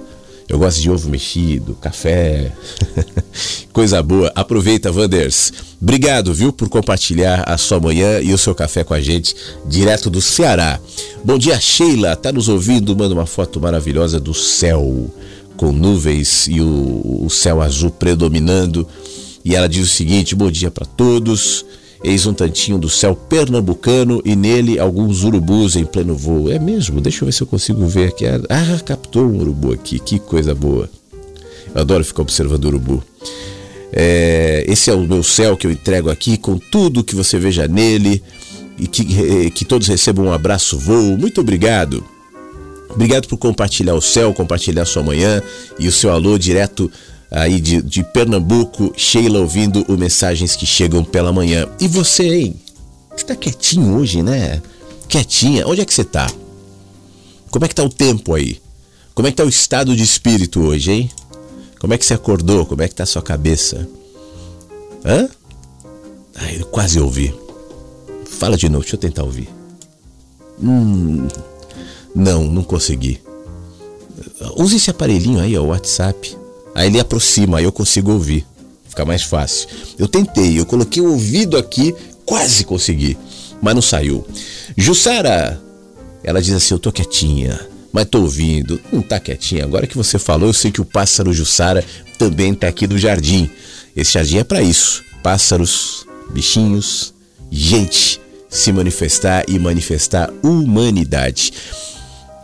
Eu 0.49 0.59
gosto 0.59 0.81
de 0.81 0.91
ovo 0.91 1.09
mexido, 1.09 1.75
café. 1.75 2.51
Coisa 3.73 4.03
boa. 4.03 4.33
Aproveita, 4.35 4.91
Vanders. 4.91 5.53
Obrigado, 5.81 6.35
viu, 6.35 6.53
por 6.53 6.69
compartilhar 6.69 7.45
a 7.47 7.57
sua 7.57 7.79
manhã 7.79 8.21
e 8.21 8.35
o 8.35 8.39
seu 8.39 8.53
café 8.53 8.83
com 8.83 8.93
a 8.93 9.01
gente, 9.01 9.35
direto 9.65 10.11
do 10.11 10.21
Ceará. 10.21 10.81
Bom 11.25 11.39
dia, 11.39 11.59
Sheila. 11.61 12.17
Tá 12.17 12.33
nos 12.33 12.49
ouvindo? 12.49 12.97
Manda 12.97 13.15
uma 13.15 13.27
foto 13.27 13.61
maravilhosa 13.61 14.19
do 14.19 14.35
céu 14.35 15.09
com 15.61 15.73
nuvens 15.73 16.49
e 16.49 16.59
o, 16.59 17.27
o 17.27 17.29
céu 17.29 17.61
azul 17.61 17.91
predominando. 17.91 18.89
E 19.45 19.55
ela 19.55 19.69
diz 19.69 19.85
o 19.85 19.95
seguinte: 19.95 20.35
Bom 20.35 20.51
dia 20.51 20.71
para 20.71 20.87
todos. 20.87 21.67
Eis 22.03 22.25
um 22.25 22.33
tantinho 22.33 22.79
do 22.79 22.89
céu 22.89 23.15
pernambucano 23.15 24.23
e 24.25 24.35
nele 24.35 24.79
alguns 24.79 25.23
urubus 25.23 25.77
em 25.77 25.85
pleno 25.85 26.15
voo. 26.15 26.51
É 26.51 26.59
mesmo? 26.59 26.99
Deixa 26.99 27.23
eu 27.23 27.27
ver 27.27 27.33
se 27.33 27.43
eu 27.43 27.47
consigo 27.47 27.87
ver 27.87 28.09
aqui. 28.09 28.25
Ah, 28.27 28.81
captou 28.83 29.27
um 29.27 29.39
urubu 29.39 29.75
aqui. 29.75 29.99
Que 29.99 30.19
coisa 30.19 30.55
boa. 30.55 30.89
Eu 31.75 31.83
adoro 31.83 32.03
ficar 32.03 32.23
observando 32.23 32.65
urubu. 32.65 33.05
É, 33.93 34.65
esse 34.67 34.91
é 34.91 34.95
o 34.95 35.07
meu 35.07 35.23
céu 35.23 35.59
que 35.59 35.67
eu 35.67 35.71
entrego 35.71 36.09
aqui 36.09 36.39
com 36.39 36.57
tudo 36.57 37.05
que 37.05 37.15
você 37.15 37.39
veja 37.39 37.69
nele 37.69 38.23
e 38.79 38.87
que, 38.87 39.51
que 39.51 39.67
todos 39.67 39.89
recebam 39.89 40.25
um 40.25 40.33
abraço 40.33 40.79
voo. 40.79 41.19
Muito 41.19 41.43
obrigado. 41.43 42.03
Obrigado 42.93 43.29
por 43.29 43.37
compartilhar 43.37 43.95
o 43.95 44.01
céu, 44.01 44.35
compartilhar 44.35 44.85
sua 44.85 45.03
manhã 45.03 45.43
e 45.79 45.89
o 45.89 45.93
seu 45.93 46.11
alô 46.11 46.37
direto 46.37 46.91
aí 47.31 47.61
de, 47.61 47.81
de 47.81 48.03
Pernambuco, 48.03 48.93
Sheila 48.97 49.39
ouvindo 49.39 49.85
o 49.89 49.97
mensagens 49.97 50.57
que 50.57 50.67
chegam 50.67 51.05
pela 51.05 51.33
manhã. 51.33 51.69
E 51.81 51.87
você, 51.87 52.25
hein? 52.25 52.61
Você 53.17 53.25
tá 53.25 53.37
quietinho 53.37 53.97
hoje, 53.97 54.23
né? 54.23 54.61
Quietinha. 55.09 55.67
Onde 55.67 55.81
é 55.81 55.85
que 55.85 55.95
você 55.95 56.05
tá? 56.05 56.31
Como 57.51 57.65
é 57.65 57.69
que 57.69 57.75
tá 57.75 57.85
o 57.85 57.91
tempo 57.91 58.35
aí? 58.35 58.61
Como 59.15 59.29
é 59.29 59.31
que 59.31 59.37
tá 59.37 59.45
o 59.45 59.49
estado 59.49 59.95
de 59.95 60.03
espírito 60.03 60.61
hoje, 60.61 60.93
hein? 60.93 61.11
Como 61.79 61.95
é 61.95 61.99
que 61.99 62.05
você 62.05 62.15
acordou? 62.15 62.67
Como 62.67 62.83
é 62.83 62.89
que 62.89 62.95
tá 62.95 63.05
a 63.05 63.07
sua 63.07 63.23
cabeça? 63.23 63.89
Hã? 65.05 65.29
Ai, 66.37 66.59
eu 66.61 66.67
quase 66.67 67.01
ouvi. 67.01 67.35
Fala 68.25 68.57
de 68.57 68.69
novo, 68.69 68.83
deixa 68.83 68.97
eu 68.97 69.01
tentar 69.01 69.25
ouvir. 69.25 69.49
Hum, 70.63 71.27
não, 72.15 72.45
não 72.45 72.63
consegui. 72.63 73.21
Use 74.57 74.77
esse 74.77 74.91
aparelhinho 74.91 75.41
aí, 75.41 75.57
o 75.59 75.67
WhatsApp. 75.67 76.37
Aí 76.75 76.89
ele 76.89 77.01
aproxima, 77.01 77.59
aí 77.59 77.65
eu 77.65 77.73
consigo 77.73 78.13
ouvir. 78.13 78.47
Fica 78.89 79.05
mais 79.05 79.23
fácil. 79.23 79.69
Eu 79.99 80.09
tentei, 80.09 80.59
eu 80.59 80.67
coloquei 80.67 81.03
o 81.03 81.11
ouvido 81.11 81.57
aqui, 81.57 81.95
quase 82.25 82.65
consegui, 82.65 83.17
mas 83.63 83.75
não 83.75 83.83
saiu. 83.83 84.27
Jussara, 84.77 85.61
ela 86.25 86.43
diz 86.43 86.55
assim: 86.55 86.75
Eu 86.75 86.79
tô 86.79 86.91
quietinha, 86.91 87.59
mas 87.93 88.09
tô 88.09 88.21
ouvindo. 88.21 88.81
Não 88.93 89.03
tá 89.03 89.21
quietinha. 89.21 89.65
Agora 89.65 89.87
que 89.87 89.97
você 89.97 90.19
falou, 90.19 90.49
eu 90.49 90.53
sei 90.53 90.71
que 90.71 90.81
o 90.81 90.85
pássaro 90.85 91.33
Jussara 91.33 91.85
também 92.19 92.55
tá 92.55 92.69
aqui 92.69 92.87
no 92.87 92.99
jardim. 92.99 93.49
Esse 93.97 94.15
jardim 94.15 94.39
é 94.39 94.45
para 94.45 94.63
isso: 94.63 95.05
pássaros, 95.23 96.07
bichinhos, 96.33 97.15
gente 97.51 98.21
se 98.49 98.73
manifestar 98.73 99.45
e 99.49 99.59
manifestar 99.59 100.33
humanidade. 100.43 101.53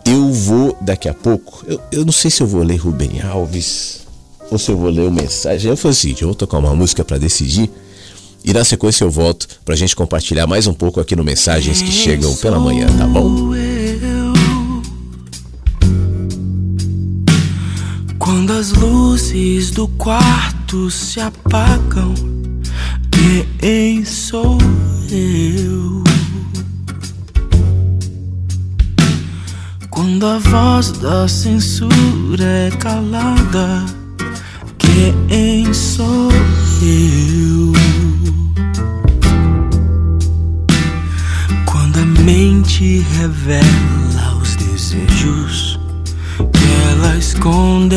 Eu 0.06 0.32
vou 0.32 0.76
daqui 0.80 1.08
a 1.08 1.14
pouco, 1.14 1.64
eu, 1.66 1.80
eu 1.90 2.04
não 2.04 2.12
sei 2.12 2.30
se 2.30 2.40
eu 2.40 2.46
vou 2.46 2.62
ler 2.62 2.76
Rubem 2.76 3.20
Alves 3.22 4.06
ou 4.50 4.58
se 4.58 4.70
eu 4.70 4.76
vou 4.76 4.88
ler 4.88 5.02
uma 5.02 5.22
mensagem. 5.22 5.70
Eu 5.70 5.76
falei 5.76 5.96
assim, 5.96 6.14
eu 6.20 6.28
vou 6.28 6.34
tocar 6.34 6.58
uma 6.58 6.74
música 6.74 7.04
para 7.04 7.18
decidir 7.18 7.68
e 8.44 8.52
na 8.52 8.64
sequência 8.64 9.02
eu 9.02 9.10
volto 9.10 9.48
pra 9.64 9.74
gente 9.74 9.96
compartilhar 9.96 10.46
mais 10.46 10.68
um 10.68 10.72
pouco 10.72 11.00
aqui 11.00 11.16
no 11.16 11.24
Mensagens 11.24 11.82
que 11.82 11.90
chegam 11.90 12.32
pela 12.36 12.60
manhã, 12.60 12.86
tá 12.96 13.04
bom? 13.04 13.50
Quando 18.20 18.52
as 18.52 18.72
luzes 18.72 19.72
do 19.72 19.88
quarto 19.88 20.88
se 20.92 21.18
apagam, 21.18 22.14
quem 23.58 24.04
sou 24.04 24.58
eu? 25.10 26.05
Quando 29.96 30.26
a 30.26 30.38
voz 30.38 30.90
da 30.98 31.26
censura 31.26 32.44
é 32.44 32.70
calada, 32.70 33.82
quem 34.76 35.72
sou 35.72 36.30
eu? 36.82 37.72
Quando 41.64 41.98
a 41.98 42.04
mente 42.24 42.98
revela 43.16 44.36
os 44.42 44.54
desejos 44.56 45.80
que 46.52 46.92
ela 46.92 47.16
escondeu. 47.16 47.96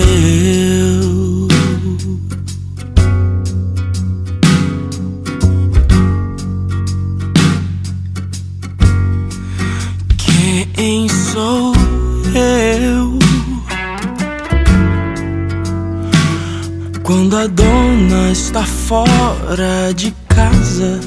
Quando 17.10 17.38
a 17.38 17.48
dona 17.48 18.32
está 18.32 18.64
fora 18.64 19.92
de 19.96 20.14
casa 20.28 21.00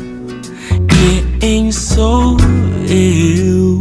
quem 1.38 1.70
sou 1.70 2.36
eu? 2.88 3.80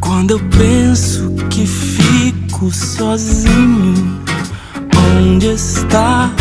Quando 0.00 0.30
eu 0.30 0.40
penso 0.48 1.34
que 1.50 1.66
fico 1.66 2.70
sozinho, 2.70 4.22
onde 5.14 5.48
está 5.48 6.32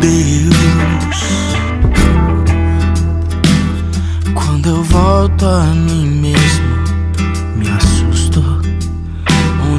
Deus? 0.00 1.22
Quando 4.34 4.68
eu 4.68 4.82
volto 4.82 5.46
a 5.46 5.62
mim 5.76 6.06
mesmo, 6.08 6.37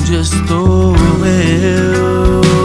Onde 0.09 0.21
estou 0.21 0.95
eu? 1.23 2.58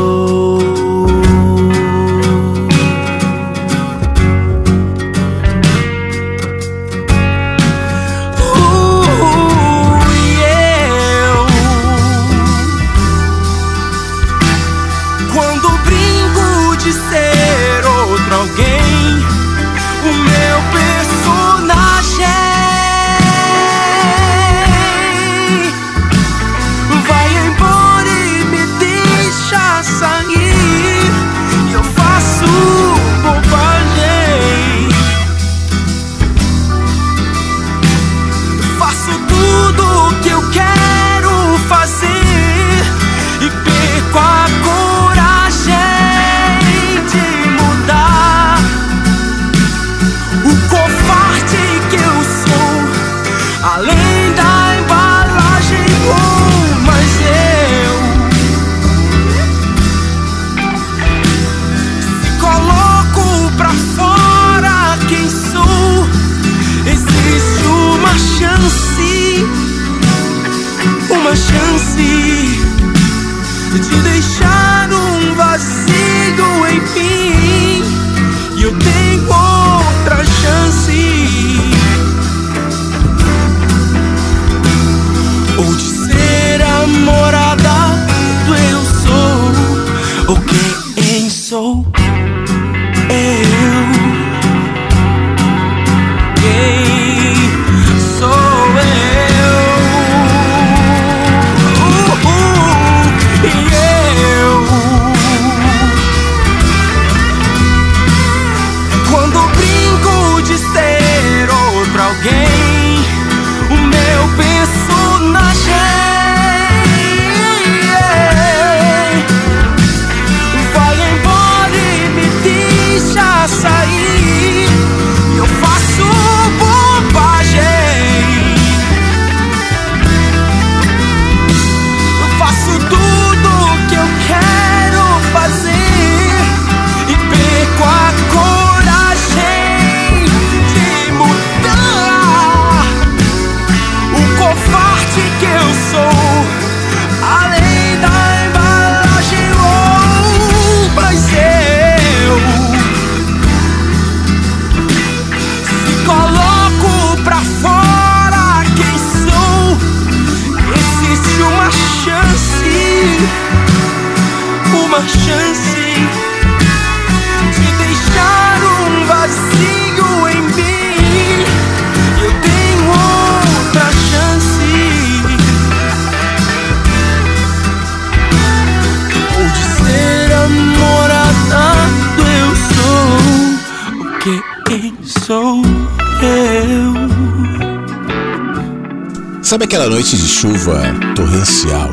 Sabe 189.43 189.65
aquela 189.65 189.89
noite 189.89 190.17
de 190.17 190.27
chuva 190.27 190.83
torrencial? 191.15 191.91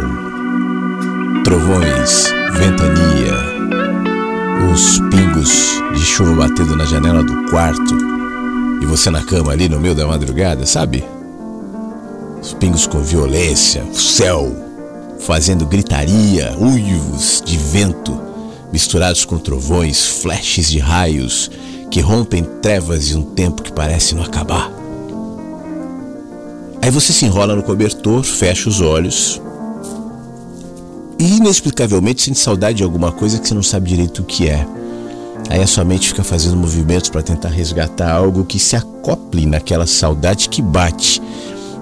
Trovões, 1.44 2.34
ventania, 2.54 3.34
uns 4.70 5.00
pingos 5.10 5.82
de 5.94 6.02
chuva 6.02 6.48
batendo 6.48 6.76
na 6.76 6.86
janela 6.86 7.24
do 7.24 7.50
quarto 7.50 7.96
e 8.82 8.86
você 8.86 9.12
na 9.12 9.22
cama 9.24 9.52
ali 9.52 9.70
no 9.70 9.80
meio 9.80 9.94
da 9.94 10.08
madrugada, 10.08 10.66
sabe? 10.66 11.04
Os 12.42 12.54
pingos 12.54 12.88
com 12.88 13.02
violência, 13.02 13.84
o 13.84 13.96
céu 13.96 14.56
fazendo 15.20 15.66
gritaria, 15.66 16.56
uivos 16.58 17.44
de 17.46 17.58
vento 17.58 18.20
misturados 18.72 19.26
com 19.26 19.38
trovões, 19.38 20.08
flashes 20.08 20.70
de 20.70 20.80
raios 20.80 21.52
que 21.92 22.00
rompem 22.00 22.44
trevas 22.62 23.12
e 23.12 23.16
um 23.16 23.22
tempo 23.22 23.62
que 23.62 23.72
parece 23.72 24.16
não 24.16 24.24
acabar. 24.24 24.72
Aí 26.82 26.90
você 26.90 27.14
se 27.14 27.26
enrola 27.26 27.56
no 27.56 27.62
cobertor, 27.62 28.24
fecha 28.24 28.68
os 28.68 28.82
olhos 28.82 29.40
e 31.20 31.38
inexplicavelmente 31.38 32.24
sente 32.24 32.40
saudade 32.40 32.78
de 32.78 32.84
alguma 32.84 33.12
coisa 33.12 33.38
que 33.38 33.48
você 33.48 33.54
não 33.54 33.62
sabe 33.62 33.90
direito 33.90 34.24
o 34.24 34.26
que 34.26 34.50
é. 34.50 34.66
Aí 35.50 35.62
a 35.62 35.68
sua 35.68 35.84
mente 35.84 36.08
fica 36.08 36.24
fazendo 36.24 36.56
movimentos 36.56 37.10
para 37.10 37.22
tentar 37.22 37.50
resgatar 37.50 38.12
algo 38.12 38.46
que 38.46 38.58
se 38.58 38.76
acople 38.76 39.46
naquela 39.46 39.86
saudade 39.86 40.50
que 40.50 40.62
bate. 40.62 41.22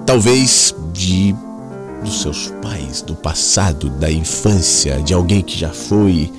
Talvez 0.06 0.76
de 0.92 1.34
dos 2.04 2.22
seus 2.22 2.52
pais, 2.62 3.02
do 3.02 3.14
passado, 3.16 3.90
da 3.90 4.12
infância, 4.12 5.02
de 5.02 5.14
alguém 5.14 5.42
que 5.42 5.58
já 5.58 5.70
foi. 5.70 6.32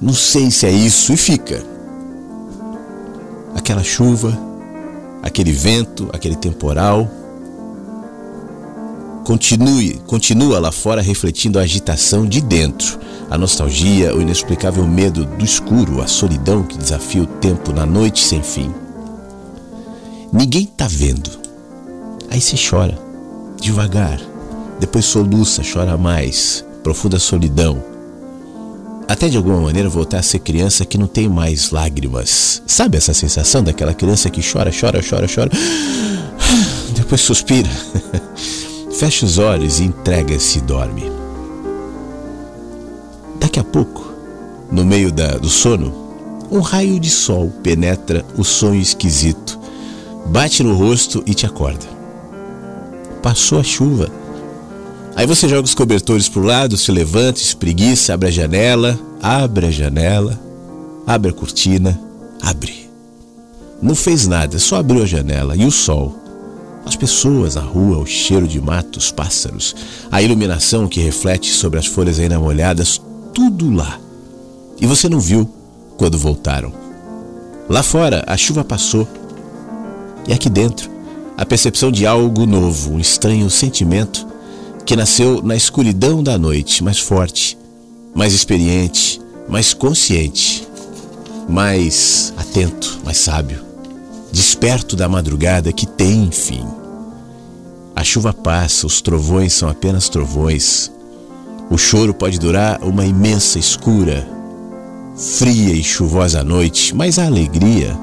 Não 0.00 0.14
sei 0.14 0.50
se 0.50 0.66
é 0.66 0.70
isso 0.70 1.12
e 1.12 1.16
fica. 1.16 1.73
Aquela 3.54 3.82
chuva, 3.82 4.36
aquele 5.22 5.52
vento, 5.52 6.08
aquele 6.12 6.36
temporal. 6.36 7.10
Continue, 9.24 9.94
continua 10.06 10.58
lá 10.58 10.70
fora 10.70 11.00
refletindo 11.00 11.58
a 11.58 11.62
agitação 11.62 12.26
de 12.26 12.42
dentro, 12.42 12.98
a 13.30 13.38
nostalgia, 13.38 14.14
o 14.14 14.20
inexplicável 14.20 14.86
medo 14.86 15.24
do 15.24 15.44
escuro, 15.44 16.02
a 16.02 16.06
solidão 16.06 16.62
que 16.62 16.76
desafia 16.76 17.22
o 17.22 17.26
tempo 17.26 17.72
na 17.72 17.86
noite 17.86 18.22
sem 18.22 18.42
fim. 18.42 18.72
Ninguém 20.30 20.66
tá 20.66 20.86
vendo. 20.86 21.30
Aí 22.30 22.40
você 22.40 22.56
chora, 22.56 22.98
devagar, 23.58 24.20
depois 24.78 25.06
soluça, 25.06 25.62
chora 25.62 25.96
mais, 25.96 26.64
profunda 26.82 27.18
solidão. 27.18 27.93
Até 29.06 29.28
de 29.28 29.36
alguma 29.36 29.60
maneira 29.60 29.88
voltar 29.88 30.18
a 30.18 30.22
ser 30.22 30.38
criança 30.38 30.84
que 30.84 30.96
não 30.96 31.06
tem 31.06 31.28
mais 31.28 31.70
lágrimas. 31.70 32.62
Sabe 32.66 32.96
essa 32.96 33.12
sensação 33.12 33.62
daquela 33.62 33.92
criança 33.92 34.30
que 34.30 34.40
chora, 34.40 34.70
chora, 34.70 35.00
chora, 35.08 35.26
chora, 35.32 35.50
depois 36.96 37.20
suspira, 37.20 37.68
fecha 38.98 39.26
os 39.26 39.38
olhos 39.38 39.78
e 39.78 39.84
entrega-se 39.84 40.58
e 40.58 40.62
dorme. 40.62 41.12
Daqui 43.38 43.60
a 43.60 43.64
pouco, 43.64 44.10
no 44.72 44.84
meio 44.84 45.12
da, 45.12 45.36
do 45.36 45.48
sono, 45.48 45.92
um 46.50 46.60
raio 46.60 46.98
de 46.98 47.10
sol 47.10 47.52
penetra 47.62 48.24
o 48.38 48.44
sonho 48.44 48.80
esquisito, 48.80 49.58
bate 50.26 50.62
no 50.62 50.74
rosto 50.74 51.22
e 51.26 51.34
te 51.34 51.44
acorda. 51.44 51.86
Passou 53.22 53.60
a 53.60 53.62
chuva. 53.62 54.23
Aí 55.16 55.26
você 55.26 55.48
joga 55.48 55.62
os 55.62 55.74
cobertores 55.74 56.28
pro 56.28 56.42
lado, 56.42 56.76
se 56.76 56.90
levanta, 56.90 57.40
espreguiça, 57.40 58.12
abre 58.12 58.28
a 58.28 58.32
janela, 58.32 58.98
abre 59.22 59.66
a 59.66 59.70
janela, 59.70 60.40
abre 61.06 61.30
a 61.30 61.32
cortina, 61.32 61.98
abre. 62.42 62.90
Não 63.80 63.94
fez 63.94 64.26
nada, 64.26 64.58
só 64.58 64.76
abriu 64.76 65.02
a 65.02 65.06
janela 65.06 65.56
e 65.56 65.64
o 65.64 65.70
sol. 65.70 66.16
As 66.84 66.96
pessoas, 66.96 67.56
a 67.56 67.60
rua, 67.60 67.98
o 67.98 68.06
cheiro 68.06 68.48
de 68.48 68.60
matos, 68.60 69.12
pássaros, 69.12 69.74
a 70.10 70.20
iluminação 70.20 70.88
que 70.88 71.00
reflete 71.00 71.50
sobre 71.52 71.78
as 71.78 71.86
folhas 71.86 72.18
ainda 72.18 72.38
molhadas, 72.38 73.00
tudo 73.32 73.70
lá. 73.70 73.98
E 74.80 74.86
você 74.86 75.08
não 75.08 75.20
viu 75.20 75.48
quando 75.96 76.18
voltaram. 76.18 76.72
Lá 77.68 77.82
fora, 77.82 78.24
a 78.26 78.36
chuva 78.36 78.64
passou. 78.64 79.06
E 80.26 80.32
aqui 80.32 80.50
dentro, 80.50 80.90
a 81.36 81.46
percepção 81.46 81.90
de 81.90 82.04
algo 82.04 82.46
novo, 82.46 82.94
um 82.94 82.98
estranho 82.98 83.48
sentimento 83.48 84.33
que 84.84 84.96
nasceu 84.96 85.42
na 85.42 85.56
escuridão 85.56 86.22
da 86.22 86.38
noite, 86.38 86.84
mais 86.84 86.98
forte, 86.98 87.56
mais 88.14 88.32
experiente, 88.32 89.20
mais 89.48 89.72
consciente, 89.72 90.66
mais 91.48 92.32
atento, 92.36 93.00
mais 93.04 93.18
sábio, 93.18 93.60
desperto 94.30 94.94
da 94.94 95.08
madrugada 95.08 95.72
que 95.72 95.86
tem 95.86 96.30
fim. 96.30 96.64
A 97.96 98.04
chuva 98.04 98.32
passa, 98.32 98.86
os 98.86 99.00
trovões 99.00 99.52
são 99.52 99.68
apenas 99.68 100.08
trovões. 100.08 100.90
O 101.70 101.78
choro 101.78 102.12
pode 102.12 102.38
durar 102.38 102.82
uma 102.82 103.06
imensa 103.06 103.58
escura, 103.58 104.28
fria 105.16 105.72
e 105.72 105.82
chuvosa 105.82 106.44
noite, 106.44 106.94
mas 106.94 107.18
a 107.18 107.26
alegria, 107.26 107.96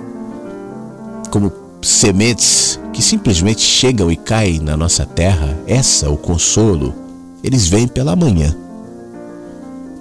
como 1.30 1.52
sementes 1.82 2.80
que 2.94 3.02
simplesmente 3.02 3.62
chegam 3.62 4.12
e 4.12 4.16
caem 4.16 4.60
na 4.60 4.78
nossa 4.78 5.06
terra, 5.06 5.58
essa, 5.66 6.10
o 6.10 6.18
consolo, 6.18 6.94
eles 7.44 7.68
vêm 7.68 7.88
pela 7.88 8.16
manhã. 8.16 8.56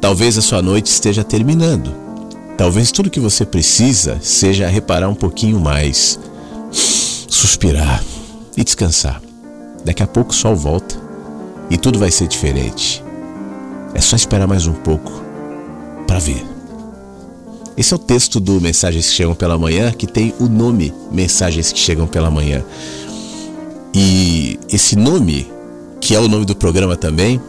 Talvez 0.00 0.36
a 0.36 0.42
sua 0.42 0.62
noite 0.62 0.86
esteja 0.86 1.22
terminando. 1.22 1.94
Talvez 2.56 2.90
tudo 2.90 3.10
que 3.10 3.20
você 3.20 3.44
precisa 3.44 4.18
seja 4.20 4.68
reparar 4.68 5.08
um 5.08 5.14
pouquinho 5.14 5.58
mais, 5.58 6.18
suspirar 6.70 8.02
e 8.56 8.64
descansar. 8.64 9.20
Daqui 9.84 10.02
a 10.02 10.06
pouco 10.06 10.30
o 10.30 10.34
sol 10.34 10.54
volta 10.54 10.94
e 11.70 11.78
tudo 11.78 11.98
vai 11.98 12.10
ser 12.10 12.28
diferente. 12.28 13.02
É 13.94 14.00
só 14.00 14.16
esperar 14.16 14.46
mais 14.46 14.66
um 14.66 14.74
pouco 14.74 15.10
para 16.06 16.18
ver. 16.18 16.59
Esse 17.80 17.94
é 17.94 17.96
o 17.96 17.98
texto 17.98 18.38
do 18.38 18.60
Mensagens 18.60 19.08
que 19.08 19.14
Chegam 19.14 19.34
pela 19.34 19.56
Manhã, 19.56 19.90
que 19.90 20.06
tem 20.06 20.34
o 20.38 20.44
nome 20.44 20.92
Mensagens 21.10 21.72
que 21.72 21.78
Chegam 21.78 22.06
pela 22.06 22.30
Manhã. 22.30 22.62
E 23.94 24.60
esse 24.70 24.94
nome, 24.94 25.50
que 25.98 26.14
é 26.14 26.20
o 26.20 26.28
nome 26.28 26.44
do 26.44 26.54
programa 26.54 26.94
também, 26.94 27.40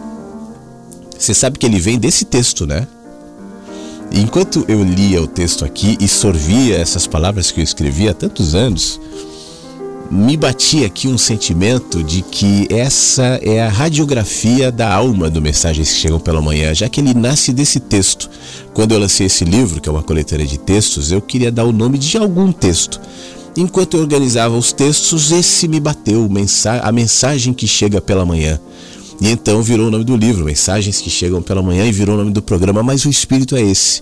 você 1.20 1.34
sabe 1.34 1.60
que 1.60 1.66
ele 1.66 1.82
vem 1.82 2.00
desse 2.00 2.24
texto, 2.24 2.66
né? 2.66 2.88
E 4.10 4.22
enquanto 4.22 4.64
eu 4.70 4.82
lia 4.82 5.22
o 5.22 5.28
texto 5.28 5.66
aqui 5.66 5.98
e 6.00 6.08
sorvia 6.08 6.78
essas 6.78 7.06
palavras 7.06 7.52
que 7.52 7.60
eu 7.60 7.64
escrevi 7.66 8.08
há 8.08 8.14
tantos 8.14 8.56
anos, 8.56 9.02
me 10.12 10.36
batia 10.36 10.88
aqui 10.88 11.08
um 11.08 11.18
sentimento 11.18 12.04
de 12.04 12.22
que 12.22 12.68
essa 12.70 13.40
é 13.42 13.62
a 13.62 13.70
radiografia 13.70 14.70
da 14.70 14.94
alma 14.94 15.30
do 15.30 15.42
Mensagens 15.42 15.90
que 15.90 16.00
Chegam 16.00 16.20
pela 16.20 16.42
Manhã, 16.42 16.76
já 16.76 16.90
que 16.90 17.00
ele 17.00 17.14
nasce 17.14 17.54
desse 17.54 17.80
texto. 17.80 18.30
Quando 18.74 18.92
eu 18.92 19.00
lancei 19.00 19.28
esse 19.28 19.46
livro, 19.46 19.80
que 19.80 19.88
é 19.88 19.92
uma 19.92 20.04
coletânea 20.04 20.46
de 20.46 20.60
textos, 20.60 21.14
eu 21.14 21.22
queria 21.22 21.50
dar 21.50 21.64
o 21.64 21.72
nome 21.72 21.98
de 21.98 22.18
algum 22.18 22.52
texto. 22.52 23.00
Enquanto 23.56 23.96
eu 23.96 24.02
organizava 24.02 24.58
os 24.58 24.74
textos, 24.74 25.32
esse 25.32 25.66
me 25.66 25.80
bateu, 25.80 26.30
a 26.82 26.92
mensagem 26.92 27.54
que 27.54 27.66
chega 27.66 28.02
pela 28.02 28.26
manhã. 28.26 28.60
E 29.22 29.30
então 29.30 29.62
virou 29.62 29.88
o 29.88 29.92
nome 29.92 30.04
do 30.04 30.18
livro, 30.18 30.44
Mensagens 30.44 31.00
que 31.00 31.10
Chegam 31.10 31.42
pela 31.42 31.62
Manhã, 31.62 31.86
e 31.86 31.92
virou 31.92 32.16
o 32.16 32.18
nome 32.18 32.32
do 32.32 32.42
programa, 32.42 32.84
mas 32.84 33.06
o 33.06 33.10
espírito 33.10 33.56
é 33.56 33.62
esse. 33.62 34.02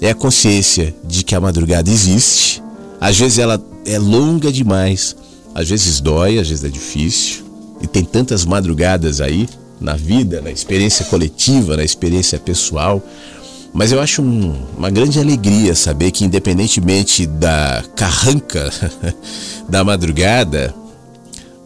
É 0.00 0.10
a 0.10 0.14
consciência 0.14 0.94
de 1.02 1.24
que 1.24 1.34
a 1.34 1.40
madrugada 1.40 1.90
existe. 1.90 2.62
Às 3.00 3.18
vezes 3.18 3.38
ela 3.38 3.60
é 3.86 3.98
longa 3.98 4.52
demais, 4.52 5.16
às 5.58 5.68
vezes 5.68 6.00
dói, 6.00 6.38
às 6.38 6.48
vezes 6.48 6.62
é 6.62 6.68
difícil. 6.68 7.44
E 7.82 7.86
tem 7.88 8.04
tantas 8.04 8.44
madrugadas 8.44 9.20
aí 9.20 9.48
na 9.80 9.94
vida, 9.94 10.40
na 10.40 10.52
experiência 10.52 11.04
coletiva, 11.06 11.76
na 11.76 11.82
experiência 11.82 12.38
pessoal. 12.38 13.02
Mas 13.74 13.90
eu 13.90 14.00
acho 14.00 14.22
um, 14.22 14.54
uma 14.76 14.88
grande 14.88 15.18
alegria 15.18 15.74
saber 15.74 16.12
que, 16.12 16.24
independentemente 16.24 17.26
da 17.26 17.82
carranca 17.96 18.70
da 19.68 19.82
madrugada, 19.82 20.72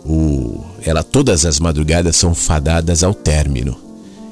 o, 0.07 0.65
ela 0.87 1.03
todas 1.03 1.45
as 1.45 1.61
madrugadas 1.61 2.17
são 2.17 2.35
fadadas 2.35 3.05
ao 3.05 3.13
término. 3.13 3.77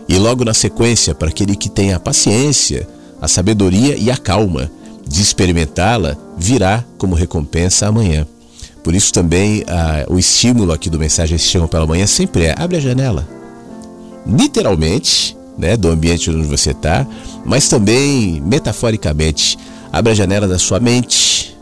E 0.09 0.17
logo 0.17 0.43
na 0.43 0.55
sequência, 0.55 1.15
para 1.15 1.29
aquele 1.29 1.55
que 1.55 1.69
tem 1.69 1.93
a 1.93 2.01
paciência, 2.01 2.89
a 3.21 3.29
sabedoria 3.29 3.95
e 3.95 4.11
a 4.11 4.17
calma 4.17 4.71
de 5.07 5.21
experimentá-la, 5.21 6.17
virá 6.39 6.83
como 6.97 7.15
recompensa 7.15 7.87
amanhã. 7.87 8.27
Por 8.83 8.95
isso 8.95 9.13
também 9.13 9.65
o 10.09 10.19
estímulo 10.19 10.73
aqui 10.73 10.89
do 10.89 10.99
Mensagens 10.99 11.43
que 11.43 11.49
Chegam 11.49 11.69
pela 11.69 11.87
Manhã 11.87 12.07
sempre 12.07 12.45
é 12.45 12.55
abre 12.57 12.77
a 12.77 12.81
janela. 12.81 13.29
Literalmente, 14.27 15.37
né, 15.57 15.77
do 15.77 15.89
ambiente 15.89 16.31
onde 16.31 16.47
você 16.47 16.71
está, 16.71 17.07
mas 17.45 17.69
também 17.69 18.41
metaforicamente, 18.41 19.59
abre 19.93 20.13
a 20.13 20.15
janela 20.15 20.47
da 20.47 20.59
sua 20.59 20.81
mente, 20.81 21.57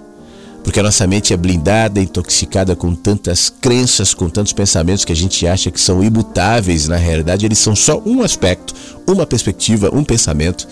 porque 0.63 0.81
a 0.81 0.83
nossa 0.83 1.07
mente 1.07 1.33
é 1.33 1.37
blindada, 1.37 2.01
intoxicada 2.01 2.77
com 2.77 2.95
tantas 2.95 3.49
crenças, 3.49 4.13
com 4.13 4.29
tantos 4.29 4.53
pensamentos 4.53 5.05
que 5.05 5.13
a 5.13 5.17
gente 5.17 5.47
acha 5.47 5.71
que 5.71 5.81
são 5.81 6.05
imutáveis, 6.05 6.89
na 6.89 6.97
realidade 6.97 7.47
eles 7.47 7.59
são 7.59 7.75
só 7.75 8.03
um 8.05 8.23
aspecto, 8.23 8.75
uma 9.07 9.27
perspectiva, 9.27 9.89
um 9.93 10.05
pensamento. 10.05 10.69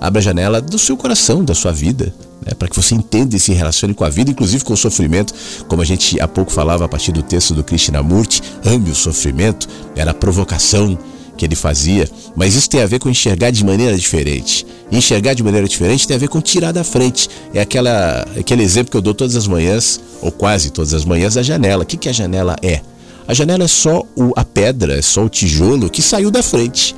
Abre 0.00 0.18
a 0.20 0.22
janela 0.22 0.60
do 0.60 0.78
seu 0.78 0.96
coração, 0.96 1.44
da 1.44 1.54
sua 1.54 1.72
vida, 1.72 2.14
né, 2.44 2.54
para 2.58 2.68
que 2.68 2.76
você 2.76 2.94
entenda 2.94 3.36
e 3.36 3.40
se 3.40 3.52
relacione 3.52 3.92
com 3.92 4.04
a 4.04 4.08
vida, 4.08 4.30
inclusive 4.30 4.64
com 4.64 4.72
o 4.72 4.76
sofrimento, 4.76 5.34
como 5.68 5.82
a 5.82 5.84
gente 5.84 6.18
há 6.20 6.26
pouco 6.26 6.50
falava 6.50 6.84
a 6.86 6.88
partir 6.88 7.12
do 7.12 7.22
texto 7.22 7.54
do 7.54 7.62
Krishnamurti, 7.62 8.42
ame 8.64 8.90
o 8.90 8.94
sofrimento, 8.94 9.68
era 9.94 10.12
a 10.12 10.14
provocação 10.14 10.98
que 11.36 11.44
ele 11.44 11.56
fazia, 11.56 12.08
mas 12.36 12.54
isso 12.54 12.68
tem 12.68 12.82
a 12.82 12.86
ver 12.86 12.98
com 12.98 13.08
enxergar 13.08 13.50
de 13.50 13.64
maneira 13.64 13.96
diferente. 13.96 14.66
enxergar 14.92 15.34
de 15.34 15.42
maneira 15.42 15.66
diferente 15.66 16.06
tem 16.06 16.16
a 16.16 16.18
ver 16.18 16.28
com 16.28 16.40
tirar 16.40 16.72
da 16.72 16.84
frente. 16.84 17.30
É 17.54 17.60
aquela, 17.60 18.26
aquele 18.38 18.62
exemplo 18.62 18.90
que 18.90 18.96
eu 18.96 19.00
dou 19.00 19.14
todas 19.14 19.36
as 19.36 19.46
manhãs, 19.46 20.00
ou 20.20 20.30
quase 20.30 20.70
todas 20.70 20.92
as 20.92 21.04
manhãs, 21.04 21.34
da 21.34 21.42
janela. 21.42 21.82
O 21.82 21.86
que, 21.86 21.96
que 21.96 22.08
a 22.08 22.12
janela 22.12 22.56
é? 22.62 22.82
A 23.26 23.32
janela 23.32 23.64
é 23.64 23.68
só 23.68 24.02
o, 24.16 24.32
a 24.36 24.44
pedra, 24.44 24.98
é 24.98 25.02
só 25.02 25.24
o 25.24 25.28
tijolo 25.28 25.88
que 25.88 26.02
saiu 26.02 26.30
da 26.30 26.42
frente. 26.42 26.94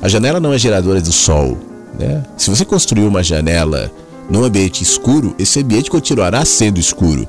A 0.00 0.08
janela 0.08 0.40
não 0.40 0.52
é 0.52 0.58
geradora 0.58 1.00
do 1.00 1.12
sol. 1.12 1.58
Né? 1.98 2.22
Se 2.36 2.50
você 2.50 2.64
construir 2.64 3.04
uma 3.04 3.22
janela 3.22 3.90
num 4.28 4.44
ambiente 4.44 4.82
escuro, 4.82 5.34
esse 5.38 5.60
ambiente 5.60 5.90
continuará 5.90 6.44
sendo 6.44 6.78
escuro. 6.78 7.28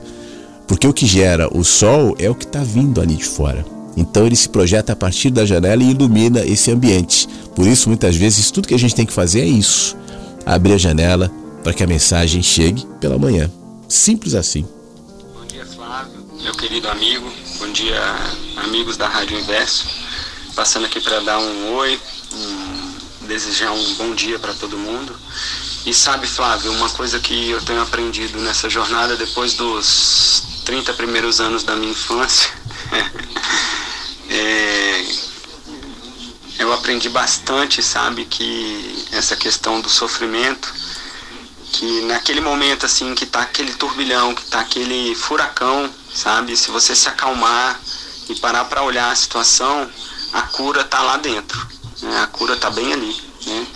Porque 0.67 0.87
o 0.87 0.93
que 0.93 1.05
gera 1.05 1.47
o 1.55 1.63
sol 1.63 2.15
é 2.19 2.29
o 2.29 2.35
que 2.35 2.45
está 2.45 2.63
vindo 2.63 2.99
ali 2.99 3.15
de 3.15 3.25
fora. 3.25 3.65
Então 3.95 4.25
ele 4.25 4.35
se 4.35 4.49
projeta 4.49 4.93
a 4.93 4.95
partir 4.95 5.31
da 5.31 5.45
janela 5.45 5.81
e 5.81 5.89
ilumina 5.91 6.41
esse 6.45 6.69
ambiente. 6.69 7.27
Por 7.55 7.65
isso, 7.65 7.89
muitas 7.89 8.15
vezes, 8.15 8.51
tudo 8.51 8.67
que 8.67 8.75
a 8.75 8.79
gente 8.79 8.93
tem 8.93 9.05
que 9.05 9.13
fazer 9.13 9.41
é 9.41 9.45
isso: 9.45 9.97
abrir 10.45 10.73
a 10.73 10.77
janela 10.77 11.31
para 11.63 11.73
que 11.73 11.83
a 11.83 11.87
mensagem 11.87 12.43
chegue 12.43 12.85
pela 12.99 13.17
manhã. 13.17 13.49
Simples 13.87 14.35
assim. 14.35 14.67
Bom 15.33 15.45
dia, 15.47 15.65
Flávio, 15.65 16.23
meu 16.43 16.53
querido 16.53 16.87
amigo. 16.89 17.27
Bom 17.59 17.71
dia, 17.71 17.99
amigos 18.57 18.97
da 18.97 19.07
Rádio 19.07 19.39
Inverso. 19.39 19.87
Passando 20.55 20.85
aqui 20.85 20.99
para 20.99 21.19
dar 21.21 21.39
um 21.39 21.75
oi, 21.75 21.99
um, 22.33 22.76
desejar 23.27 23.71
um 23.71 23.93
bom 23.95 24.15
dia 24.15 24.39
para 24.39 24.53
todo 24.53 24.77
mundo. 24.77 25.15
E 25.85 25.93
sabe, 25.93 26.27
Flávio, 26.27 26.71
uma 26.73 26.89
coisa 26.89 27.19
que 27.19 27.51
eu 27.51 27.61
tenho 27.61 27.81
aprendido 27.81 28.39
nessa 28.39 28.69
jornada 28.69 29.15
depois 29.15 29.53
dos 29.53 30.43
30 30.65 30.93
primeiros 30.93 31.39
anos 31.39 31.63
da 31.63 31.75
minha 31.75 31.91
infância, 31.91 32.49
é, 34.29 35.05
eu 36.59 36.73
aprendi 36.73 37.07
bastante, 37.07 37.81
sabe, 37.81 38.25
que 38.25 39.05
essa 39.11 39.35
questão 39.35 39.79
do 39.79 39.89
sofrimento, 39.89 40.73
que 41.71 42.01
naquele 42.01 42.41
momento 42.41 42.85
assim 42.85 43.13
que 43.15 43.25
tá 43.25 43.41
aquele 43.41 43.73
turbilhão, 43.73 44.35
que 44.35 44.45
tá 44.45 44.59
aquele 44.59 45.15
furacão, 45.15 45.89
sabe, 46.13 46.57
se 46.57 46.69
você 46.69 46.95
se 46.95 47.07
acalmar 47.07 47.79
e 48.27 48.35
parar 48.35 48.65
para 48.65 48.83
olhar 48.83 49.09
a 49.09 49.15
situação, 49.15 49.89
a 50.33 50.41
cura 50.41 50.83
tá 50.83 51.01
lá 51.01 51.15
dentro, 51.15 51.65
né? 52.01 52.21
a 52.21 52.27
cura 52.27 52.55
tá 52.55 52.69
bem 52.69 52.93
ali, 52.93 53.15
né? 53.45 53.67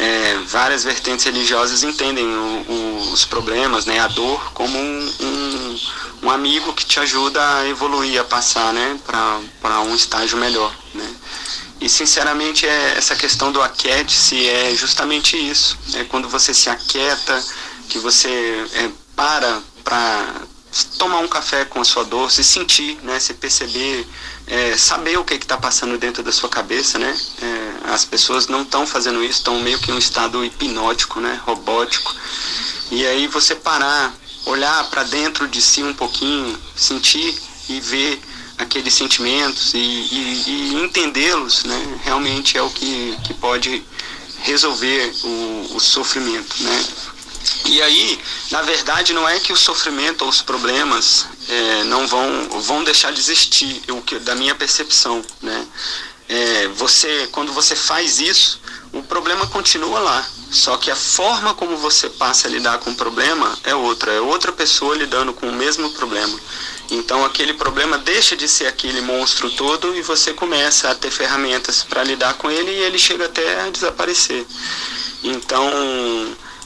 É, 0.00 0.38
várias 0.46 0.84
vertentes 0.84 1.24
religiosas 1.24 1.82
entendem 1.82 2.24
o, 2.24 2.64
o, 2.68 3.12
os 3.12 3.24
problemas, 3.24 3.84
né, 3.84 3.98
a 3.98 4.06
dor, 4.06 4.52
como 4.52 4.78
um, 4.78 5.12
um, 5.20 5.80
um, 6.22 6.30
amigo 6.30 6.72
que 6.72 6.86
te 6.86 7.00
ajuda 7.00 7.44
a 7.56 7.66
evoluir, 7.66 8.20
a 8.20 8.22
passar 8.22 8.72
né, 8.72 8.96
para 9.04 9.80
um 9.80 9.96
estágio 9.96 10.38
melhor. 10.38 10.72
Né. 10.94 11.16
E 11.80 11.88
sinceramente 11.88 12.64
é, 12.64 12.94
essa 12.96 13.16
questão 13.16 13.50
do 13.50 13.60
aquiete-se 13.60 14.48
é 14.48 14.72
justamente 14.72 15.36
isso. 15.36 15.76
É 15.94 16.04
quando 16.04 16.28
você 16.28 16.54
se 16.54 16.70
aquieta, 16.70 17.44
que 17.88 17.98
você 17.98 18.66
é, 18.74 18.90
para 19.16 19.60
para 19.82 20.42
tomar 20.98 21.18
um 21.20 21.28
café 21.28 21.64
com 21.64 21.80
a 21.80 21.84
sua 21.84 22.04
dor, 22.04 22.30
se 22.30 22.44
sentir, 22.44 22.98
né, 23.02 23.18
se 23.18 23.32
perceber, 23.34 24.06
é, 24.48 24.76
saber 24.76 25.18
o 25.18 25.24
que 25.24 25.34
está 25.34 25.56
passando 25.56 25.98
dentro 25.98 26.22
da 26.22 26.32
sua 26.32 26.48
cabeça, 26.48 26.98
né? 26.98 27.14
É, 27.42 27.92
as 27.92 28.04
pessoas 28.04 28.46
não 28.46 28.62
estão 28.62 28.86
fazendo 28.86 29.22
isso, 29.22 29.38
estão 29.38 29.60
meio 29.60 29.78
que 29.78 29.90
em 29.90 29.94
um 29.94 29.98
estado 29.98 30.44
hipnótico, 30.44 31.20
né, 31.20 31.40
robótico. 31.44 32.14
E 32.90 33.06
aí 33.06 33.26
você 33.26 33.54
parar, 33.54 34.14
olhar 34.46 34.88
para 34.90 35.04
dentro 35.04 35.46
de 35.46 35.60
si 35.60 35.82
um 35.82 35.92
pouquinho, 35.92 36.58
sentir 36.74 37.38
e 37.68 37.80
ver 37.80 38.20
aqueles 38.56 38.94
sentimentos 38.94 39.74
e, 39.74 39.78
e, 39.78 40.42
e 40.46 40.74
entendê-los, 40.82 41.64
né, 41.64 42.00
realmente 42.02 42.56
é 42.56 42.62
o 42.62 42.70
que, 42.70 43.16
que 43.24 43.34
pode 43.34 43.84
resolver 44.40 45.12
o, 45.24 45.76
o 45.76 45.80
sofrimento, 45.80 46.62
né? 46.62 46.84
E 47.64 47.82
aí, 47.82 48.20
na 48.50 48.62
verdade, 48.62 49.12
não 49.12 49.28
é 49.28 49.38
que 49.38 49.52
o 49.52 49.56
sofrimento 49.56 50.22
ou 50.22 50.28
os 50.28 50.42
problemas 50.42 51.26
é, 51.48 51.84
não 51.84 52.06
vão, 52.06 52.48
vão 52.60 52.84
deixar 52.84 53.12
de 53.12 53.20
existir, 53.20 53.82
que, 54.06 54.18
da 54.18 54.34
minha 54.34 54.54
percepção, 54.54 55.22
né? 55.42 55.66
É, 56.28 56.68
você, 56.68 57.28
quando 57.32 57.52
você 57.52 57.74
faz 57.74 58.18
isso, 58.20 58.60
o 58.92 59.02
problema 59.02 59.46
continua 59.46 59.98
lá. 60.00 60.26
Só 60.50 60.76
que 60.78 60.90
a 60.90 60.96
forma 60.96 61.54
como 61.54 61.76
você 61.76 62.08
passa 62.08 62.48
a 62.48 62.50
lidar 62.50 62.78
com 62.78 62.90
o 62.90 62.94
problema 62.94 63.58
é 63.64 63.74
outra, 63.74 64.12
é 64.12 64.20
outra 64.20 64.50
pessoa 64.50 64.96
lidando 64.96 65.32
com 65.34 65.46
o 65.48 65.52
mesmo 65.52 65.90
problema. 65.90 66.38
Então 66.90 67.22
aquele 67.24 67.52
problema 67.52 67.98
deixa 67.98 68.34
de 68.34 68.48
ser 68.48 68.66
aquele 68.66 69.02
monstro 69.02 69.50
todo 69.50 69.94
e 69.94 70.00
você 70.00 70.32
começa 70.32 70.90
a 70.90 70.94
ter 70.94 71.10
ferramentas 71.10 71.82
para 71.82 72.02
lidar 72.02 72.34
com 72.34 72.50
ele 72.50 72.70
e 72.70 72.82
ele 72.82 72.98
chega 72.98 73.26
até 73.26 73.60
a 73.60 73.70
desaparecer. 73.70 74.46
Então 75.22 75.70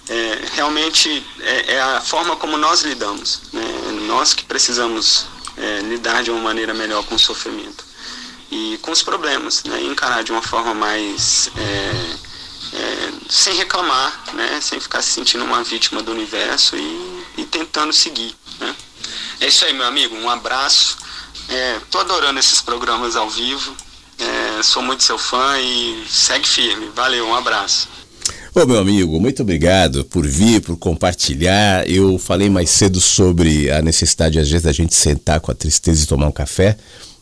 é, 0.09 0.45
realmente 0.55 1.25
é, 1.41 1.75
é, 1.75 1.81
a 1.81 2.01
forma 2.01 2.37
como 2.37 2.57
nós 2.57 2.83
lidamos. 2.83 3.41
Né? 3.53 3.63
Nós 4.07 4.35
que 4.35 4.45
precisamos 4.45 5.27
é, 5.57 5.81
lidar 5.81 6.23
de 6.23 6.31
uma 6.31 6.41
maneira 6.41 6.75
melhor 6.75 7.05
com 7.05 7.15
o 7.15 7.19
sofrimento 7.19 7.85
e 8.51 8.79
com 8.83 8.91
os 8.91 9.03
problemas, 9.03 9.65
né? 9.65 9.81
encarar 9.83 10.23
de 10.23 10.33
uma 10.33 10.43
forma 10.43 10.75
mais 10.75 11.51
é, 11.57 12.17
é, 12.77 13.13
sem 13.29 13.55
reclamar, 13.55 14.23
né? 14.35 14.61
sem 14.61 14.81
ficar 14.81 15.03
se 15.03 15.13
sentindo 15.13 15.45
uma 15.45 15.63
vítima 15.63 16.03
do 16.03 16.13
universo 16.13 16.77
e, 16.77 17.25
e 17.39 17.45
tentando 17.45 17.93
seguir. 17.93 18.35
Né? 18.59 18.75
É 19.41 19.49
isso 19.49 19.65
aí, 19.65 19.73
meu 19.73 19.87
amigo. 19.87 20.17
Um 20.17 20.29
abraço. 20.29 20.99
É, 21.49 21.81
tô 21.91 21.99
adorando 21.99 22.39
esses 22.39 22.61
programas 22.61 23.17
ao 23.17 23.29
vivo. 23.31 23.75
É, 24.19 24.63
sou 24.63 24.83
muito 24.83 25.03
seu 25.03 25.19
fã 25.19 25.59
e 25.59 26.07
segue 26.09 26.47
firme. 26.47 26.91
Valeu, 26.95 27.27
um 27.27 27.35
abraço. 27.35 27.89
Ô 28.55 28.67
meu 28.67 28.79
amigo, 28.79 29.19
muito 29.19 29.41
obrigado 29.41 30.05
por 30.05 30.27
vir, 30.27 30.61
por 30.61 30.77
compartilhar. 30.77 31.89
Eu 31.89 32.19
falei 32.19 32.51
mais 32.51 32.69
cedo 32.69 33.01
sobre 33.01 33.71
a 33.71 33.81
necessidade, 33.81 34.39
às 34.39 34.47
vezes, 34.47 34.65
da 34.65 34.73
gente 34.73 34.95
sentar 34.95 35.41
com 35.41 35.51
a 35.51 35.55
tristeza 35.55 36.05
e 36.05 36.07
tomar 36.07 36.27
um 36.27 36.33
café, 36.33 36.77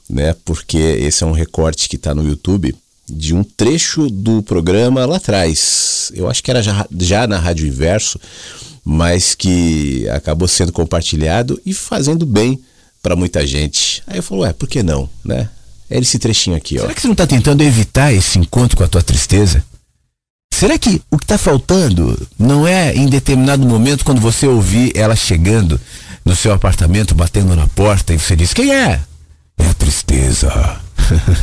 né? 0.08 0.34
Porque 0.44 0.76
esse 0.76 1.22
é 1.22 1.26
um 1.26 1.30
recorte 1.30 1.88
que 1.88 1.94
está 1.94 2.12
no 2.12 2.26
YouTube 2.26 2.74
de 3.08 3.32
um 3.32 3.44
trecho 3.44 4.10
do 4.10 4.42
programa 4.42 5.06
lá 5.06 5.18
atrás. 5.18 6.10
Eu 6.16 6.28
acho 6.28 6.42
que 6.42 6.50
era 6.50 6.60
já, 6.60 6.84
já 6.98 7.28
na 7.28 7.38
Rádio 7.38 7.68
Inverso, 7.68 8.18
mas 8.84 9.32
que 9.36 10.08
acabou 10.08 10.48
sendo 10.48 10.72
compartilhado 10.72 11.62
e 11.64 11.72
fazendo 11.72 12.26
bem 12.26 12.58
para 13.00 13.14
muita 13.14 13.46
gente. 13.46 14.02
Aí 14.04 14.18
eu 14.18 14.22
falo, 14.24 14.40
ué, 14.40 14.52
por 14.52 14.68
que 14.68 14.82
não, 14.82 15.08
né? 15.24 15.48
É 15.88 15.96
esse 15.96 16.18
trechinho 16.18 16.56
aqui, 16.56 16.76
ó. 16.78 16.82
Será 16.82 16.94
que 16.94 17.00
você 17.00 17.06
não 17.06 17.12
está 17.12 17.26
tentando 17.26 17.62
evitar 17.62 18.12
esse 18.12 18.36
encontro 18.36 18.76
com 18.76 18.82
a 18.82 18.88
tua 18.88 19.02
tristeza? 19.02 19.64
Será 20.61 20.76
que 20.78 21.00
o 21.11 21.16
que 21.16 21.24
está 21.24 21.38
faltando 21.38 22.28
não 22.38 22.68
é 22.68 22.94
em 22.94 23.06
determinado 23.06 23.66
momento 23.66 24.04
quando 24.04 24.20
você 24.20 24.46
ouvir 24.46 24.92
ela 24.94 25.16
chegando 25.16 25.80
no 26.22 26.36
seu 26.36 26.52
apartamento, 26.52 27.14
batendo 27.14 27.56
na 27.56 27.66
porta 27.68 28.12
e 28.12 28.18
você 28.18 28.36
diz: 28.36 28.52
Quem 28.52 28.70
é? 28.70 29.00
É 29.58 29.66
a 29.66 29.72
tristeza. 29.72 30.52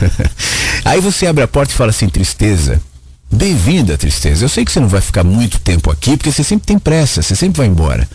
Aí 0.85 1.01
você 1.01 1.25
abre 1.25 1.43
a 1.43 1.47
porta 1.47 1.73
e 1.73 1.75
fala 1.75 1.89
assim: 1.89 2.07
Tristeza. 2.07 2.79
Bem-vinda, 3.31 3.97
tristeza. 3.97 4.45
Eu 4.45 4.49
sei 4.49 4.63
que 4.63 4.71
você 4.71 4.79
não 4.79 4.87
vai 4.87 5.01
ficar 5.01 5.23
muito 5.23 5.57
tempo 5.61 5.89
aqui, 5.89 6.15
porque 6.15 6.31
você 6.31 6.43
sempre 6.43 6.67
tem 6.67 6.77
pressa, 6.77 7.23
você 7.23 7.35
sempre 7.35 7.57
vai 7.57 7.65
embora, 7.65 8.07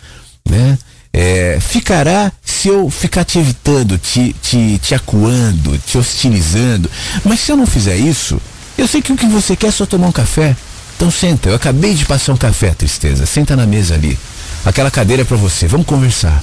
né? 0.49 0.79
É, 1.13 1.59
ficará 1.61 2.31
se 2.45 2.69
eu 2.69 2.89
ficar 2.89 3.25
te 3.25 3.41
evitando, 3.41 3.99
te, 3.99 4.37
te, 4.41 4.79
te 4.79 4.95
acuando, 4.95 5.77
te 5.79 5.99
hostilizando. 5.99 6.89
Mas 7.25 7.41
se 7.41 7.51
eu 7.51 7.57
não 7.57 7.67
fizer 7.67 7.97
isso, 7.97 8.41
eu 8.79 8.87
sei 8.87 9.03
que 9.03 9.13
o 9.13 9.17
que 9.17 9.27
você 9.27 9.57
quer 9.57 9.67
é 9.67 9.73
só 9.73 9.85
tomar 9.85 10.07
um 10.07 10.13
café. 10.13 10.55
Então 11.03 11.11
senta, 11.11 11.49
eu 11.49 11.57
acabei 11.57 11.95
de 11.95 12.05
passar 12.05 12.33
um 12.33 12.37
café, 12.37 12.71
tristeza. 12.75 13.27
Senta 13.27 13.57
na 13.57 13.67
mesa 13.67 13.95
ali. 13.95 14.17
Aquela 14.65 14.89
cadeira 14.89 15.23
é 15.23 15.25
para 15.25 15.37
você. 15.37 15.67
Vamos 15.67 15.85
conversar. 15.85 16.41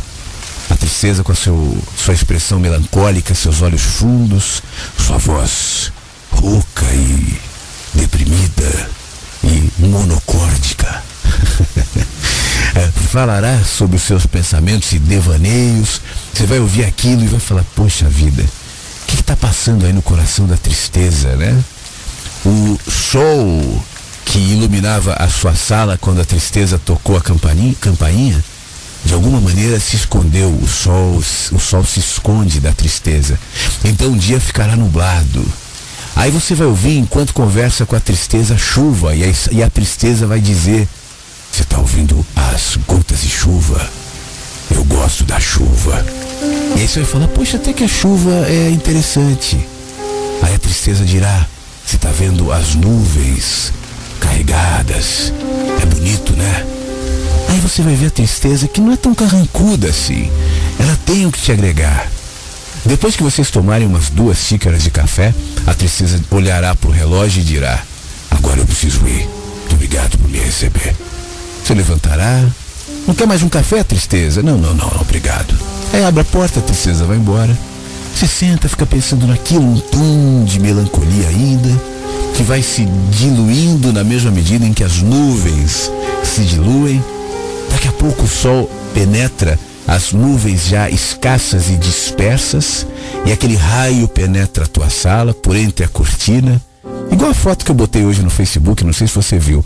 A 0.70 0.76
tristeza 0.76 1.24
com 1.24 1.32
a 1.32 1.36
seu, 1.36 1.78
sua 1.96 2.14
expressão 2.14 2.60
melancólica, 2.60 3.34
seus 3.34 3.62
olhos 3.62 3.82
fundos, 3.82 4.62
sua 4.98 5.18
voz 5.18 5.94
rouca 6.30 6.86
e 6.94 7.40
deprimida 7.94 8.90
e 9.46 9.72
monocórdica. 9.80 11.04
Falará 13.14 13.64
sobre 13.64 13.96
os 13.96 14.04
seus 14.04 14.26
pensamentos 14.26 14.92
e 14.92 15.00
devaneios. 15.00 16.02
Você 16.34 16.46
vai 16.46 16.60
ouvir 16.60 16.84
aquilo 16.84 17.24
e 17.24 17.28
vai 17.28 17.40
falar: 17.40 17.64
Poxa 17.78 18.10
vida, 18.10 18.44
o 18.44 19.06
que 19.08 19.22
está 19.22 19.38
passando 19.38 19.86
aí 19.86 19.94
no 19.94 20.02
coração 20.02 20.46
da 20.46 20.58
tristeza, 20.58 21.38
né? 21.38 21.64
O 22.46 22.78
sol 22.92 23.86
que 24.26 24.38
iluminava 24.38 25.14
a 25.14 25.28
sua 25.28 25.56
sala 25.56 25.98
quando 25.98 26.22
a 26.22 26.26
tristeza 26.26 26.80
tocou 26.80 27.18
a 27.18 27.22
campainha, 27.22 28.44
de 29.04 29.14
alguma 29.14 29.40
maneira 29.40 29.80
se 29.80 29.96
escondeu, 29.96 30.50
o 30.50 30.68
sol, 30.68 31.18
o 31.52 31.60
sol 31.60 31.86
se 31.86 32.00
esconde 32.00 32.60
da 32.60 32.72
tristeza. 32.72 33.40
Então 33.84 34.12
o 34.12 34.18
dia 34.18 34.40
ficará 34.40 34.76
nublado. 34.76 35.46
Aí 36.16 36.32
você 36.32 36.54
vai 36.54 36.68
ouvir, 36.68 36.98
enquanto 36.98 37.34
conversa 37.34 37.86
com 37.86 37.96
a 37.96 38.00
tristeza, 38.00 38.58
chuva, 38.58 39.16
e 39.16 39.24
a, 39.24 39.34
e 39.52 39.64
a 39.64 39.70
tristeza 39.70 40.28
vai 40.28 40.40
dizer: 40.42 40.88
Você 41.52 41.62
está 41.62 41.78
ouvindo 41.78 42.26
as 42.36 42.78
gotas 42.86 43.22
de 43.22 43.30
chuva? 43.30 43.90
Eu 44.70 44.84
gosto 44.84 45.24
da 45.24 45.40
chuva. 45.40 46.06
E 46.76 46.82
aí 46.82 46.88
você 46.88 47.00
vai 47.02 47.10
falar: 47.10 47.28
Poxa, 47.30 47.58
até 47.58 47.72
que 47.72 47.86
a 47.86 47.88
chuva 47.88 48.32
é 48.48 48.70
interessante. 48.70 49.58
Aí 50.42 50.54
a 50.54 50.60
tristeza 50.60 51.06
dirá: 51.06 51.46
Você 51.86 51.96
está 51.96 52.10
vendo 52.10 52.52
as 52.52 52.76
nuvens 52.76 53.72
carregadas? 54.20 55.34
É 55.82 55.86
bonito, 55.86 56.34
né? 56.34 56.66
Aí 57.50 57.60
você 57.60 57.82
vai 57.82 57.96
ver 57.96 58.08
a 58.08 58.12
tristeza 58.12 58.68
que 58.68 58.80
não 58.80 58.94
é 58.94 58.98
tão 58.98 59.16
carrancuda 59.16 59.88
assim. 59.88 60.32
Ela 60.80 60.98
tem 61.06 61.26
o 61.26 61.32
que 61.32 61.42
te 61.42 61.52
agregar. 61.52 62.08
Depois 62.86 63.16
que 63.16 63.24
vocês 63.24 63.50
tomarem 63.52 63.88
umas 63.88 64.10
duas 64.10 64.38
xícaras 64.38 64.84
de 64.84 64.92
café, 64.92 65.34
a 65.66 65.74
tristeza 65.74 66.20
olhará 66.32 66.76
para 66.76 66.90
o 66.90 66.94
relógio 66.94 67.42
e 67.42 67.44
dirá: 67.46 67.82
Agora 68.32 68.60
eu 68.60 68.66
preciso 68.66 69.06
ir. 69.08 69.28
Muito 69.60 69.74
obrigado 69.74 70.18
por 70.18 70.30
me 70.30 70.38
receber. 70.38 70.96
Você 71.64 71.74
levantará. 71.74 72.46
Não 73.08 73.14
quer 73.14 73.28
mais 73.28 73.42
um 73.42 73.50
café, 73.50 73.84
tristeza? 73.84 74.44
Não, 74.44 74.58
não, 74.58 74.74
não, 74.74 74.88
não, 74.88 75.02
obrigado. 75.02 75.54
Aí 75.92 76.04
abre 76.04 76.22
a 76.22 76.26
porta, 76.26 76.60
a 76.60 76.64
tristeza 76.64 77.06
vai 77.06 77.18
embora. 77.18 77.58
Você 78.16 78.28
senta, 78.28 78.68
fica 78.70 78.86
pensando 78.86 79.26
naquilo, 79.28 79.64
um 79.64 79.80
tom 79.80 80.44
de 80.46 80.60
melancolia 80.60 81.28
ainda, 81.30 81.70
que 82.40 82.44
vai 82.44 82.64
se 82.64 82.86
diluindo 82.86 83.92
na 83.92 84.02
mesma 84.02 84.32
medida 84.32 84.66
em 84.66 84.72
que 84.72 84.82
as 84.82 85.02
nuvens 85.02 85.92
se 86.24 86.42
diluem. 86.46 87.04
Daqui 87.70 87.90
a 87.90 87.92
pouco 87.92 88.24
o 88.24 88.28
sol 88.30 88.72
penetra 88.94 89.60
as 89.86 90.14
nuvens 90.14 90.66
já 90.66 90.90
escassas 90.90 91.70
e 91.70 91.76
dispersas, 91.76 92.88
e 93.26 93.34
aquele 93.34 93.58
raio 93.58 94.08
penetra 94.08 94.64
a 94.64 94.68
tua 94.68 94.90
sala 94.90 95.34
por 95.34 95.54
entre 95.54 95.84
a 95.84 95.90
cortina. 95.90 96.62
Igual 97.12 97.32
a 97.32 97.34
foto 97.34 97.66
que 97.66 97.72
eu 97.72 97.76
botei 97.76 98.06
hoje 98.06 98.24
no 98.24 98.30
Facebook, 98.30 98.86
não 98.86 98.94
sei 98.94 99.08
se 99.08 99.16
você 99.16 99.38
viu. 99.38 99.62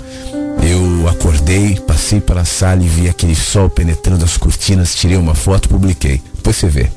Eu 0.64 1.08
acordei, 1.08 1.80
passei 1.80 2.20
pela 2.20 2.44
sala 2.44 2.84
e 2.84 2.88
vi 2.88 3.08
aquele 3.08 3.36
sol 3.36 3.70
penetrando 3.70 4.26
as 4.26 4.36
cortinas, 4.36 4.96
tirei 4.96 5.18
uma 5.18 5.36
foto, 5.36 5.70
publiquei. 5.70 6.24
Depois 6.34 6.56
você 6.56 6.70
vê. 6.70 6.90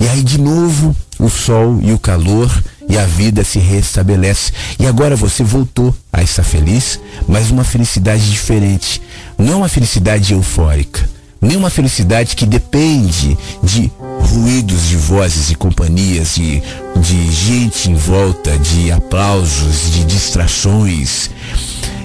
E 0.00 0.08
aí 0.08 0.24
de 0.24 0.40
novo 0.40 0.96
o 1.16 1.30
sol 1.30 1.78
e 1.80 1.92
o 1.92 1.98
calor 1.98 2.50
e 2.88 2.96
a 2.96 3.04
vida 3.04 3.44
se 3.44 3.58
restabelece. 3.58 4.52
E 4.78 4.86
agora 4.86 5.16
você 5.16 5.42
voltou 5.42 5.94
a 6.12 6.22
estar 6.22 6.42
feliz, 6.42 7.00
mas 7.28 7.50
uma 7.50 7.64
felicidade 7.64 8.30
diferente. 8.30 9.02
Não 9.38 9.58
uma 9.58 9.68
felicidade 9.68 10.32
eufórica, 10.32 11.08
nem 11.40 11.56
uma 11.56 11.70
felicidade 11.70 12.36
que 12.36 12.46
depende 12.46 13.36
de 13.62 13.90
ruídos 14.20 14.88
de 14.88 14.96
vozes 14.96 15.50
e 15.50 15.54
companhias, 15.54 16.34
de, 16.34 16.62
de 16.96 17.32
gente 17.32 17.90
em 17.90 17.94
volta, 17.94 18.56
de 18.58 18.90
aplausos, 18.90 19.92
de 19.92 20.04
distrações. 20.04 21.30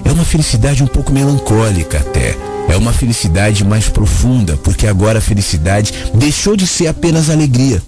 É 0.04 0.10
uma 0.10 0.24
felicidade 0.24 0.82
um 0.82 0.86
pouco 0.86 1.12
melancólica 1.12 1.98
até. 1.98 2.36
É 2.68 2.76
uma 2.76 2.92
felicidade 2.92 3.64
mais 3.64 3.88
profunda, 3.88 4.56
porque 4.56 4.86
agora 4.86 5.18
a 5.18 5.22
felicidade 5.22 5.92
deixou 6.14 6.56
de 6.56 6.66
ser 6.66 6.86
apenas 6.86 7.28
alegria. 7.28 7.82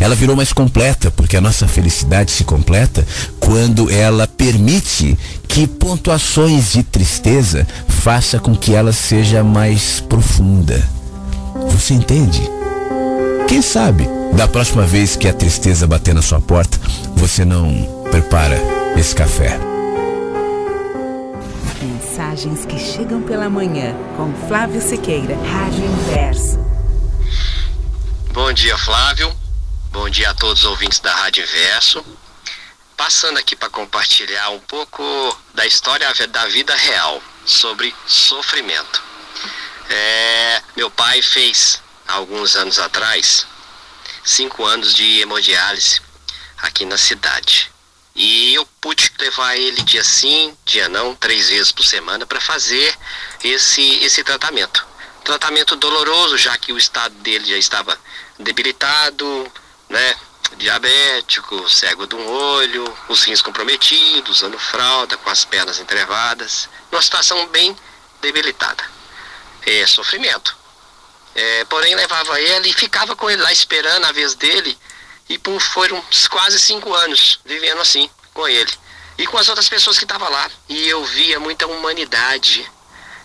Ela 0.00 0.14
virou 0.14 0.34
mais 0.34 0.52
completa, 0.52 1.10
porque 1.10 1.36
a 1.36 1.40
nossa 1.40 1.68
felicidade 1.68 2.30
se 2.30 2.44
completa 2.44 3.06
quando 3.38 3.90
ela 3.90 4.26
permite 4.26 5.18
que 5.48 5.66
pontuações 5.66 6.72
de 6.72 6.82
tristeza 6.82 7.66
faça 7.88 8.38
com 8.38 8.54
que 8.54 8.74
ela 8.74 8.92
seja 8.92 9.44
mais 9.44 10.00
profunda. 10.00 10.82
Você 11.70 11.94
entende? 11.94 12.42
Quem 13.46 13.60
sabe, 13.60 14.08
da 14.34 14.48
próxima 14.48 14.84
vez 14.84 15.14
que 15.14 15.28
a 15.28 15.32
tristeza 15.32 15.86
bater 15.86 16.14
na 16.14 16.22
sua 16.22 16.40
porta, 16.40 16.78
você 17.14 17.44
não 17.44 18.04
prepara 18.10 18.58
esse 18.96 19.14
café. 19.14 19.58
Mensagens 21.82 22.64
que 22.64 22.78
chegam 22.78 23.22
pela 23.22 23.50
manhã 23.50 23.94
com 24.16 24.32
Flávio 24.48 24.80
Sequeira, 24.80 25.36
Rádio 25.36 25.84
Inverso. 25.84 26.58
Bom 28.32 28.52
dia, 28.52 28.78
Flávio. 28.78 29.41
Bom 29.92 30.08
dia 30.08 30.30
a 30.30 30.34
todos 30.34 30.62
os 30.62 30.70
ouvintes 30.70 31.00
da 31.00 31.14
Rádio 31.14 31.44
Inverso. 31.44 32.02
Passando 32.96 33.36
aqui 33.36 33.54
para 33.54 33.68
compartilhar 33.68 34.48
um 34.48 34.58
pouco 34.60 35.02
da 35.52 35.66
história 35.66 36.10
da 36.28 36.46
vida 36.46 36.74
real 36.74 37.22
sobre 37.44 37.94
sofrimento. 38.06 39.02
É, 39.90 40.62
meu 40.74 40.90
pai 40.90 41.20
fez, 41.20 41.82
alguns 42.08 42.56
anos 42.56 42.78
atrás, 42.78 43.46
cinco 44.24 44.64
anos 44.64 44.94
de 44.94 45.20
hemodiálise 45.20 46.00
aqui 46.56 46.86
na 46.86 46.96
cidade. 46.96 47.70
E 48.14 48.54
eu 48.54 48.64
pude 48.80 49.12
levar 49.18 49.58
ele 49.58 49.82
dia 49.82 50.02
sim, 50.02 50.56
dia 50.64 50.88
não, 50.88 51.14
três 51.14 51.50
vezes 51.50 51.70
por 51.70 51.84
semana 51.84 52.24
para 52.24 52.40
fazer 52.40 52.96
esse, 53.44 54.02
esse 54.02 54.24
tratamento. 54.24 54.86
Tratamento 55.22 55.76
doloroso, 55.76 56.38
já 56.38 56.56
que 56.56 56.72
o 56.72 56.78
estado 56.78 57.14
dele 57.16 57.44
já 57.44 57.58
estava 57.58 57.96
debilitado, 58.38 59.52
né? 59.92 60.16
Diabético, 60.56 61.68
cego 61.68 62.06
de 62.06 62.14
um 62.14 62.28
olho, 62.28 62.98
os 63.08 63.22
rins 63.24 63.40
comprometidos, 63.40 64.38
usando 64.38 64.58
fralda, 64.58 65.16
com 65.16 65.30
as 65.30 65.44
pernas 65.44 65.78
entrevadas. 65.78 66.68
Uma 66.90 67.00
situação 67.00 67.46
bem 67.48 67.76
debilitada. 68.20 68.82
É 69.64 69.86
sofrimento. 69.86 70.56
É, 71.34 71.64
porém, 71.66 71.94
levava 71.94 72.40
ele 72.40 72.70
e 72.70 72.72
ficava 72.72 73.14
com 73.14 73.30
ele 73.30 73.40
lá 73.40 73.52
esperando 73.52 74.04
a 74.04 74.12
vez 74.12 74.34
dele. 74.34 74.76
E 75.28 75.38
por, 75.38 75.60
foram 75.60 76.02
quase 76.28 76.58
cinco 76.58 76.92
anos 76.92 77.38
vivendo 77.44 77.80
assim 77.80 78.10
com 78.34 78.46
ele. 78.48 78.72
E 79.16 79.26
com 79.26 79.38
as 79.38 79.48
outras 79.48 79.68
pessoas 79.68 79.98
que 79.98 80.04
estavam 80.04 80.30
lá. 80.30 80.50
E 80.68 80.88
eu 80.88 81.04
via 81.04 81.38
muita 81.38 81.66
humanidade. 81.66 82.70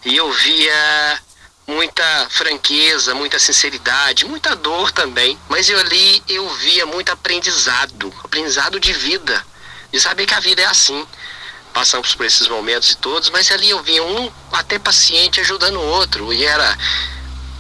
E 0.06 0.16
eu 0.16 0.32
via 0.32 1.22
muita 1.68 2.28
franqueza, 2.30 3.14
muita 3.14 3.38
sinceridade, 3.38 4.26
muita 4.26 4.56
dor 4.56 4.92
também. 4.92 5.38
Mas 5.50 5.70
eu 5.70 5.78
ali 5.78 6.24
eu 6.30 6.48
via 6.56 6.86
muito 6.86 7.12
aprendizado, 7.12 8.14
aprendizado 8.24 8.80
de 8.80 8.94
vida, 8.94 9.46
de 9.92 10.00
saber 10.00 10.26
que 10.26 10.34
a 10.34 10.40
vida 10.40 10.62
é 10.62 10.66
assim. 10.66 11.06
Passamos 11.74 12.16
por 12.16 12.26
esses 12.26 12.48
momentos 12.48 12.92
e 12.92 12.98
todos, 12.98 13.30
mas 13.30 13.52
ali 13.52 13.70
eu 13.70 13.84
via 13.84 14.02
um 14.02 14.32
até 14.54 14.80
paciente 14.80 15.42
ajudando 15.42 15.76
o 15.76 15.86
outro 15.86 16.34
e 16.34 16.44
era 16.44 16.76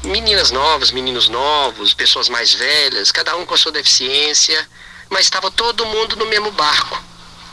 meninas 0.03 0.49
novas, 0.49 0.89
meninos 0.89 1.27
novos, 1.27 1.93
pessoas 1.93 2.29
mais 2.29 2.53
velhas, 2.53 3.11
cada 3.11 3.35
um 3.35 3.45
com 3.45 3.53
a 3.53 3.57
sua 3.57 3.71
deficiência, 3.71 4.67
mas 5.09 5.25
estava 5.25 5.51
todo 5.51 5.85
mundo 5.85 6.15
no 6.15 6.25
mesmo 6.25 6.49
barco. 6.51 7.03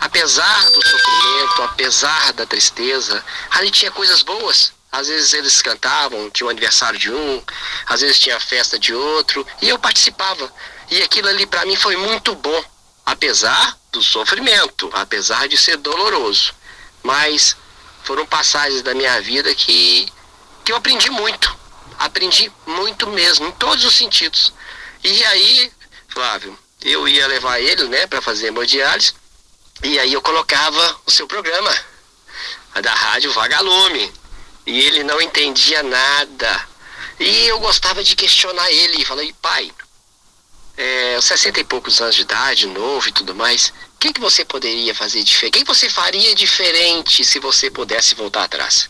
Apesar 0.01 0.71
do 0.71 0.83
sofrimento, 0.83 1.63
apesar 1.63 2.33
da 2.35 2.47
tristeza, 2.47 3.25
ali 3.51 3.71
tinha 3.71 3.91
coisas 3.91 4.23
boas. 4.23 4.73
Às 4.95 5.09
vezes 5.09 5.33
eles 5.35 5.61
cantavam, 5.61 6.31
tinha 6.31 6.47
o 6.47 6.51
aniversário 6.51 6.97
de 6.97 7.11
um, 7.11 7.43
às 7.85 8.01
vezes 8.01 8.17
tinha 8.17 8.37
a 8.37 8.41
festa 8.41 8.79
de 8.79 8.95
outro, 8.95 9.45
e 9.61 9.69
eu 9.69 9.77
participava. 9.77 10.53
E 10.89 11.03
aquilo 11.03 11.27
ali 11.27 11.47
para 11.47 11.67
mim 11.67 11.75
foi 11.75 11.97
muito 11.97 12.33
bom, 12.37 12.65
apesar 13.05 13.77
do 13.91 14.01
sofrimento, 14.01 14.89
apesar 14.93 15.49
de 15.49 15.59
ser 15.59 15.79
doloroso. 15.79 16.55
Mas 17.03 17.57
foram 18.05 18.25
passagens 18.25 18.83
da 18.83 18.95
minha 18.95 19.21
vida 19.21 19.53
que, 19.57 20.07
que 20.65 20.71
eu 20.71 20.77
aprendi 20.77 21.11
muito. 21.11 21.53
Aprendi 21.99 22.53
muito 22.65 23.09
mesmo, 23.09 23.49
em 23.49 23.53
todos 23.53 23.85
os 23.85 23.97
sentidos. 23.97 24.55
E 25.03 25.25
aí, 25.25 25.73
Flávio, 26.07 26.57
eu 26.83 27.09
ia 27.09 27.27
levar 27.27 27.59
ele, 27.59 27.89
né, 27.89 28.07
para 28.07 28.23
fazer 28.23 28.47
hemodiálise, 28.47 29.13
e 29.83 29.99
aí 29.99 30.13
eu 30.13 30.23
colocava 30.23 31.01
o 31.05 31.11
seu 31.11 31.27
programa, 31.27 31.77
a 32.77 32.81
da 32.81 32.95
rádio 32.95 33.33
Vagalume 33.33 34.24
e 34.67 34.81
ele 34.81 35.05
não 35.05 35.21
entendia 35.21 35.83
nada. 35.83 36.69
E 37.19 37.47
eu 37.47 37.59
gostava 37.61 38.03
de 38.03 38.17
questionar 38.17 38.71
ele. 38.71 39.03
E 39.03 39.05
falei, 39.05 39.35
pai, 39.41 39.71
é, 40.77 41.19
60 41.21 41.61
e 41.61 41.65
poucos 41.65 42.01
anos 42.01 42.15
de 42.15 42.23
idade, 42.23 42.67
novo 42.67 43.09
e 43.09 43.13
tudo 43.13 43.35
mais, 43.35 43.73
o 43.95 43.99
que, 44.01 44.13
que 44.13 44.21
você 44.21 44.45
poderia 44.45 44.95
fazer 44.95 45.23
diferente? 45.23 45.51
O 45.51 45.59
que, 45.59 45.65
que 45.65 45.75
você 45.75 45.89
faria 45.89 46.35
diferente 46.35 47.25
se 47.25 47.39
você 47.39 47.71
pudesse 47.71 48.15
voltar 48.15 48.45
atrás? 48.45 48.89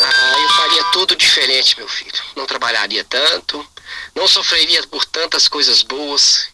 Ah, 0.00 0.34
eu 0.38 0.48
faria 0.50 0.84
tudo 0.92 1.16
diferente, 1.16 1.76
meu 1.76 1.88
filho. 1.88 2.22
Não 2.36 2.46
trabalharia 2.46 3.04
tanto, 3.04 3.66
não 4.14 4.28
sofreria 4.28 4.86
por 4.86 5.04
tantas 5.04 5.48
coisas 5.48 5.82
boas, 5.82 6.48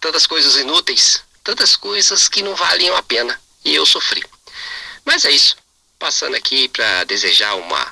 tantas 0.00 0.26
coisas 0.26 0.56
inúteis, 0.56 1.22
tantas 1.42 1.74
coisas 1.74 2.28
que 2.28 2.42
não 2.42 2.54
valiam 2.54 2.96
a 2.96 3.02
pena. 3.02 3.40
E 3.64 3.74
eu 3.74 3.84
sofri. 3.84 4.24
Mas 5.04 5.24
é 5.24 5.30
isso 5.30 5.56
passando 5.98 6.36
aqui 6.36 6.68
para 6.68 7.04
desejar 7.04 7.54
uma 7.56 7.86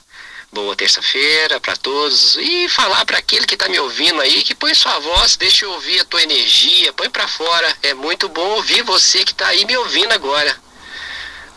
boa 0.53 0.77
terça-feira 0.77 1.61
para 1.61 1.77
todos 1.77 2.37
e 2.37 2.69
falar 2.69 3.05
para 3.05 3.19
aquele 3.19 3.45
que 3.45 3.55
está 3.55 3.69
me 3.69 3.79
ouvindo 3.79 4.21
aí 4.21 4.43
que 4.43 4.55
põe 4.55 4.73
sua 4.75 4.99
voz, 5.01 5.37
deixa 5.37 5.65
eu 5.65 5.73
ouvir 5.73 6.01
a 6.01 6.05
tua 6.05 6.23
energia, 6.23 6.93
põe 6.93 7.11
para 7.11 7.27
fora. 7.27 7.77
É 7.83 7.93
muito 7.95 8.29
bom 8.29 8.49
ouvir 8.51 8.83
você 8.83 9.25
que 9.25 9.33
está 9.33 9.49
aí 9.49 9.65
me 9.67 9.77
ouvindo 9.77 10.13
agora. 10.13 10.57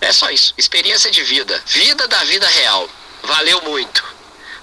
É 0.02 0.12
só 0.12 0.30
isso, 0.32 0.54
experiência 0.58 1.12
de 1.12 1.24
vida, 1.24 1.62
vida 1.68 2.08
da 2.08 2.24
vida 2.24 2.48
real. 2.48 2.90
Valeu 3.24 3.62
muito. 3.62 4.04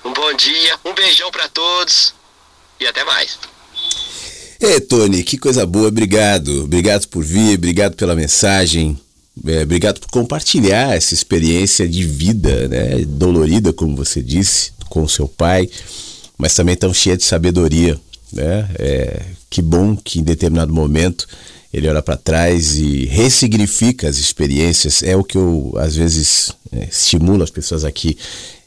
Um 0.05 0.13
bom 0.13 0.33
dia, 0.35 0.79
um 0.85 0.93
beijão 0.93 1.31
para 1.31 1.49
todos 1.49 2.15
e 2.81 2.87
até 2.87 3.05
mais. 3.05 3.39
É, 4.61 4.81
Tony, 4.81 5.23
que 5.23 5.39
coisa 5.39 5.65
boa, 5.65 5.89
obrigado. 5.89 6.65
Obrigado 6.65 7.07
por 7.09 7.23
vir, 7.23 7.57
obrigado 7.57 7.95
pela 7.95 8.15
mensagem. 8.15 9.01
É, 9.45 9.63
obrigado 9.63 10.01
por 10.01 10.09
compartilhar 10.09 10.97
essa 10.97 11.13
experiência 11.13 11.89
de 11.89 12.05
vida, 12.05 12.69
né? 12.69 13.05
Dolorida, 13.07 13.73
como 13.73 13.97
você 13.97 14.23
disse, 14.23 14.73
com 14.89 15.03
o 15.03 15.09
seu 15.09 15.29
pai, 15.29 15.69
mas 16.39 16.55
também 16.55 16.77
tão 16.77 16.93
cheia 16.95 17.17
de 17.17 17.25
sabedoria, 17.25 17.99
né? 18.33 18.69
É, 18.79 19.23
que 19.51 19.61
bom 19.61 19.97
que 19.97 20.21
em 20.21 20.23
determinado 20.23 20.73
momento 20.73 21.27
ele 21.73 21.89
olha 21.89 22.01
para 22.01 22.17
trás 22.17 22.79
e 22.79 23.05
ressignifica 23.05 24.09
as 24.09 24.17
experiências. 24.17 25.03
É 25.03 25.17
o 25.17 25.23
que 25.23 25.37
eu 25.37 25.75
às 25.77 25.95
vezes 25.95 26.51
é, 26.73 26.85
estimulo 26.85 27.43
as 27.43 27.51
pessoas 27.51 27.85
aqui. 27.85 28.17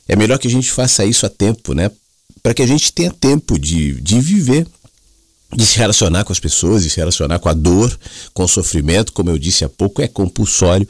É 0.07 0.15
melhor 0.15 0.37
que 0.37 0.47
a 0.47 0.51
gente 0.51 0.71
faça 0.71 1.05
isso 1.05 1.25
a 1.25 1.29
tempo, 1.29 1.73
né? 1.73 1.89
Para 2.43 2.53
que 2.53 2.61
a 2.61 2.67
gente 2.67 2.93
tenha 2.93 3.11
tempo 3.11 3.57
de, 3.59 3.99
de 4.01 4.19
viver 4.19 4.67
de 5.55 5.65
se 5.65 5.77
relacionar 5.77 6.23
com 6.23 6.31
as 6.31 6.39
pessoas, 6.39 6.83
de 6.83 6.89
se 6.89 6.97
relacionar 6.97 7.39
com 7.39 7.49
a 7.49 7.53
dor, 7.53 7.97
com 8.33 8.43
o 8.43 8.47
sofrimento, 8.47 9.13
como 9.13 9.29
eu 9.29 9.37
disse 9.37 9.65
há 9.65 9.69
pouco, 9.69 10.01
é 10.01 10.07
compulsório. 10.07 10.87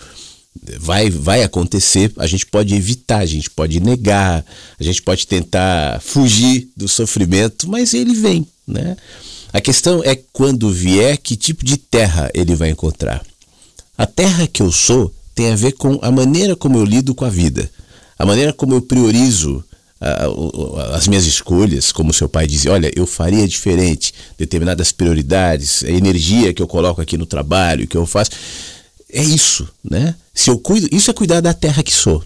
Vai, 0.79 1.09
vai 1.09 1.43
acontecer, 1.43 2.11
a 2.17 2.27
gente 2.27 2.45
pode 2.45 2.75
evitar, 2.75 3.19
a 3.19 3.25
gente 3.25 3.49
pode 3.49 3.79
negar, 3.79 4.43
a 4.79 4.83
gente 4.83 5.01
pode 5.01 5.25
tentar 5.25 6.01
fugir 6.01 6.69
do 6.75 6.87
sofrimento, 6.87 7.69
mas 7.69 7.93
ele 7.93 8.13
vem, 8.13 8.45
né? 8.67 8.97
A 9.53 9.61
questão 9.61 10.03
é 10.03 10.15
quando 10.33 10.69
vier, 10.69 11.17
que 11.17 11.37
tipo 11.37 11.63
de 11.63 11.77
terra 11.77 12.29
ele 12.33 12.55
vai 12.55 12.69
encontrar. 12.69 13.23
A 13.97 14.05
terra 14.05 14.47
que 14.47 14.61
eu 14.61 14.71
sou 14.71 15.13
tem 15.33 15.51
a 15.51 15.55
ver 15.55 15.73
com 15.73 15.97
a 16.01 16.11
maneira 16.11 16.55
como 16.55 16.77
eu 16.77 16.83
lido 16.83 17.15
com 17.15 17.25
a 17.25 17.29
vida, 17.29 17.69
a 18.17 18.25
maneira 18.25 18.51
como 18.51 18.73
eu 18.73 18.81
priorizo 18.81 19.63
as 20.93 21.07
minhas 21.07 21.25
escolhas, 21.25 21.91
como 21.91 22.13
seu 22.13 22.29
pai 22.29 22.47
dizia, 22.47 22.71
olha, 22.71 22.91
eu 22.95 23.05
faria 23.05 23.47
diferente, 23.47 24.13
determinadas 24.37 24.91
prioridades, 24.91 25.83
a 25.83 25.91
energia 25.91 26.53
que 26.53 26.61
eu 26.61 26.67
coloco 26.67 27.01
aqui 27.01 27.17
no 27.17 27.25
trabalho, 27.25 27.87
que 27.87 27.97
eu 27.97 28.05
faço. 28.05 28.31
É 29.11 29.23
isso, 29.23 29.67
né? 29.83 30.15
Se 30.33 30.49
eu 30.49 30.57
cuido, 30.57 30.87
isso 30.91 31.11
é 31.11 31.13
cuidar 31.13 31.41
da 31.41 31.53
terra 31.53 31.83
que 31.83 31.93
sou. 31.93 32.23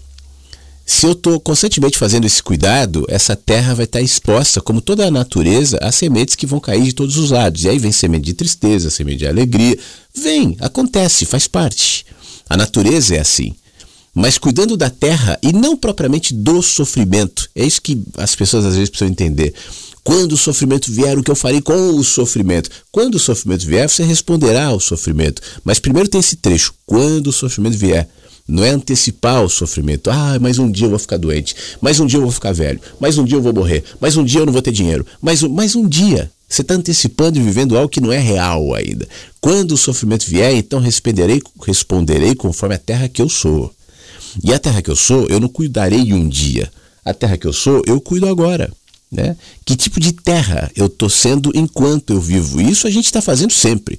Se 0.86 1.06
eu 1.06 1.12
estou 1.12 1.40
constantemente 1.40 1.96
fazendo 1.96 2.26
esse 2.26 2.42
cuidado, 2.42 3.06
essa 3.08 3.34
terra 3.34 3.74
vai 3.74 3.86
estar 3.86 4.00
tá 4.00 4.04
exposta, 4.04 4.60
como 4.60 4.82
toda 4.82 5.06
a 5.06 5.10
natureza, 5.10 5.78
a 5.80 5.90
sementes 5.90 6.34
que 6.34 6.46
vão 6.46 6.60
cair 6.60 6.84
de 6.84 6.92
todos 6.92 7.16
os 7.16 7.30
lados. 7.30 7.64
E 7.64 7.70
aí 7.70 7.78
vem 7.78 7.90
semente 7.90 8.26
de 8.26 8.34
tristeza, 8.34 8.90
semente 8.90 9.18
de 9.18 9.26
alegria. 9.26 9.78
Vem, 10.14 10.56
acontece, 10.60 11.24
faz 11.24 11.48
parte. 11.48 12.04
A 12.48 12.56
natureza 12.56 13.16
é 13.16 13.20
assim. 13.20 13.54
Mas 14.14 14.38
cuidando 14.38 14.76
da 14.76 14.88
terra 14.88 15.38
e 15.42 15.52
não 15.52 15.76
propriamente 15.76 16.32
do 16.32 16.62
sofrimento. 16.62 17.48
É 17.54 17.66
isso 17.66 17.82
que 17.82 18.00
as 18.16 18.34
pessoas 18.36 18.64
às 18.64 18.74
vezes 18.74 18.88
precisam 18.88 19.10
entender. 19.10 19.52
Quando 20.04 20.32
o 20.32 20.36
sofrimento 20.36 20.92
vier, 20.92 21.18
o 21.18 21.22
que 21.22 21.30
eu 21.30 21.36
farei 21.36 21.60
com 21.60 21.96
o 21.96 22.04
sofrimento? 22.04 22.70
Quando 22.92 23.14
o 23.14 23.18
sofrimento 23.18 23.66
vier, 23.66 23.88
você 23.88 24.04
responderá 24.04 24.66
ao 24.66 24.78
sofrimento. 24.78 25.40
Mas 25.64 25.80
primeiro 25.80 26.08
tem 26.08 26.20
esse 26.20 26.36
trecho: 26.36 26.74
quando 26.86 27.28
o 27.28 27.32
sofrimento 27.32 27.76
vier. 27.76 28.08
Não 28.46 28.62
é 28.62 28.68
antecipar 28.68 29.42
o 29.42 29.48
sofrimento. 29.48 30.10
Ah, 30.10 30.38
mais 30.38 30.58
um 30.58 30.70
dia 30.70 30.84
eu 30.84 30.90
vou 30.90 30.98
ficar 30.98 31.16
doente. 31.16 31.56
Mais 31.80 31.98
um 31.98 32.04
dia 32.04 32.18
eu 32.18 32.22
vou 32.22 32.30
ficar 32.30 32.52
velho. 32.52 32.78
Mais 33.00 33.16
um 33.16 33.24
dia 33.24 33.38
eu 33.38 33.42
vou 33.42 33.54
morrer. 33.54 33.82
Mais 33.98 34.18
um 34.18 34.22
dia 34.24 34.40
eu 34.40 34.44
não 34.44 34.52
vou 34.52 34.60
ter 34.60 34.70
dinheiro. 34.70 35.06
Mais 35.22 35.42
um, 35.42 35.48
mais 35.48 35.74
um 35.74 35.88
dia. 35.88 36.30
Você 36.46 36.60
está 36.60 36.74
antecipando 36.74 37.38
e 37.38 37.42
vivendo 37.42 37.74
algo 37.76 37.88
que 37.88 38.02
não 38.02 38.12
é 38.12 38.18
real 38.18 38.74
ainda. 38.74 39.08
Quando 39.40 39.72
o 39.72 39.78
sofrimento 39.78 40.26
vier, 40.26 40.54
então 40.54 40.78
responderei, 40.78 41.42
responderei 41.66 42.34
conforme 42.34 42.74
a 42.74 42.78
terra 42.78 43.08
que 43.08 43.22
eu 43.22 43.30
sou. 43.30 43.73
E 44.42 44.52
a 44.52 44.58
terra 44.58 44.82
que 44.82 44.90
eu 44.90 44.96
sou, 44.96 45.26
eu 45.28 45.38
não 45.38 45.48
cuidarei 45.48 46.12
um 46.12 46.28
dia. 46.28 46.70
A 47.04 47.12
terra 47.12 47.36
que 47.36 47.46
eu 47.46 47.52
sou, 47.52 47.82
eu 47.86 48.00
cuido 48.00 48.28
agora. 48.28 48.72
Né? 49.10 49.36
Que 49.64 49.76
tipo 49.76 50.00
de 50.00 50.12
terra 50.12 50.70
eu 50.74 50.86
estou 50.86 51.08
sendo 51.08 51.52
enquanto 51.54 52.12
eu 52.12 52.20
vivo? 52.20 52.60
Isso 52.60 52.86
a 52.86 52.90
gente 52.90 53.04
está 53.04 53.22
fazendo 53.22 53.52
sempre. 53.52 53.98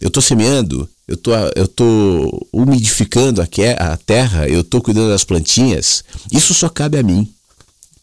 Eu 0.00 0.08
estou 0.08 0.22
semeando, 0.22 0.88
eu 1.06 1.16
tô, 1.16 1.32
eu 1.54 1.68
tô 1.68 2.46
umidificando 2.50 3.42
a 3.42 3.96
terra, 3.98 4.48
eu 4.48 4.62
estou 4.62 4.80
cuidando 4.80 5.10
das 5.10 5.24
plantinhas. 5.24 6.02
Isso 6.32 6.54
só 6.54 6.70
cabe 6.70 6.98
a 6.98 7.02
mim. 7.02 7.28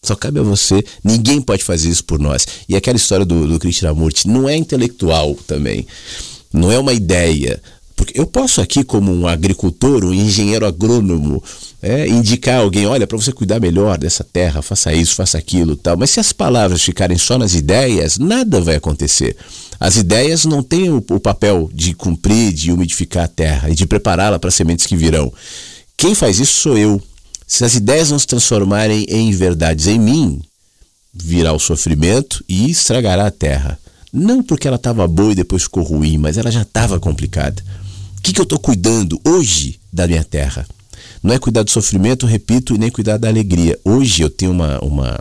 Só 0.04 0.16
cabe 0.16 0.40
a 0.40 0.44
você. 0.44 0.84
Ninguém 1.04 1.42
pode 1.42 1.64
fazer 1.64 1.90
isso 1.90 2.04
por 2.04 2.20
nós. 2.20 2.46
E 2.70 2.76
aquela 2.76 2.98
história 2.98 3.26
do, 3.26 3.48
do 3.48 3.60
Krishnamurti 3.60 4.28
não 4.28 4.48
é 4.48 4.56
intelectual 4.56 5.36
também. 5.48 5.88
Não 6.54 6.72
é 6.72 6.78
uma 6.78 6.94
ideia. 6.94 7.62
Porque 8.08 8.22
eu 8.22 8.26
posso 8.26 8.62
aqui, 8.62 8.86
como 8.86 9.14
um 9.14 9.28
agricultor, 9.28 10.06
um 10.06 10.14
engenheiro 10.14 10.66
agrônomo, 10.66 11.44
é, 11.82 12.08
indicar 12.08 12.62
alguém, 12.62 12.88
olha, 12.88 13.06
para 13.06 13.18
você 13.18 13.34
cuidar 13.34 13.60
melhor 13.60 13.98
dessa 13.98 14.24
terra, 14.24 14.62
faça 14.62 14.94
isso, 14.94 15.14
faça 15.14 15.38
aquilo 15.38 15.76
tal. 15.76 15.98
Mas 15.98 16.12
se 16.12 16.20
as 16.22 16.32
palavras 16.32 16.82
ficarem 16.82 17.18
só 17.18 17.38
nas 17.38 17.54
ideias, 17.54 18.18
nada 18.18 18.62
vai 18.62 18.76
acontecer. 18.76 19.36
As 19.78 19.98
ideias 19.98 20.46
não 20.46 20.64
têm 20.64 20.90
o, 20.90 21.04
o 21.10 21.20
papel 21.20 21.70
de 21.74 21.94
cumprir, 21.94 22.54
de 22.54 22.72
umidificar 22.72 23.26
a 23.26 23.28
terra 23.28 23.70
e 23.70 23.76
de 23.76 23.86
prepará-la 23.86 24.40
para 24.40 24.52
sementes 24.52 24.86
que 24.86 24.96
virão. 24.96 25.32
Quem 25.98 26.16
faz 26.16 26.40
isso 26.40 26.62
sou 26.62 26.78
eu. 26.78 27.02
Se 27.46 27.66
as 27.66 27.76
ideias 27.76 28.10
não 28.10 28.18
se 28.18 28.28
transformarem 28.28 29.06
em 29.10 29.32
verdades 29.32 29.86
em 29.88 30.00
mim, 30.00 30.42
virá 31.14 31.52
o 31.52 31.60
sofrimento 31.60 32.42
e 32.48 32.72
estragará 32.72 33.28
a 33.28 33.32
terra. 33.32 33.78
Não 34.14 34.42
porque 34.42 34.66
ela 34.66 34.78
estava 34.78 35.06
boa 35.10 35.34
e 35.34 35.36
depois 35.36 35.64
ficou 35.64 35.84
ruim, 35.84 36.18
mas 36.18 36.38
ela 36.38 36.50
já 36.50 36.62
estava 36.62 36.98
complicada. 37.02 37.62
Que, 38.28 38.34
que 38.34 38.42
eu 38.42 38.44
estou 38.44 38.60
cuidando 38.60 39.18
hoje 39.26 39.80
da 39.92 40.06
minha 40.06 40.22
terra? 40.22 40.68
Não 41.24 41.34
é 41.34 41.40
cuidar 41.40 41.64
do 41.64 41.72
sofrimento, 41.72 42.26
repito, 42.26 42.76
e 42.76 42.78
nem 42.78 42.92
cuidar 42.92 43.16
da 43.16 43.30
alegria. 43.30 43.80
Hoje 43.86 44.22
eu 44.22 44.30
tenho 44.30 44.52
uma, 44.52 44.78
uma 44.80 45.18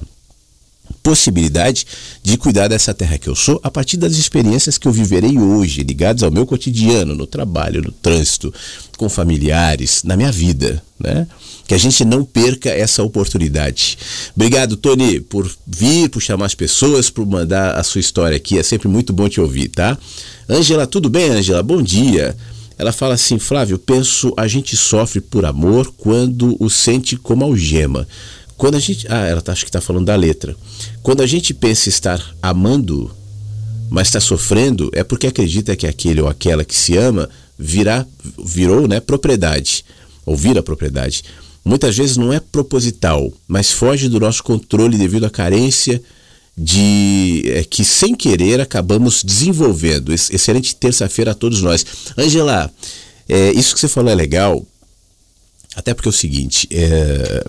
possibilidade 1.04 1.86
de 2.20 2.36
cuidar 2.36 2.66
dessa 2.66 2.92
terra 2.92 3.16
que 3.16 3.28
eu 3.28 3.36
sou 3.36 3.60
a 3.62 3.70
partir 3.70 3.96
das 3.96 4.14
experiências 4.16 4.76
que 4.76 4.88
eu 4.88 4.92
viverei 4.92 5.38
hoje, 5.38 5.84
ligadas 5.84 6.24
ao 6.24 6.32
meu 6.32 6.44
cotidiano, 6.44 7.14
no 7.14 7.28
trabalho, 7.28 7.80
no 7.80 7.92
trânsito, 7.92 8.52
com 8.96 9.08
familiares, 9.08 10.02
na 10.02 10.16
minha 10.16 10.32
vida, 10.32 10.82
né? 10.98 11.28
Que 11.68 11.74
a 11.74 11.78
gente 11.78 12.04
não 12.04 12.24
perca 12.24 12.70
essa 12.70 13.04
oportunidade. 13.04 13.96
Obrigado, 14.34 14.76
Tony, 14.76 15.20
por 15.20 15.48
vir, 15.64 16.08
por 16.08 16.20
chamar 16.20 16.46
as 16.46 16.56
pessoas, 16.56 17.08
por 17.08 17.24
mandar 17.24 17.78
a 17.78 17.84
sua 17.84 18.00
história 18.00 18.36
aqui. 18.36 18.58
É 18.58 18.64
sempre 18.64 18.88
muito 18.88 19.12
bom 19.12 19.28
te 19.28 19.40
ouvir, 19.40 19.68
tá? 19.68 19.96
Ângela, 20.50 20.88
tudo 20.88 21.08
bem, 21.08 21.30
Ângela? 21.30 21.62
Bom 21.62 21.80
dia. 21.80 22.36
Ela 22.78 22.92
fala 22.92 23.14
assim, 23.14 23.38
Flávio, 23.38 23.78
penso 23.78 24.34
a 24.36 24.46
gente 24.46 24.76
sofre 24.76 25.20
por 25.20 25.44
amor 25.44 25.92
quando 25.96 26.56
o 26.60 26.68
sente 26.68 27.16
como 27.16 27.44
algema. 27.44 28.06
Quando 28.56 28.76
a 28.76 28.80
gente. 28.80 29.06
Ah, 29.08 29.26
ela 29.26 29.40
tá, 29.40 29.52
acho 29.52 29.64
que 29.64 29.68
está 29.68 29.80
falando 29.80 30.06
da 30.06 30.16
letra. 30.16 30.56
Quando 31.02 31.22
a 31.22 31.26
gente 31.26 31.54
pensa 31.54 31.88
estar 31.88 32.22
amando, 32.42 33.10
mas 33.90 34.08
está 34.08 34.20
sofrendo, 34.20 34.90
é 34.92 35.04
porque 35.04 35.26
acredita 35.26 35.76
que 35.76 35.86
aquele 35.86 36.20
ou 36.20 36.28
aquela 36.28 36.64
que 36.64 36.74
se 36.74 36.96
ama 36.96 37.28
virá, 37.58 38.06
virou 38.44 38.86
né, 38.86 39.00
propriedade, 39.00 39.84
ou 40.24 40.36
vira 40.36 40.62
propriedade. 40.62 41.24
Muitas 41.64 41.96
vezes 41.96 42.16
não 42.16 42.32
é 42.32 42.40
proposital, 42.40 43.32
mas 43.48 43.72
foge 43.72 44.08
do 44.08 44.20
nosso 44.20 44.42
controle 44.42 44.96
devido 44.96 45.24
à 45.24 45.30
carência 45.30 46.02
de 46.56 47.42
é, 47.46 47.64
que 47.64 47.84
sem 47.84 48.14
querer 48.14 48.60
acabamos 48.60 49.22
desenvolvendo. 49.22 50.12
Excelente 50.12 50.74
terça-feira 50.74 51.32
a 51.32 51.34
todos 51.34 51.60
nós. 51.60 51.84
Angela, 52.16 52.72
é, 53.28 53.50
isso 53.52 53.74
que 53.74 53.80
você 53.80 53.88
falou 53.88 54.10
é 54.10 54.14
legal, 54.14 54.64
até 55.74 55.92
porque 55.92 56.08
é 56.08 56.10
o 56.10 56.12
seguinte, 56.12 56.66
é, 56.70 57.44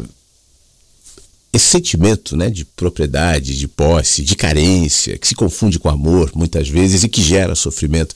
esse 1.53 1.65
sentimento 1.65 2.35
né, 2.35 2.49
de 2.49 2.65
propriedade, 2.65 3.57
de 3.57 3.67
posse, 3.67 4.23
de 4.23 4.35
carência, 4.35 5.17
que 5.17 5.27
se 5.27 5.35
confunde 5.35 5.79
com 5.79 5.89
amor 5.89 6.31
muitas 6.35 6.67
vezes 6.67 7.03
e 7.03 7.09
que 7.09 7.21
gera 7.21 7.55
sofrimento 7.55 8.13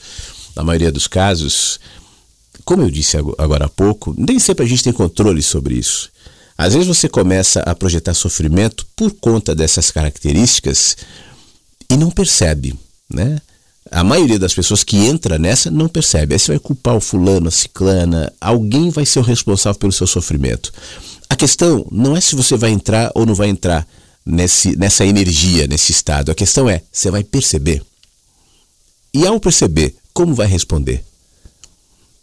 na 0.54 0.62
maioria 0.62 0.92
dos 0.92 1.06
casos, 1.06 1.80
como 2.64 2.82
eu 2.82 2.90
disse 2.90 3.16
agora 3.16 3.64
há 3.64 3.68
pouco, 3.68 4.14
nem 4.16 4.38
sempre 4.38 4.64
a 4.64 4.68
gente 4.68 4.84
tem 4.84 4.92
controle 4.92 5.42
sobre 5.42 5.74
isso. 5.74 6.11
Às 6.62 6.74
vezes 6.74 6.86
você 6.86 7.08
começa 7.08 7.58
a 7.62 7.74
projetar 7.74 8.14
sofrimento 8.14 8.86
por 8.94 9.10
conta 9.10 9.52
dessas 9.52 9.90
características 9.90 10.96
e 11.90 11.96
não 11.96 12.08
percebe, 12.08 12.78
né? 13.12 13.40
A 13.90 14.04
maioria 14.04 14.38
das 14.38 14.54
pessoas 14.54 14.84
que 14.84 14.96
entra 14.96 15.40
nessa 15.40 15.72
não 15.72 15.88
percebe. 15.88 16.34
Aí 16.34 16.38
você 16.38 16.52
vai 16.52 16.60
culpar 16.60 16.94
o 16.94 17.00
fulano, 17.00 17.48
a 17.48 17.50
ciclana, 17.50 18.32
alguém 18.40 18.90
vai 18.90 19.04
ser 19.04 19.18
o 19.18 19.22
responsável 19.22 19.76
pelo 19.76 19.90
seu 19.90 20.06
sofrimento. 20.06 20.72
A 21.28 21.34
questão 21.34 21.84
não 21.90 22.16
é 22.16 22.20
se 22.20 22.36
você 22.36 22.56
vai 22.56 22.70
entrar 22.70 23.10
ou 23.16 23.26
não 23.26 23.34
vai 23.34 23.48
entrar 23.48 23.84
nesse, 24.24 24.76
nessa 24.76 25.04
energia, 25.04 25.66
nesse 25.66 25.90
estado. 25.90 26.30
A 26.30 26.34
questão 26.34 26.70
é, 26.70 26.80
você 26.92 27.10
vai 27.10 27.24
perceber. 27.24 27.82
E 29.12 29.26
ao 29.26 29.40
perceber, 29.40 29.96
como 30.14 30.32
vai 30.32 30.46
responder? 30.46 31.04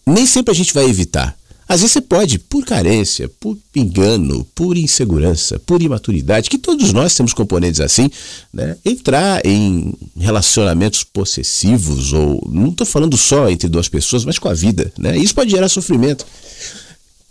Nem 0.08 0.26
sempre 0.26 0.54
a 0.54 0.56
gente 0.56 0.74
vai 0.74 0.86
evitar. 0.86 1.38
Às 1.70 1.82
vezes 1.82 1.92
você 1.92 2.02
pode, 2.02 2.40
por 2.40 2.66
carência, 2.66 3.30
por 3.40 3.56
engano, 3.76 4.44
por 4.56 4.76
insegurança, 4.76 5.60
por 5.60 5.80
imaturidade, 5.84 6.50
que 6.50 6.58
todos 6.58 6.92
nós 6.92 7.14
temos 7.14 7.32
componentes 7.32 7.80
assim, 7.80 8.10
né? 8.52 8.76
entrar 8.84 9.46
em 9.46 9.94
relacionamentos 10.18 11.04
possessivos, 11.04 12.12
ou 12.12 12.44
não 12.52 12.70
estou 12.70 12.88
falando 12.88 13.16
só 13.16 13.48
entre 13.48 13.70
duas 13.70 13.88
pessoas, 13.88 14.26
mas 14.26 14.40
com 14.40 14.50
a 14.50 14.54
vida. 14.56 14.92
Né? 14.98 15.16
Isso 15.16 15.36
pode 15.36 15.52
gerar 15.52 15.70
sofrimento. 15.70 16.26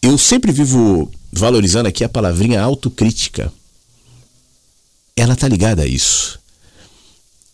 Eu 0.00 0.16
sempre 0.16 0.52
vivo 0.52 1.10
valorizando 1.32 1.88
aqui 1.88 2.04
a 2.04 2.08
palavrinha 2.08 2.62
autocrítica. 2.62 3.52
Ela 5.16 5.34
está 5.34 5.48
ligada 5.48 5.82
a 5.82 5.86
isso. 5.86 6.38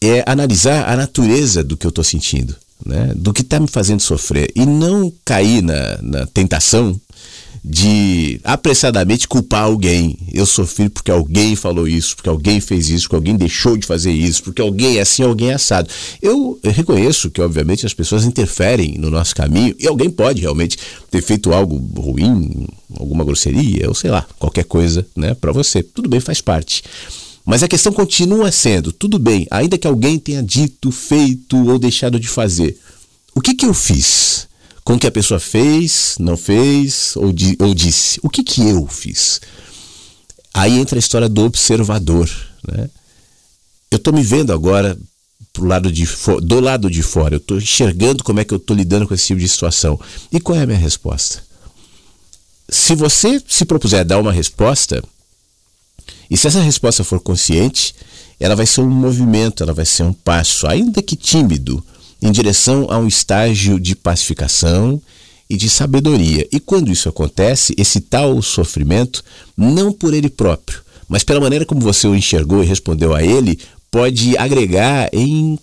É 0.02 0.22
analisar 0.26 0.86
a 0.86 0.94
natureza 0.94 1.64
do 1.64 1.78
que 1.78 1.86
eu 1.86 1.88
estou 1.88 2.04
sentindo, 2.04 2.54
né? 2.84 3.12
do 3.14 3.32
que 3.32 3.42
está 3.42 3.60
me 3.60 3.68
fazendo 3.68 4.00
sofrer. 4.00 4.50
E 4.54 4.64
não 4.64 5.12
cair 5.24 5.62
na, 5.62 5.98
na 6.02 6.26
tentação 6.26 6.98
de 7.64 8.38
apressadamente 8.44 9.26
culpar 9.26 9.62
alguém. 9.64 10.18
Eu 10.30 10.44
sofri 10.44 10.90
porque 10.90 11.10
alguém 11.10 11.56
falou 11.56 11.88
isso, 11.88 12.14
porque 12.14 12.28
alguém 12.28 12.60
fez 12.60 12.90
isso, 12.90 13.04
porque 13.04 13.16
alguém 13.16 13.36
deixou 13.36 13.74
de 13.74 13.86
fazer 13.86 14.12
isso, 14.12 14.42
porque 14.42 14.60
alguém 14.60 14.98
é 14.98 15.00
assim, 15.00 15.22
alguém 15.22 15.50
é 15.50 15.54
assado. 15.54 15.88
Eu 16.20 16.60
reconheço 16.62 17.30
que, 17.30 17.40
obviamente, 17.40 17.86
as 17.86 17.94
pessoas 17.94 18.26
interferem 18.26 18.98
no 18.98 19.10
nosso 19.10 19.34
caminho 19.34 19.74
e 19.78 19.88
alguém 19.88 20.10
pode 20.10 20.42
realmente 20.42 20.76
ter 21.10 21.22
feito 21.22 21.54
algo 21.54 21.78
ruim, 21.98 22.66
alguma 22.98 23.24
grosseria, 23.24 23.88
ou 23.88 23.94
sei 23.94 24.10
lá, 24.10 24.26
qualquer 24.38 24.64
coisa, 24.64 25.06
né, 25.16 25.32
para 25.32 25.50
você. 25.50 25.82
Tudo 25.82 26.06
bem, 26.06 26.20
faz 26.20 26.42
parte. 26.42 26.82
Mas 27.44 27.62
a 27.62 27.68
questão 27.68 27.92
continua 27.92 28.50
sendo, 28.50 28.92
tudo 28.92 29.18
bem, 29.18 29.46
ainda 29.50 29.76
que 29.76 29.86
alguém 29.86 30.18
tenha 30.18 30.42
dito, 30.42 30.90
feito 30.90 31.56
ou 31.68 31.78
deixado 31.78 32.18
de 32.18 32.28
fazer. 32.28 32.78
O 33.34 33.40
que 33.40 33.54
que 33.54 33.66
eu 33.66 33.74
fiz? 33.74 34.48
com 34.84 34.94
o 34.94 34.98
que 34.98 35.06
a 35.06 35.10
pessoa 35.10 35.40
fez, 35.40 36.16
não 36.20 36.36
fez 36.36 37.16
ou, 37.16 37.32
di, 37.32 37.56
ou 37.58 37.74
disse. 37.74 38.20
O 38.22 38.28
que, 38.28 38.44
que 38.44 38.68
eu 38.68 38.86
fiz? 38.86 39.40
Aí 40.52 40.78
entra 40.78 40.98
a 40.98 41.00
história 41.00 41.28
do 41.28 41.44
observador. 41.44 42.30
Né? 42.68 42.90
Eu 43.90 43.96
estou 43.96 44.12
me 44.12 44.22
vendo 44.22 44.52
agora 44.52 44.96
pro 45.52 45.64
lado 45.64 45.90
de 45.90 46.06
do 46.42 46.60
lado 46.60 46.90
de 46.90 47.02
fora. 47.02 47.36
Eu 47.36 47.38
estou 47.38 47.56
enxergando 47.56 48.22
como 48.22 48.40
é 48.40 48.44
que 48.44 48.52
eu 48.52 48.58
estou 48.58 48.76
lidando 48.76 49.08
com 49.08 49.14
esse 49.14 49.26
tipo 49.28 49.40
de 49.40 49.48
situação. 49.48 49.98
E 50.30 50.38
qual 50.38 50.58
é 50.58 50.62
a 50.62 50.66
minha 50.66 50.78
resposta? 50.78 51.42
Se 52.68 52.94
você 52.94 53.42
se 53.48 53.64
propuser 53.64 54.00
a 54.00 54.04
dar 54.04 54.18
uma 54.18 54.32
resposta, 54.32 55.02
e 56.30 56.36
se 56.36 56.46
essa 56.46 56.60
resposta 56.60 57.04
for 57.04 57.20
consciente, 57.20 57.94
ela 58.38 58.56
vai 58.56 58.66
ser 58.66 58.80
um 58.80 58.90
movimento, 58.90 59.62
ela 59.62 59.72
vai 59.72 59.84
ser 59.84 60.02
um 60.02 60.12
passo, 60.12 60.66
ainda 60.66 61.02
que 61.02 61.16
tímido, 61.16 61.84
em 62.20 62.32
direção 62.32 62.86
a 62.90 62.98
um 62.98 63.06
estágio 63.06 63.78
de 63.78 63.94
pacificação 63.94 65.00
e 65.48 65.56
de 65.56 65.68
sabedoria. 65.68 66.46
E 66.50 66.58
quando 66.58 66.90
isso 66.90 67.08
acontece, 67.08 67.74
esse 67.76 68.00
tal 68.00 68.40
sofrimento, 68.40 69.22
não 69.56 69.92
por 69.92 70.14
ele 70.14 70.30
próprio, 70.30 70.80
mas 71.08 71.22
pela 71.22 71.40
maneira 71.40 71.66
como 71.66 71.80
você 71.80 72.06
o 72.06 72.14
enxergou 72.14 72.62
e 72.62 72.66
respondeu 72.66 73.14
a 73.14 73.22
ele, 73.22 73.58
pode 73.90 74.36
agregar 74.36 75.08
em 75.12 75.58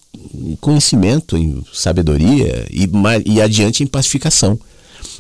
conhecimento, 0.61 1.35
em 1.35 1.61
sabedoria 1.73 2.65
e, 2.71 2.89
e 3.25 3.41
adiante 3.41 3.83
em 3.83 3.88
pacificação. 3.88 4.57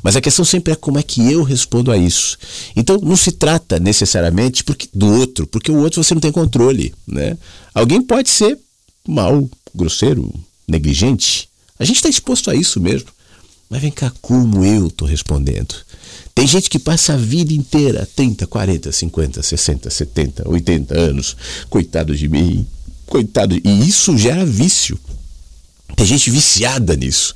Mas 0.03 0.15
a 0.15 0.21
questão 0.21 0.43
sempre 0.43 0.73
é 0.73 0.75
como 0.75 0.99
é 0.99 1.03
que 1.03 1.31
eu 1.31 1.43
respondo 1.43 1.91
a 1.91 1.97
isso. 1.97 2.37
Então 2.75 2.97
não 3.01 3.15
se 3.15 3.31
trata 3.31 3.79
necessariamente 3.79 4.63
porque, 4.63 4.87
do 4.93 5.07
outro, 5.07 5.47
porque 5.47 5.71
o 5.71 5.77
outro 5.77 6.03
você 6.03 6.13
não 6.13 6.21
tem 6.21 6.31
controle. 6.31 6.93
Né? 7.07 7.37
Alguém 7.73 8.01
pode 8.01 8.29
ser 8.29 8.57
mal, 9.07 9.47
grosseiro, 9.73 10.33
negligente. 10.67 11.49
A 11.77 11.85
gente 11.85 11.97
está 11.97 12.09
exposto 12.09 12.49
a 12.49 12.55
isso 12.55 12.79
mesmo. 12.79 13.09
Mas 13.69 13.81
vem 13.81 13.91
cá, 13.91 14.11
como 14.21 14.65
eu 14.65 14.87
estou 14.87 15.07
respondendo? 15.07 15.75
Tem 16.35 16.45
gente 16.45 16.69
que 16.69 16.79
passa 16.79 17.13
a 17.13 17.17
vida 17.17 17.53
inteira, 17.53 18.07
30, 18.15 18.47
40, 18.47 18.91
50, 18.91 19.43
60, 19.43 19.89
70, 19.89 20.49
80 20.49 20.99
anos, 20.99 21.37
coitado 21.69 22.15
de 22.15 22.27
mim, 22.27 22.65
coitado. 23.05 23.55
E 23.55 23.87
isso 23.87 24.17
gera 24.17 24.45
vício. 24.45 24.99
Tem 25.95 26.05
gente 26.05 26.29
viciada 26.29 26.95
nisso. 26.95 27.33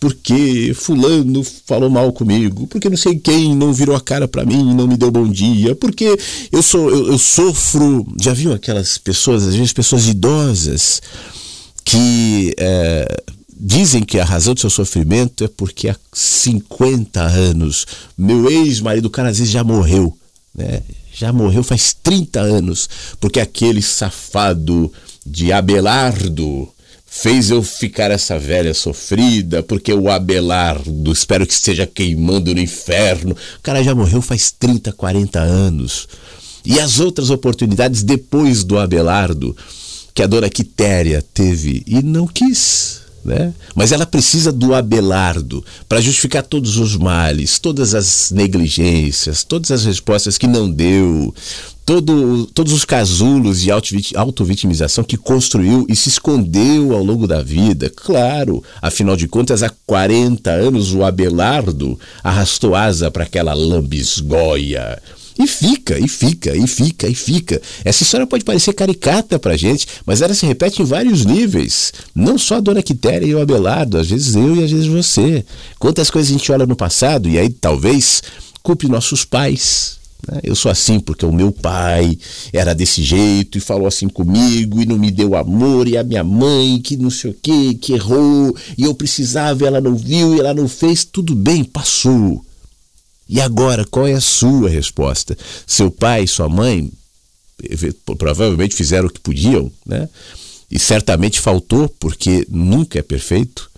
Porque 0.00 0.72
fulano 0.74 1.44
falou 1.66 1.90
mal 1.90 2.12
comigo, 2.12 2.66
porque 2.66 2.88
não 2.88 2.96
sei 2.96 3.18
quem 3.18 3.54
não 3.54 3.72
virou 3.72 3.96
a 3.96 4.00
cara 4.00 4.28
para 4.28 4.44
mim, 4.44 4.74
não 4.74 4.86
me 4.86 4.96
deu 4.96 5.10
bom 5.10 5.28
dia, 5.28 5.74
porque 5.74 6.16
eu 6.52 6.62
sou 6.62 6.90
eu, 6.90 7.12
eu, 7.12 7.18
sofro, 7.18 8.06
já 8.20 8.32
viu 8.32 8.52
aquelas 8.52 8.98
pessoas, 8.98 9.46
às 9.46 9.54
vezes 9.54 9.72
pessoas 9.72 10.06
idosas 10.06 11.02
que 11.84 12.54
é, 12.58 13.22
dizem 13.58 14.04
que 14.04 14.20
a 14.20 14.24
razão 14.24 14.54
do 14.54 14.60
seu 14.60 14.70
sofrimento 14.70 15.44
é 15.44 15.48
porque 15.48 15.88
há 15.88 15.96
50 16.12 17.20
anos 17.20 17.86
meu 18.16 18.50
ex-marido, 18.50 19.06
o 19.06 19.10
cara 19.10 19.30
às 19.30 19.38
vezes 19.38 19.52
já 19.52 19.64
morreu, 19.64 20.16
né? 20.54 20.82
Já 21.12 21.32
morreu 21.32 21.64
faz 21.64 21.96
30 22.00 22.40
anos, 22.40 22.88
porque 23.18 23.40
aquele 23.40 23.82
safado 23.82 24.92
de 25.26 25.52
Abelardo 25.52 26.68
fez 27.10 27.50
eu 27.50 27.62
ficar 27.62 28.10
essa 28.10 28.38
velha 28.38 28.74
sofrida, 28.74 29.62
porque 29.62 29.92
o 29.92 30.10
Abelardo, 30.10 31.10
espero 31.10 31.46
que 31.46 31.52
esteja 31.52 31.86
queimando 31.86 32.54
no 32.54 32.60
inferno. 32.60 33.32
O 33.32 33.62
cara 33.62 33.82
já 33.82 33.94
morreu 33.94 34.20
faz 34.20 34.50
30, 34.50 34.92
40 34.92 35.40
anos. 35.40 36.06
E 36.64 36.78
as 36.78 37.00
outras 37.00 37.30
oportunidades 37.30 38.02
depois 38.02 38.62
do 38.62 38.78
Abelardo, 38.78 39.56
que 40.14 40.22
a 40.22 40.26
dona 40.26 40.50
Quitéria 40.50 41.24
teve 41.32 41.82
e 41.86 42.02
não 42.02 42.26
quis. 42.26 43.00
Né? 43.24 43.52
Mas 43.74 43.90
ela 43.90 44.06
precisa 44.06 44.52
do 44.52 44.74
Abelardo 44.74 45.64
para 45.88 46.00
justificar 46.00 46.42
todos 46.42 46.76
os 46.76 46.96
males, 46.96 47.58
todas 47.58 47.94
as 47.94 48.30
negligências, 48.30 49.44
todas 49.44 49.70
as 49.70 49.84
respostas 49.84 50.38
que 50.38 50.46
não 50.46 50.70
deu, 50.70 51.34
todo, 51.88 52.44
todos 52.52 52.74
os 52.74 52.84
casulos 52.84 53.62
de 53.62 53.70
autovitimização 54.14 55.02
que 55.02 55.16
construiu 55.16 55.86
e 55.88 55.96
se 55.96 56.10
escondeu 56.10 56.92
ao 56.92 57.02
longo 57.02 57.26
da 57.26 57.40
vida. 57.40 57.88
Claro, 57.88 58.62
afinal 58.82 59.16
de 59.16 59.26
contas, 59.26 59.62
há 59.62 59.70
40 59.86 60.50
anos 60.50 60.92
o 60.92 61.02
Abelardo 61.02 61.98
arrastou 62.22 62.74
asa 62.74 63.10
para 63.10 63.24
aquela 63.24 63.54
lambisgoia. 63.54 65.00
E 65.38 65.46
fica, 65.46 65.98
e 65.98 66.06
fica, 66.06 66.54
e 66.54 66.66
fica, 66.66 67.08
e 67.08 67.14
fica. 67.14 67.62
Essa 67.82 68.02
história 68.02 68.26
pode 68.26 68.44
parecer 68.44 68.74
caricata 68.74 69.38
pra 69.38 69.56
gente, 69.56 69.86
mas 70.04 70.20
ela 70.20 70.34
se 70.34 70.44
repete 70.44 70.82
em 70.82 70.84
vários 70.84 71.24
níveis. 71.24 71.94
Não 72.14 72.36
só 72.36 72.56
a 72.56 72.60
dona 72.60 72.82
Quitéria 72.82 73.24
e 73.24 73.34
o 73.34 73.40
Abelardo, 73.40 73.96
às 73.96 74.10
vezes 74.10 74.34
eu 74.34 74.56
e 74.56 74.62
às 74.62 74.70
vezes 74.70 74.88
você. 74.88 75.42
Quantas 75.78 76.10
coisas 76.10 76.30
a 76.30 76.36
gente 76.36 76.52
olha 76.52 76.66
no 76.66 76.76
passado 76.76 77.30
e 77.30 77.38
aí 77.38 77.48
talvez 77.48 78.22
culpe 78.62 78.88
nossos 78.88 79.24
pais, 79.24 79.97
né? 80.26 80.40
eu 80.42 80.54
sou 80.54 80.70
assim 80.70 80.98
porque 80.98 81.24
o 81.24 81.32
meu 81.32 81.52
pai 81.52 82.18
era 82.52 82.74
desse 82.74 83.02
jeito 83.02 83.58
e 83.58 83.60
falou 83.60 83.86
assim 83.86 84.08
comigo 84.08 84.80
e 84.80 84.86
não 84.86 84.98
me 84.98 85.10
deu 85.10 85.36
amor, 85.36 85.86
e 85.86 85.96
a 85.96 86.02
minha 86.02 86.24
mãe 86.24 86.80
que 86.80 86.96
não 86.96 87.10
sei 87.10 87.30
o 87.30 87.34
que, 87.34 87.74
que 87.74 87.92
errou, 87.92 88.56
e 88.76 88.84
eu 88.84 88.94
precisava, 88.94 89.66
ela 89.66 89.80
não 89.80 89.94
viu 89.94 90.34
e 90.34 90.40
ela 90.40 90.54
não 90.54 90.68
fez, 90.68 91.04
tudo 91.04 91.34
bem, 91.34 91.62
passou. 91.64 92.44
E 93.28 93.40
agora, 93.40 93.84
qual 93.84 94.06
é 94.06 94.14
a 94.14 94.20
sua 94.20 94.70
resposta? 94.70 95.36
Seu 95.66 95.90
pai 95.90 96.24
e 96.24 96.28
sua 96.28 96.48
mãe 96.48 96.90
provavelmente 98.16 98.74
fizeram 98.74 99.08
o 99.08 99.10
que 99.10 99.20
podiam, 99.20 99.70
né? 99.84 100.08
E 100.70 100.78
certamente 100.78 101.40
faltou, 101.40 101.88
porque 101.88 102.46
nunca 102.48 102.98
é 102.98 103.02
perfeito. 103.02 103.70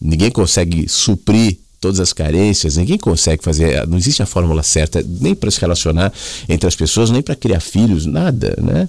Ninguém 0.00 0.30
consegue 0.30 0.88
suprir 0.88 1.58
todas 1.80 2.00
as 2.00 2.12
carências, 2.12 2.76
ninguém 2.76 2.98
consegue 2.98 3.42
fazer, 3.42 3.86
não 3.86 3.96
existe 3.96 4.22
a 4.22 4.26
fórmula 4.26 4.62
certa 4.62 5.04
nem 5.20 5.34
para 5.34 5.50
se 5.50 5.60
relacionar 5.60 6.12
entre 6.48 6.66
as 6.66 6.74
pessoas, 6.74 7.10
nem 7.10 7.22
para 7.22 7.36
criar 7.36 7.60
filhos, 7.60 8.06
nada, 8.06 8.56
né? 8.60 8.88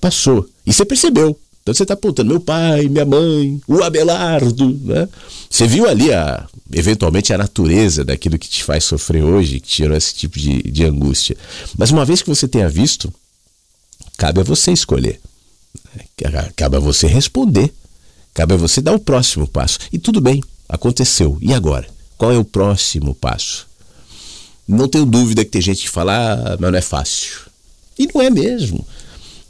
Passou. 0.00 0.46
E 0.66 0.72
você 0.72 0.84
percebeu. 0.84 1.38
Então 1.62 1.72
você 1.72 1.82
está 1.82 1.94
apontando 1.94 2.28
meu 2.28 2.40
pai, 2.40 2.88
minha 2.88 3.06
mãe, 3.06 3.58
o 3.66 3.82
Abelardo, 3.82 4.78
né? 4.82 5.08
Você 5.48 5.66
viu 5.66 5.88
ali 5.88 6.12
a, 6.12 6.46
eventualmente 6.72 7.32
a 7.32 7.38
natureza 7.38 8.04
daquilo 8.04 8.38
que 8.38 8.48
te 8.48 8.62
faz 8.62 8.84
sofrer 8.84 9.22
hoje, 9.22 9.60
que 9.60 9.68
tirou 9.68 9.96
esse 9.96 10.14
tipo 10.14 10.38
de, 10.38 10.62
de 10.62 10.84
angústia. 10.84 11.36
Mas 11.78 11.90
uma 11.90 12.04
vez 12.04 12.20
que 12.20 12.28
você 12.28 12.46
tenha 12.46 12.68
visto, 12.68 13.12
cabe 14.18 14.40
a 14.40 14.44
você 14.44 14.72
escolher. 14.72 15.18
Cabe 16.54 16.76
a 16.76 16.80
você 16.80 17.06
responder. 17.06 17.72
Cabe 18.34 18.54
a 18.54 18.56
você 18.56 18.82
dar 18.82 18.92
o 18.92 18.98
próximo 18.98 19.46
passo. 19.46 19.78
E 19.92 19.98
tudo 19.98 20.20
bem, 20.20 20.42
aconteceu. 20.68 21.38
E 21.40 21.54
agora? 21.54 21.93
Qual 22.16 22.32
é 22.32 22.38
o 22.38 22.44
próximo 22.44 23.14
passo? 23.14 23.66
Não 24.66 24.88
tenho 24.88 25.04
dúvida 25.04 25.44
que 25.44 25.50
tem 25.50 25.60
gente 25.60 25.82
que 25.82 25.90
fala, 25.90 26.34
ah, 26.34 26.56
mas 26.58 26.70
não 26.72 26.78
é 26.78 26.82
fácil. 26.82 27.40
E 27.98 28.08
não 28.12 28.22
é 28.22 28.30
mesmo 28.30 28.84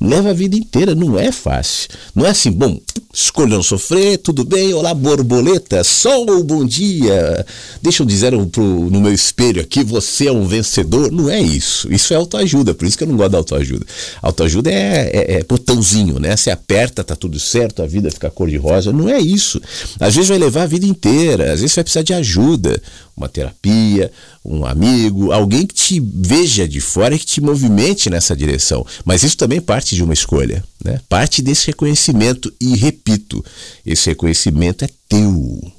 leva 0.09 0.31
a 0.31 0.33
vida 0.33 0.57
inteira, 0.57 0.95
não 0.95 1.19
é 1.19 1.31
fácil. 1.33 1.89
Não 2.15 2.25
é 2.25 2.31
assim, 2.31 2.51
bom, 2.51 2.79
escolha 3.13 3.55
não 3.55 3.63
sofrer, 3.63 4.19
tudo 4.19 4.45
bem, 4.45 4.75
olá 4.75 4.93
borboleta, 4.93 5.85
sol, 5.85 6.43
bom 6.43 6.65
dia. 6.65 7.47
Deixa 7.81 8.03
eu 8.03 8.07
dizer 8.07 8.33
pro, 8.49 8.63
no 8.63 9.01
meu 9.01 9.13
espelho 9.13 9.63
aqui, 9.63 9.85
você 9.85 10.27
é 10.27 10.33
um 10.33 10.47
vencedor. 10.47 11.13
Não 11.13 11.31
é 11.31 11.41
isso, 11.41 11.93
isso 11.93 12.13
é 12.13 12.17
autoajuda, 12.17 12.75
por 12.75 12.87
isso 12.87 12.99
que 12.99 13.05
eu 13.05 13.09
não 13.09 13.17
gosto 13.17 13.31
da 13.31 13.39
autoajuda. 13.39 13.87
Autoajuda 14.21 14.71
é, 14.71 15.11
é, 15.13 15.33
é 15.35 15.45
botãozinho, 15.45 16.19
né? 16.19 16.37
Você 16.37 16.51
aperta, 16.51 17.05
tá 17.05 17.15
tudo 17.15 17.39
certo, 17.39 17.83
a 17.83 17.87
vida 17.87 18.11
fica 18.11 18.31
cor 18.31 18.49
de 18.49 18.57
rosa. 18.57 18.93
Não 18.93 19.09
é 19.09 19.21
isso. 19.21 19.61
Às 20.01 20.15
vezes 20.15 20.29
vai 20.29 20.39
levar 20.39 20.63
a 20.63 20.67
vida 20.67 20.87
inteira, 20.87 21.53
às 21.53 21.61
vezes 21.61 21.75
vai 21.75 21.85
precisar 21.85 22.03
de 22.03 22.15
ajuda 22.15 22.81
uma 23.17 23.29
terapia, 23.29 24.11
um 24.45 24.67
amigo, 24.67 25.31
alguém 25.31 25.67
que 25.67 25.75
te 25.75 26.01
veja 26.01 26.67
de 26.67 26.81
fora 26.81 27.15
e 27.15 27.19
que 27.19 27.25
te 27.25 27.41
movimente 27.41 28.11
nessa 28.11 28.35
direção. 28.35 28.85
Mas 29.05 29.23
isso 29.23 29.37
também 29.37 29.61
parte 29.61 29.94
de 29.95 30.05
uma 30.05 30.15
escolha, 30.15 30.65
né? 30.85 31.01
parte 31.09 31.43
desse 31.43 31.67
reconhecimento. 31.67 32.53
E 32.61 32.77
repito, 32.77 33.45
esse 33.85 34.11
reconhecimento 34.11 34.85
é 34.85 34.89
teu. 35.09 35.73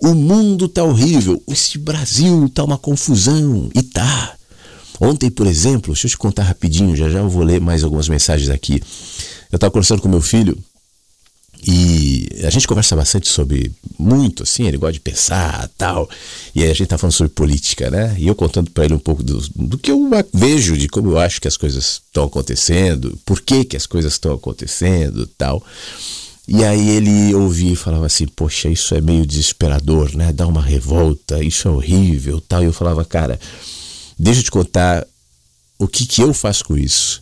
O 0.00 0.14
mundo 0.14 0.66
está 0.66 0.84
horrível, 0.84 1.42
esse 1.48 1.78
Brasil 1.78 2.46
está 2.46 2.64
uma 2.64 2.78
confusão, 2.78 3.68
e 3.74 3.82
tá. 3.82 4.34
Ontem, 5.00 5.30
por 5.30 5.46
exemplo, 5.46 5.92
deixa 5.92 6.06
eu 6.06 6.10
te 6.10 6.18
contar 6.18 6.42
rapidinho, 6.42 6.96
já 6.96 7.08
já 7.08 7.20
eu 7.20 7.28
vou 7.28 7.42
ler 7.42 7.60
mais 7.60 7.84
algumas 7.84 8.08
mensagens 8.08 8.50
aqui. 8.50 8.82
Eu 9.50 9.56
estava 9.56 9.70
conversando 9.70 10.02
com 10.02 10.08
meu 10.08 10.20
filho 10.20 10.58
e 11.66 12.28
a 12.44 12.50
gente 12.50 12.68
conversa 12.68 12.94
bastante 12.94 13.28
sobre 13.28 13.72
muito, 13.98 14.44
assim, 14.44 14.66
ele 14.66 14.76
gosta 14.76 14.92
de 14.92 15.00
pensar 15.00 15.68
tal. 15.76 16.08
E 16.54 16.62
aí 16.62 16.70
a 16.70 16.74
gente 16.74 16.86
tá 16.86 16.96
falando 16.96 17.14
sobre 17.14 17.32
política, 17.32 17.90
né? 17.90 18.14
E 18.18 18.28
eu 18.28 18.34
contando 18.34 18.70
para 18.70 18.84
ele 18.84 18.94
um 18.94 18.98
pouco 18.98 19.22
do, 19.22 19.40
do 19.56 19.76
que 19.76 19.90
eu 19.90 20.08
vejo, 20.32 20.76
de 20.76 20.88
como 20.88 21.10
eu 21.10 21.18
acho 21.18 21.40
que 21.40 21.48
as 21.48 21.56
coisas 21.56 22.00
estão 22.06 22.24
acontecendo, 22.24 23.18
por 23.24 23.40
que, 23.40 23.64
que 23.64 23.76
as 23.76 23.86
coisas 23.86 24.12
estão 24.12 24.32
acontecendo 24.32 25.26
tal. 25.38 25.64
E 26.46 26.64
aí 26.64 26.90
ele 26.90 27.34
ouvia 27.34 27.72
e 27.72 27.76
falava 27.76 28.06
assim, 28.06 28.26
poxa, 28.26 28.68
isso 28.68 28.94
é 28.94 29.00
meio 29.00 29.26
desesperador, 29.26 30.16
né? 30.16 30.32
Dá 30.32 30.46
uma 30.46 30.62
revolta, 30.62 31.42
isso 31.42 31.68
é 31.68 31.70
horrível 31.70 32.40
tal. 32.40 32.62
E 32.62 32.66
eu 32.66 32.72
falava, 32.72 33.04
cara, 33.04 33.38
deixa 34.18 34.40
eu 34.40 34.44
te 34.44 34.50
contar 34.50 35.06
o 35.78 35.86
que, 35.86 36.06
que 36.06 36.22
eu 36.22 36.32
faço 36.32 36.64
com 36.64 36.76
isso. 36.76 37.20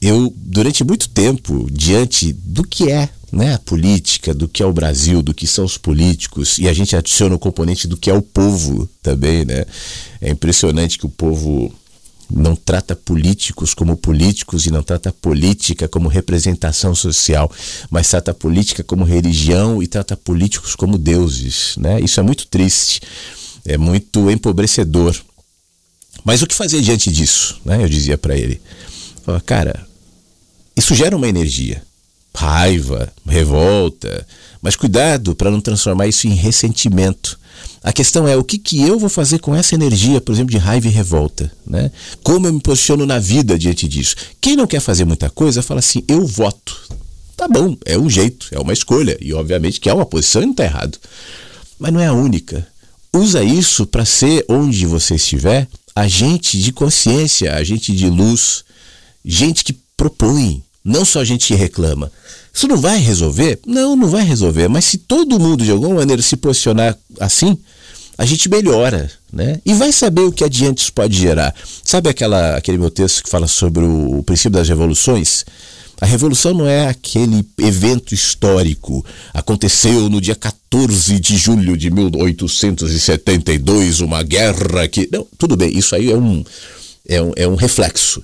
Eu, 0.00 0.32
durante 0.36 0.82
muito 0.82 1.08
tempo, 1.08 1.68
diante 1.70 2.32
do 2.32 2.64
que 2.64 2.90
é 2.90 3.08
né, 3.34 3.54
a 3.54 3.58
política, 3.58 4.32
do 4.32 4.48
que 4.48 4.62
é 4.62 4.66
o 4.66 4.72
Brasil, 4.72 5.22
do 5.22 5.34
que 5.34 5.46
são 5.46 5.64
os 5.64 5.76
políticos, 5.76 6.56
e 6.58 6.68
a 6.68 6.72
gente 6.72 6.94
adiciona 6.94 7.34
o 7.34 7.38
componente 7.38 7.88
do 7.88 7.96
que 7.96 8.10
é 8.10 8.14
o 8.14 8.22
povo 8.22 8.88
também, 9.02 9.44
né? 9.44 9.64
É 10.20 10.30
impressionante 10.30 10.98
que 10.98 11.06
o 11.06 11.10
povo 11.10 11.74
não 12.30 12.54
trata 12.56 12.96
políticos 12.96 13.74
como 13.74 13.96
políticos 13.96 14.66
e 14.66 14.70
não 14.70 14.82
trata 14.82 15.12
política 15.12 15.88
como 15.88 16.08
representação 16.08 16.94
social, 16.94 17.50
mas 17.90 18.08
trata 18.08 18.32
política 18.32 18.82
como 18.82 19.04
religião 19.04 19.82
e 19.82 19.86
trata 19.86 20.16
políticos 20.16 20.74
como 20.74 20.96
deuses, 20.96 21.74
né? 21.76 22.00
Isso 22.00 22.20
é 22.20 22.22
muito 22.22 22.46
triste, 22.46 23.00
é 23.64 23.76
muito 23.76 24.30
empobrecedor. 24.30 25.14
Mas 26.24 26.40
o 26.40 26.46
que 26.46 26.54
fazer 26.54 26.80
diante 26.80 27.10
disso, 27.10 27.60
né? 27.64 27.82
Eu 27.82 27.88
dizia 27.88 28.16
para 28.16 28.36
ele, 28.36 28.60
cara, 29.44 29.86
isso 30.76 30.94
gera 30.94 31.16
uma 31.16 31.28
energia 31.28 31.82
raiva, 32.34 33.12
revolta, 33.26 34.26
mas 34.60 34.76
cuidado 34.76 35.34
para 35.34 35.50
não 35.50 35.60
transformar 35.60 36.06
isso 36.06 36.26
em 36.26 36.34
ressentimento. 36.34 37.38
A 37.82 37.92
questão 37.92 38.26
é 38.26 38.36
o 38.36 38.42
que, 38.42 38.58
que 38.58 38.80
eu 38.80 38.98
vou 38.98 39.08
fazer 39.08 39.38
com 39.38 39.54
essa 39.54 39.74
energia, 39.74 40.20
por 40.20 40.32
exemplo, 40.32 40.50
de 40.50 40.58
raiva 40.58 40.88
e 40.88 40.90
revolta, 40.90 41.52
né? 41.66 41.90
Como 42.22 42.46
eu 42.46 42.52
me 42.52 42.60
posiciono 42.60 43.06
na 43.06 43.18
vida 43.18 43.58
diante 43.58 43.86
disso? 43.86 44.16
Quem 44.40 44.56
não 44.56 44.66
quer 44.66 44.80
fazer 44.80 45.04
muita 45.04 45.28
coisa, 45.30 45.62
fala 45.62 45.80
assim: 45.80 46.02
eu 46.08 46.26
voto. 46.26 46.88
Tá 47.36 47.46
bom, 47.46 47.76
é 47.84 47.98
um 47.98 48.08
jeito, 48.08 48.48
é 48.52 48.58
uma 48.58 48.72
escolha 48.72 49.18
e 49.20 49.34
obviamente 49.34 49.80
que 49.80 49.90
é 49.90 49.94
uma 49.94 50.06
posição 50.06 50.42
e 50.42 50.46
não 50.46 50.52
está 50.52 50.64
errado. 50.64 50.98
Mas 51.78 51.92
não 51.92 52.00
é 52.00 52.06
a 52.06 52.12
única. 52.12 52.66
Usa 53.12 53.44
isso 53.44 53.86
para 53.86 54.04
ser 54.04 54.44
onde 54.48 54.86
você 54.86 55.16
estiver 55.16 55.68
agente 55.94 56.58
de 56.58 56.72
consciência, 56.72 57.54
agente 57.54 57.94
de 57.94 58.08
luz, 58.08 58.64
gente 59.24 59.62
que 59.62 59.76
propõe, 59.96 60.62
não 60.84 61.04
só 61.04 61.24
gente 61.24 61.46
que 61.46 61.54
reclama. 61.54 62.12
Isso 62.52 62.68
não 62.68 62.76
vai 62.76 62.98
resolver? 62.98 63.58
Não, 63.66 63.96
não 63.96 64.08
vai 64.08 64.22
resolver. 64.22 64.68
Mas 64.68 64.84
se 64.84 64.98
todo 64.98 65.40
mundo 65.40 65.64
de 65.64 65.70
alguma 65.70 65.94
maneira 65.94 66.20
se 66.20 66.36
posicionar 66.36 66.96
assim, 67.18 67.58
a 68.16 68.24
gente 68.24 68.48
melhora, 68.48 69.10
né? 69.32 69.60
E 69.64 69.74
vai 69.74 69.90
saber 69.90 70.20
o 70.22 70.30
que 70.30 70.44
adiante 70.44 70.82
isso 70.82 70.92
pode 70.92 71.18
gerar. 71.18 71.52
Sabe 71.82 72.08
aquela, 72.08 72.56
aquele 72.56 72.78
meu 72.78 72.90
texto 72.90 73.24
que 73.24 73.30
fala 73.30 73.48
sobre 73.48 73.84
o, 73.84 74.18
o 74.18 74.22
princípio 74.22 74.52
das 74.52 74.68
revoluções? 74.68 75.44
A 76.00 76.06
revolução 76.06 76.54
não 76.54 76.68
é 76.68 76.88
aquele 76.88 77.44
evento 77.58 78.14
histórico. 78.14 79.04
Aconteceu 79.32 80.08
no 80.08 80.20
dia 80.20 80.34
14 80.34 81.18
de 81.18 81.36
julho 81.36 81.76
de 81.76 81.90
1872, 81.90 84.00
uma 84.00 84.22
guerra 84.22 84.86
que. 84.86 85.08
Não, 85.10 85.26
tudo 85.38 85.56
bem, 85.56 85.76
isso 85.76 85.94
aí 85.94 86.10
é 86.10 86.16
um, 86.16 86.44
é 87.08 87.22
um, 87.22 87.32
é 87.36 87.48
um 87.48 87.54
reflexo. 87.54 88.22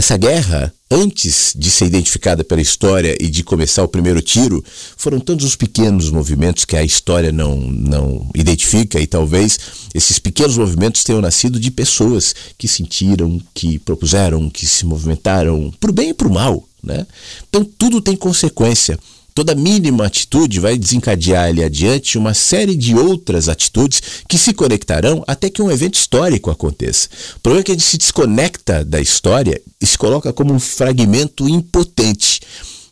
Essa 0.00 0.16
guerra, 0.16 0.72
antes 0.90 1.52
de 1.54 1.70
ser 1.70 1.84
identificada 1.84 2.42
pela 2.42 2.62
história 2.62 3.14
e 3.20 3.28
de 3.28 3.44
começar 3.44 3.84
o 3.84 3.88
primeiro 3.88 4.22
tiro, 4.22 4.64
foram 4.96 5.20
tantos 5.20 5.44
os 5.44 5.56
pequenos 5.56 6.08
movimentos 6.08 6.64
que 6.64 6.74
a 6.74 6.82
história 6.82 7.30
não, 7.30 7.54
não 7.58 8.26
identifica, 8.34 8.98
e 8.98 9.06
talvez 9.06 9.60
esses 9.94 10.18
pequenos 10.18 10.56
movimentos 10.56 11.04
tenham 11.04 11.20
nascido 11.20 11.60
de 11.60 11.70
pessoas 11.70 12.34
que 12.56 12.66
sentiram, 12.66 13.38
que 13.52 13.78
propuseram, 13.80 14.48
que 14.48 14.64
se 14.64 14.86
movimentaram, 14.86 15.70
o 15.70 15.92
bem 15.92 16.14
e 16.18 16.26
o 16.26 16.30
mal. 16.30 16.66
Né? 16.82 17.06
Então 17.50 17.62
tudo 17.62 18.00
tem 18.00 18.16
consequência. 18.16 18.98
Toda 19.34 19.54
mínima 19.54 20.06
atitude 20.06 20.60
vai 20.60 20.76
desencadear 20.76 21.46
ali 21.46 21.62
adiante 21.62 22.18
uma 22.18 22.34
série 22.34 22.74
de 22.74 22.94
outras 22.94 23.48
atitudes 23.48 24.02
que 24.28 24.38
se 24.38 24.52
conectarão 24.52 25.22
até 25.26 25.48
que 25.48 25.62
um 25.62 25.70
evento 25.70 25.94
histórico 25.94 26.50
aconteça. 26.50 27.08
O 27.36 27.40
problema 27.40 27.60
é 27.60 27.64
que 27.64 27.72
a 27.72 27.74
gente 27.74 27.84
se 27.84 27.98
desconecta 27.98 28.84
da 28.84 29.00
história 29.00 29.60
e 29.80 29.86
se 29.86 29.96
coloca 29.96 30.32
como 30.32 30.52
um 30.52 30.60
fragmento 30.60 31.48
impotente. 31.48 32.40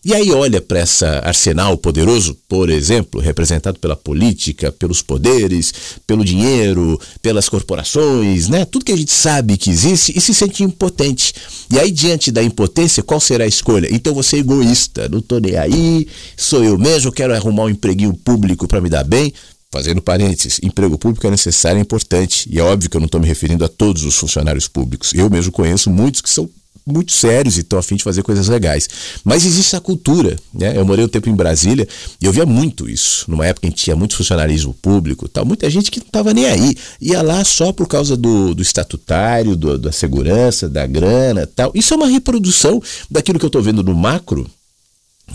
E 0.09 0.15
aí 0.15 0.33
olha 0.33 0.59
para 0.59 0.79
essa 0.79 1.19
arsenal 1.19 1.77
poderoso, 1.77 2.35
por 2.49 2.71
exemplo, 2.71 3.21
representado 3.21 3.79
pela 3.79 3.95
política, 3.95 4.73
pelos 4.73 5.03
poderes, 5.03 5.71
pelo 6.07 6.25
dinheiro, 6.25 6.99
pelas 7.21 7.47
corporações, 7.47 8.49
né? 8.49 8.65
Tudo 8.65 8.87
que 8.87 8.93
a 8.93 8.97
gente 8.97 9.13
sabe 9.13 9.59
que 9.59 9.69
existe 9.69 10.17
e 10.17 10.19
se 10.19 10.33
sente 10.33 10.65
impotente. 10.65 11.35
E 11.71 11.79
aí 11.79 11.91
diante 11.91 12.33
da 12.33 12.43
impotência, 12.43 13.03
qual 13.03 13.21
será 13.21 13.45
a 13.45 13.47
escolha? 13.47 13.87
Então 13.93 14.15
você 14.15 14.37
é 14.37 14.39
egoísta, 14.39 15.11
não 15.11 15.21
tô 15.21 15.39
nem 15.41 15.59
aí, 15.59 16.09
sou 16.35 16.65
eu 16.65 16.79
mesmo, 16.79 17.13
quero 17.13 17.35
arrumar 17.35 17.65
um 17.65 17.69
empreguinho 17.69 18.15
público 18.15 18.67
para 18.67 18.81
me 18.81 18.89
dar 18.89 19.05
bem. 19.05 19.31
Fazendo 19.71 20.01
parênteses, 20.01 20.59
emprego 20.63 20.97
público 20.97 21.27
é 21.27 21.31
necessário 21.31 21.77
e 21.77 21.81
é 21.81 21.83
importante. 21.83 22.49
E 22.51 22.59
é 22.59 22.63
óbvio 22.63 22.89
que 22.89 22.97
eu 22.97 23.01
não 23.01 23.05
estou 23.05 23.21
me 23.21 23.27
referindo 23.27 23.63
a 23.63 23.69
todos 23.69 24.05
os 24.05 24.15
funcionários 24.15 24.67
públicos. 24.67 25.13
Eu 25.13 25.29
mesmo 25.29 25.53
conheço 25.53 25.91
muitos 25.91 26.23
que 26.23 26.31
são 26.31 26.49
muito 26.93 27.13
sérios 27.13 27.57
e 27.57 27.61
estão 27.61 27.79
a 27.79 27.83
fim 27.83 27.97
de 27.97 28.03
fazer 28.03 28.23
coisas 28.23 28.49
legais. 28.49 28.89
Mas 29.25 29.45
existe 29.45 29.77
a 29.77 29.81
cultura. 29.81 30.37
Né? 30.53 30.77
Eu 30.77 30.85
morei 30.85 31.05
um 31.05 31.09
tempo 31.09 31.29
em 31.29 31.35
Brasília 31.35 31.87
e 32.21 32.25
eu 32.25 32.33
via 32.33 32.47
muito 32.47 32.89
isso. 32.89 33.25
Numa 33.29 33.47
época 33.47 33.67
em 33.67 33.71
que 33.71 33.79
tinha 33.79 33.97
muito 33.97 34.17
funcionalismo 34.17 34.75
público, 34.75 35.29
tal, 35.29 35.45
muita 35.45 35.69
gente 35.69 35.91
que 35.91 36.01
não 36.01 36.07
estava 36.07 36.33
nem 36.33 36.47
aí. 36.47 36.75
Ia 37.01 37.23
lá 37.23 37.45
só 37.45 37.73
por 37.73 37.87
causa 37.87 38.17
do, 38.17 38.55
do 38.55 38.63
estatutário, 38.63 39.57
do, 39.57 39.79
da 39.79 39.93
segurança, 39.93 40.69
da 40.69 40.87
grana 40.87 41.47
tal. 41.47 41.73
Isso 41.75 41.95
é 41.95 41.97
uma 41.97 42.09
reprodução 42.09 42.81
daquilo 43.11 43.39
que 43.39 43.45
eu 43.45 43.49
estou 43.49 43.63
vendo 43.63 43.83
no 43.83 43.95
macro, 43.95 44.49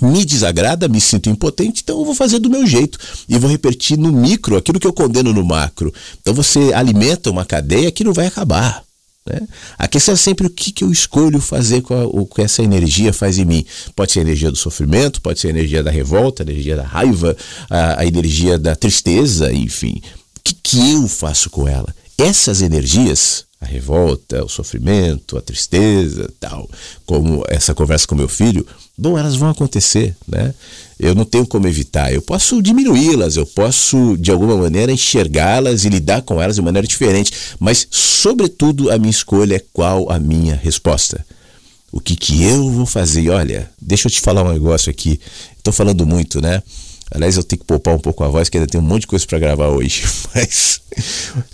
me 0.02 0.26
desagrada, 0.26 0.88
me 0.88 1.00
sinto 1.00 1.30
impotente, 1.30 1.82
então 1.84 2.00
eu 2.00 2.06
vou 2.06 2.16
fazer 2.16 2.40
do 2.40 2.50
meu 2.50 2.66
jeito 2.66 2.98
e 3.28 3.38
vou 3.38 3.50
repetir 3.50 3.98
no 3.98 4.12
micro 4.12 4.58
aquilo 4.58 4.80
que 4.80 4.88
eu 4.88 4.94
condeno 4.94 5.34
no 5.34 5.46
macro. 5.46 5.94
Então 6.22 6.34
você 6.34 6.74
alimenta 6.74 7.30
uma 7.30 7.46
cadeia 7.46 7.92
que 7.92 8.04
não 8.04 8.14
vai 8.14 8.28
acabar. 8.28 8.84
Né? 9.26 9.48
A 9.78 9.88
questão 9.88 10.14
é 10.14 10.18
sempre 10.18 10.48
o 10.48 10.50
que, 10.50 10.72
que 10.72 10.84
eu 10.84 10.92
escolho 10.92 11.40
fazer 11.40 11.82
com 11.82 11.94
a, 11.94 12.42
essa 12.42 12.62
energia 12.62 13.14
faz 13.14 13.38
em 13.38 13.46
mim. 13.46 13.66
Pode 13.96 14.12
ser 14.12 14.20
a 14.20 14.24
energia 14.24 14.52
do 14.52 14.58
sofrimento, 14.58 15.22
pode 15.22 15.40
ser 15.40 15.48
a 15.48 15.52
energia 15.52 15.82
da 15.82 15.92
revolta, 15.92 16.44
a 16.44 16.46
energia 16.46 16.76
da 16.76 16.84
raiva, 16.84 17.36
a, 17.70 18.02
a 18.02 18.06
energia 18.06 18.58
da 18.58 18.76
tristeza, 18.76 19.54
enfim. 19.54 20.02
O 20.38 20.42
que, 20.44 20.56
que 20.56 20.92
eu 20.92 21.08
faço 21.08 21.50
com 21.50 21.68
ela? 21.68 21.94
Essas 22.18 22.62
energias, 22.62 23.46
a 23.64 23.66
revolta, 23.66 24.44
o 24.44 24.50
sofrimento, 24.50 25.38
a 25.38 25.42
tristeza, 25.42 26.30
tal, 26.40 26.70
como 27.06 27.44
essa 27.48 27.74
conversa 27.74 28.06
com 28.06 28.14
meu 28.14 28.28
filho, 28.28 28.66
bom, 28.98 29.18
elas 29.18 29.36
vão 29.36 29.50
acontecer, 29.50 30.16
né? 30.28 30.54
Eu 31.00 31.16
não 31.16 31.26
tenho 31.26 31.48
como 31.48 31.68
evitar. 31.68 32.14
Eu 32.14 32.22
posso 32.22 32.62
diminuí-las, 32.62 33.36
eu 33.36 33.46
posso 33.46 34.18
de 34.18 34.32
alguma 34.32 34.56
maneira 34.58 34.92
enxergá-las 34.92 35.86
e 35.86 35.90
lidar 35.90 36.22
com 36.22 36.42
elas 36.42 36.56
de 36.56 36.62
maneira 36.62 36.88
diferente, 36.88 37.32
mas 37.60 37.88
sobretudo 37.90 38.92
a 38.92 38.98
minha 38.98 39.12
escolha 39.12 39.56
é 39.56 39.62
qual 39.72 40.12
a 40.12 40.20
minha 40.20 40.56
resposta. 40.56 41.26
O 41.92 42.00
que 42.00 42.16
que 42.16 42.44
eu 42.44 42.70
vou 42.72 42.86
fazer? 42.86 43.22
E 43.22 43.30
olha, 43.30 43.70
deixa 43.82 44.08
eu 44.08 44.12
te 44.12 44.20
falar 44.20 44.44
um 44.44 44.52
negócio 44.52 44.90
aqui. 44.90 45.20
Estou 45.58 45.72
falando 45.72 46.06
muito, 46.06 46.42
né? 46.42 46.62
Aliás, 47.14 47.38
eu 47.38 47.44
tenho 47.44 47.60
que 47.60 47.66
poupar 47.66 47.94
um 47.96 48.00
pouco 48.00 48.24
a 48.24 48.28
voz, 48.28 48.50
que 48.50 48.58
ainda 48.58 48.70
tem 48.70 48.82
um 48.82 48.84
monte 48.84 49.02
de 49.02 49.08
coisa 49.08 49.26
para 49.26 49.40
gravar 49.40 49.68
hoje. 49.68 50.04
Mas 50.34 50.82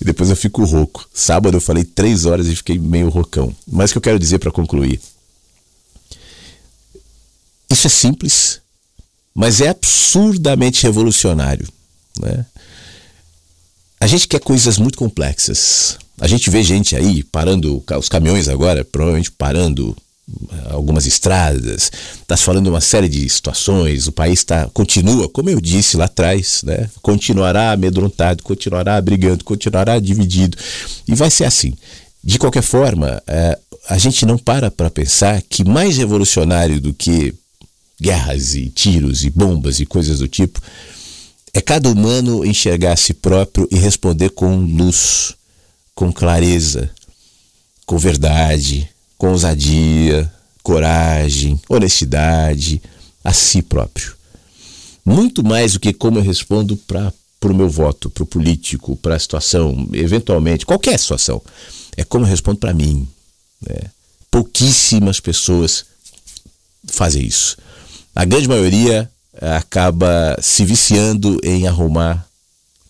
depois 0.02 0.30
eu 0.30 0.36
fico 0.36 0.64
rouco. 0.64 1.08
Sábado 1.14 1.58
eu 1.58 1.62
falei 1.62 1.84
três 1.84 2.26
horas 2.26 2.48
e 2.48 2.56
fiquei 2.56 2.80
meio 2.80 3.10
rocão. 3.10 3.54
Mas 3.68 3.92
o 3.92 3.94
que 3.94 3.98
eu 3.98 4.02
quero 4.02 4.20
dizer 4.20 4.40
para 4.40 4.52
concluir 4.52 5.00
isso 7.70 7.88
é 7.88 7.90
simples, 7.90 8.62
mas 9.34 9.62
é 9.62 9.70
absurdamente 9.70 10.84
revolucionário. 10.84 11.68
Né? 12.20 12.46
A 14.00 14.08
gente 14.08 14.28
quer 14.28 14.40
coisas 14.40 14.78
muito 14.78 14.98
complexas. 14.98 15.98
A 16.20 16.28
gente 16.28 16.50
vê 16.50 16.64
gente 16.64 16.96
aí 16.96 17.24
parando, 17.24 17.84
os 17.98 18.10
caminhões 18.10 18.50
agora, 18.50 18.84
provavelmente 18.84 19.32
parando 19.32 19.96
algumas 20.70 21.06
estradas, 21.06 21.92
está 22.22 22.38
falando 22.38 22.68
uma 22.68 22.82
série 22.82 23.10
de 23.10 23.28
situações, 23.30 24.08
o 24.08 24.12
país 24.12 24.44
tá, 24.44 24.70
continua, 24.74 25.28
como 25.30 25.50
eu 25.50 25.60
disse 25.60 25.98
lá 25.98 26.06
atrás, 26.06 26.62
né? 26.64 26.90
continuará 27.02 27.72
amedrontado, 27.72 28.44
continuará 28.44 29.00
brigando, 29.02 29.44
continuará 29.44 30.00
dividido, 30.00 30.58
e 31.08 31.16
vai 31.16 31.30
ser 31.30 31.46
assim. 31.46 31.74
De 32.24 32.38
qualquer 32.38 32.64
forma, 32.64 33.22
é, 33.28 33.58
a 33.88 33.98
gente 33.98 34.26
não 34.26 34.38
para 34.38 34.70
para 34.70 34.90
pensar 34.90 35.42
que 35.42 35.64
mais 35.64 35.98
revolucionário 35.98 36.80
do 36.80 36.94
que 36.94 37.34
guerras 38.00 38.54
e 38.56 38.70
tiros 38.70 39.24
e 39.24 39.30
bombas 39.30 39.80
e 39.80 39.86
coisas 39.86 40.20
do 40.20 40.28
tipo, 40.28 40.62
é 41.54 41.62
cada 41.62 41.90
humano 41.90 42.46
enxergar 42.46 42.94
a 42.94 42.98
si 42.98 43.14
próprio 43.14 43.68
e 43.72 43.78
responder 43.78 44.30
com 44.30 44.58
luz, 44.58 45.34
com 45.96 46.12
clareza, 46.12 46.90
com 47.86 47.98
verdade, 47.98 48.88
com 49.20 49.30
ousadia, 49.30 50.32
coragem, 50.64 51.62
honestidade, 51.70 52.82
a 53.24 53.32
si 53.32 53.62
próprio. 53.62 54.16
Muito 55.06 55.44
mais 55.44 55.74
do 55.74 55.80
que 55.80 55.94
como 55.94 56.18
eu 56.18 56.24
respondo 56.24 56.76
para 56.76 57.14
o 57.44 57.54
meu 57.54 57.70
voto, 57.70 58.10
para 58.10 58.24
o 58.24 58.26
político, 58.26 58.96
para 58.96 59.16
a 59.16 59.20
situação, 59.20 59.88
eventualmente, 59.94 60.66
qualquer 60.66 60.98
situação. 60.98 61.40
É 61.96 62.04
como 62.04 62.26
eu 62.26 62.30
respondo 62.30 62.58
para 62.58 62.74
mim. 62.74 63.08
Né? 63.62 63.92
Pouquíssimas 64.32 65.20
pessoas 65.20 65.86
fazem 66.88 67.24
isso 67.24 67.56
a 68.20 68.26
grande 68.26 68.50
maioria 68.50 69.10
eh, 69.34 69.56
acaba 69.56 70.36
se 70.42 70.66
viciando 70.66 71.40
em 71.44 71.68
arrumar 71.68 72.28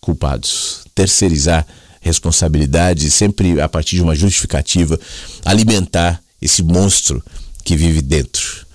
culpados, 0.02 0.82
terceirizar 0.96 1.68
responsabilidades, 2.02 3.14
sempre 3.14 3.60
a 3.60 3.68
partir 3.68 3.96
de 3.96 4.02
uma 4.02 4.16
justificativa, 4.16 5.00
alimentar 5.46 6.22
esse 6.42 6.64
monstro 6.64 7.24
que 7.64 7.76
vive 7.76 8.02
dentro. 8.02 8.66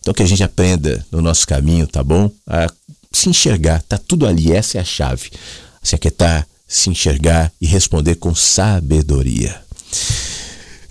Então 0.00 0.12
que 0.12 0.22
a 0.22 0.26
gente 0.26 0.42
aprenda 0.42 1.04
no 1.10 1.22
nosso 1.22 1.46
caminho, 1.46 1.86
tá 1.86 2.02
bom? 2.02 2.30
A 2.46 2.68
se 3.10 3.28
enxergar, 3.28 3.80
tá 3.82 3.96
tudo 3.96 4.26
ali, 4.26 4.52
essa 4.52 4.76
é 4.76 4.80
a 4.80 4.84
chave. 4.84 5.30
Se 5.82 5.94
aquietar, 5.94 6.46
se 6.66 6.90
enxergar 6.90 7.52
e 7.60 7.66
responder 7.66 8.16
com 8.16 8.34
sabedoria. 8.34 9.54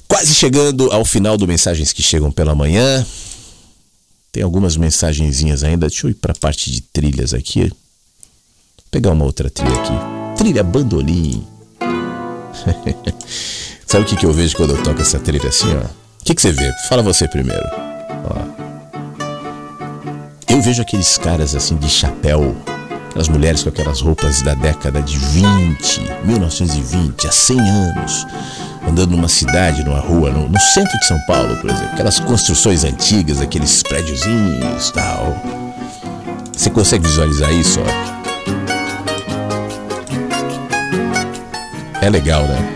Quase 0.08 0.34
chegando 0.34 0.92
ao 0.92 1.04
final 1.04 1.38
do 1.38 1.48
Mensagens 1.48 1.92
que 1.92 2.02
Chegam 2.02 2.32
pela 2.32 2.56
Manhã. 2.56 3.06
Tem 4.32 4.42
algumas 4.42 4.78
mensagenzinhas 4.78 5.64
ainda. 5.64 5.88
Deixa 5.88 6.08
eu 6.08 6.12
ir 6.12 6.16
para 6.16 6.32
a 6.32 6.36
parte 6.36 6.72
de 6.72 6.82
trilhas 6.82 7.34
aqui. 7.34 7.62
Vou 7.62 7.72
pegar 8.90 9.12
uma 9.12 9.26
outra 9.26 9.50
trilha 9.50 9.74
aqui. 9.74 10.38
Trilha 10.38 10.64
bandolim. 10.64 11.53
Sabe 13.86 14.06
o 14.06 14.08
que, 14.08 14.16
que 14.16 14.26
eu 14.26 14.34
vejo 14.34 14.56
quando 14.56 14.72
eu 14.72 14.84
toco 14.84 15.02
essa 15.02 15.20
trilha 15.20 15.50
assim, 15.50 15.72
ó? 15.76 15.86
O 15.86 16.26
que, 16.26 16.34
que 16.34 16.42
você 16.42 16.52
vê? 16.52 16.72
Fala 16.88 17.04
você 17.04 17.28
primeiro. 17.28 17.64
Ó. 18.26 18.64
Eu 20.50 20.62
vejo 20.62 20.82
aqueles 20.82 21.18
caras 21.18 21.56
assim 21.56 21.76
de 21.76 21.90
chapéu, 21.90 22.56
aquelas 23.10 23.28
mulheres 23.28 23.64
com 23.64 23.70
aquelas 23.70 24.02
roupas 24.02 24.42
da 24.42 24.54
década 24.54 25.02
de 25.02 25.18
20, 25.18 26.02
1920, 26.26 27.28
há 27.28 27.32
100 27.32 27.60
anos, 27.60 28.26
andando 28.88 29.12
numa 29.12 29.28
cidade, 29.28 29.84
numa 29.84 30.00
rua, 30.00 30.30
no, 30.32 30.48
no 30.48 30.60
centro 30.60 30.98
de 31.00 31.06
São 31.06 31.20
Paulo, 31.28 31.56
por 31.58 31.70
exemplo, 31.70 31.92
aquelas 31.94 32.20
construções 32.20 32.84
antigas, 32.84 33.42
aqueles 33.42 33.84
prédiozinhos 33.84 34.92
tal. 34.92 35.36
Você 36.56 36.70
consegue 36.70 37.06
visualizar 37.06 37.52
isso? 37.52 37.80
Ó? 37.82 38.23
É 42.04 42.10
legal, 42.10 42.46
né? 42.46 42.76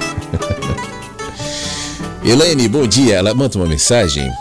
Elaine, 2.23 2.69
bom 2.69 2.87
dia. 2.87 3.15
Ela 3.15 3.33
manda 3.33 3.57
uma 3.57 3.67
mensagem. 3.67 4.31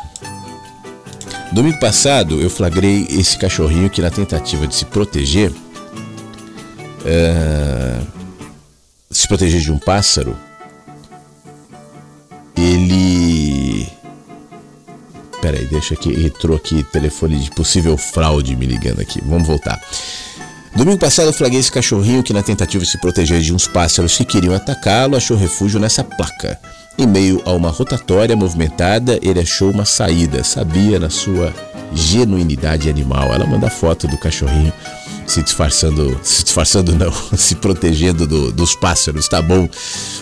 Domingo 1.51 1.81
passado 1.81 2.41
eu 2.41 2.49
flagrei 2.49 3.05
esse 3.11 3.37
cachorrinho 3.37 3.91
que, 3.91 4.01
na 4.01 4.11
tentativa 4.11 4.65
de 4.65 4.77
se 4.77 4.85
proteger, 4.85 5.51
uh, 5.51 8.07
se 9.11 9.27
proteger 9.27 9.61
de 9.61 9.73
um 9.73 9.79
pássaro, 9.79 10.37
ele. 12.57 13.89
Peraí, 15.43 15.67
deixa 15.67 15.95
aqui, 15.95 16.27
entrou 16.27 16.57
aqui 16.57 16.85
telefone 16.85 17.41
de 17.41 17.51
possível 17.51 17.99
fraude 17.99 18.55
me 18.55 18.67
ligando 18.67 19.01
aqui. 19.01 19.21
Vamos 19.27 19.49
voltar. 19.49 19.81
Domingo 20.77 20.99
passado 20.99 21.29
eu 21.29 21.33
flagrei 21.33 21.59
esse 21.59 21.73
cachorrinho 21.73 22.23
que, 22.23 22.35
na 22.35 22.43
tentativa 22.43 22.85
de 22.85 22.91
se 22.91 23.01
proteger 23.01 23.41
de 23.41 23.53
uns 23.53 23.67
pássaros 23.67 24.15
que 24.15 24.27
queriam 24.27 24.55
atacá-lo, 24.55 25.17
achou 25.17 25.35
refúgio 25.35 25.81
nessa 25.81 26.05
placa. 26.05 26.61
Em 26.99 27.07
meio 27.07 27.41
a 27.47 27.53
uma 27.53 27.71
rotatória 27.71 28.37
movimentada, 28.37 29.19
ele 29.23 29.41
achou 29.41 29.71
uma 29.71 29.87
saída, 29.87 30.45
sabia 30.45 30.99
na 31.01 31.09
sua 31.09 31.53
genuinidade 31.95 32.91
animal. 32.91 33.33
Ela 33.33 33.47
manda 33.47 33.71
foto 33.71 34.07
do 34.07 34.19
cachorrinho 34.19 34.71
se 35.27 35.43
disfarçando, 35.43 36.21
se 36.23 36.45
disfarçando 36.45 36.95
não, 36.95 37.13
se 37.37 37.55
protegendo 37.55 38.27
do, 38.27 38.53
dos 38.53 38.75
pássaros, 38.75 39.27
tá 39.29 39.41
bom? 39.41 39.67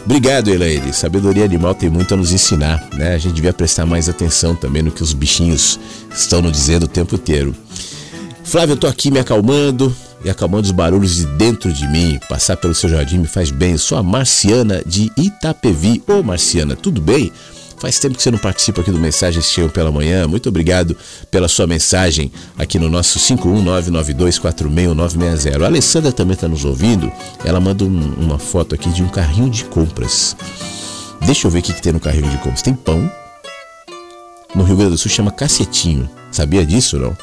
Obrigado, 0.05 0.51
Elaine. 0.51 0.93
Sabedoria 0.93 1.45
animal 1.45 1.75
tem 1.75 1.91
muito 1.91 2.15
a 2.15 2.17
nos 2.17 2.33
ensinar, 2.33 2.89
né? 2.95 3.15
A 3.15 3.19
gente 3.19 3.35
devia 3.35 3.53
prestar 3.53 3.87
mais 3.87 4.09
atenção 4.09 4.55
também 4.55 4.83
no 4.83 4.93
que 4.93 5.03
os 5.03 5.13
bichinhos 5.13 5.81
estão 6.15 6.41
nos 6.41 6.53
dizendo 6.53 6.85
o 6.85 6.89
tempo 6.89 7.17
inteiro. 7.17 7.55
Flávio, 8.45 8.75
eu 8.75 8.77
tô 8.77 8.87
aqui 8.87 9.11
me 9.11 9.19
acalmando, 9.19 9.95
e 10.25 10.31
acalmando 10.31 10.65
os 10.65 10.73
barulhos 10.73 11.17
de 11.17 11.27
dentro 11.27 11.73
de 11.73 11.87
mim. 11.89 12.21
Passar 12.29 12.57
pelo 12.57 12.75
seu 12.75 12.89
jardim 12.89 13.19
me 13.19 13.27
faz 13.27 13.51
bem. 13.51 13.77
Sou 13.77 13.99
a 13.99 14.03
Marciana 14.03 14.83
de 14.87 15.13
Itapevi. 15.17 16.03
Ô 16.09 16.23
Marciana, 16.23 16.75
tudo 16.75 17.01
bem? 17.01 17.31
Faz 17.79 17.99
tempo 17.99 18.17
que 18.17 18.23
você 18.23 18.31
não 18.31 18.39
participa 18.39 18.81
aqui 18.81 18.91
do 18.91 18.99
Mensagens 18.99 19.45
Cheiam 19.45 19.69
pela 19.69 19.93
Manhã. 19.93 20.27
Muito 20.27 20.49
obrigado 20.49 20.97
pela 21.31 21.47
sua 21.49 21.67
mensagem 21.67 22.33
aqui 22.57 22.79
no 22.79 22.89
nosso 22.89 23.19
51992461960. 23.19 25.63
A 25.63 25.67
Alessandra 25.67 26.11
também 26.11 26.33
está 26.35 26.49
nos 26.49 26.65
ouvindo. 26.65 27.13
Ela 27.45 27.61
manda 27.61 27.85
um, 27.85 28.15
uma 28.15 28.39
foto 28.39 28.75
aqui 28.75 28.89
de 28.89 29.03
um 29.03 29.09
carrinho 29.09 29.51
de 29.51 29.65
compras. 29.65 30.35
Deixa 31.27 31.47
eu 31.47 31.51
ver 31.51 31.59
o 31.59 31.63
que, 31.63 31.75
que 31.75 31.83
tem 31.83 31.93
no 31.93 32.01
carrinho 32.01 32.31
de 32.31 32.39
compras. 32.39 32.63
Tem 32.63 32.73
pão. 32.73 33.13
No 34.55 34.65
Rio 34.65 34.77
Grande 34.77 34.93
do 34.93 34.99
Sul 34.99 35.11
chama 35.11 35.31
cacetinho. 35.31 36.09
Sabia 36.31 36.65
disso, 36.65 36.99
não? 36.99 37.15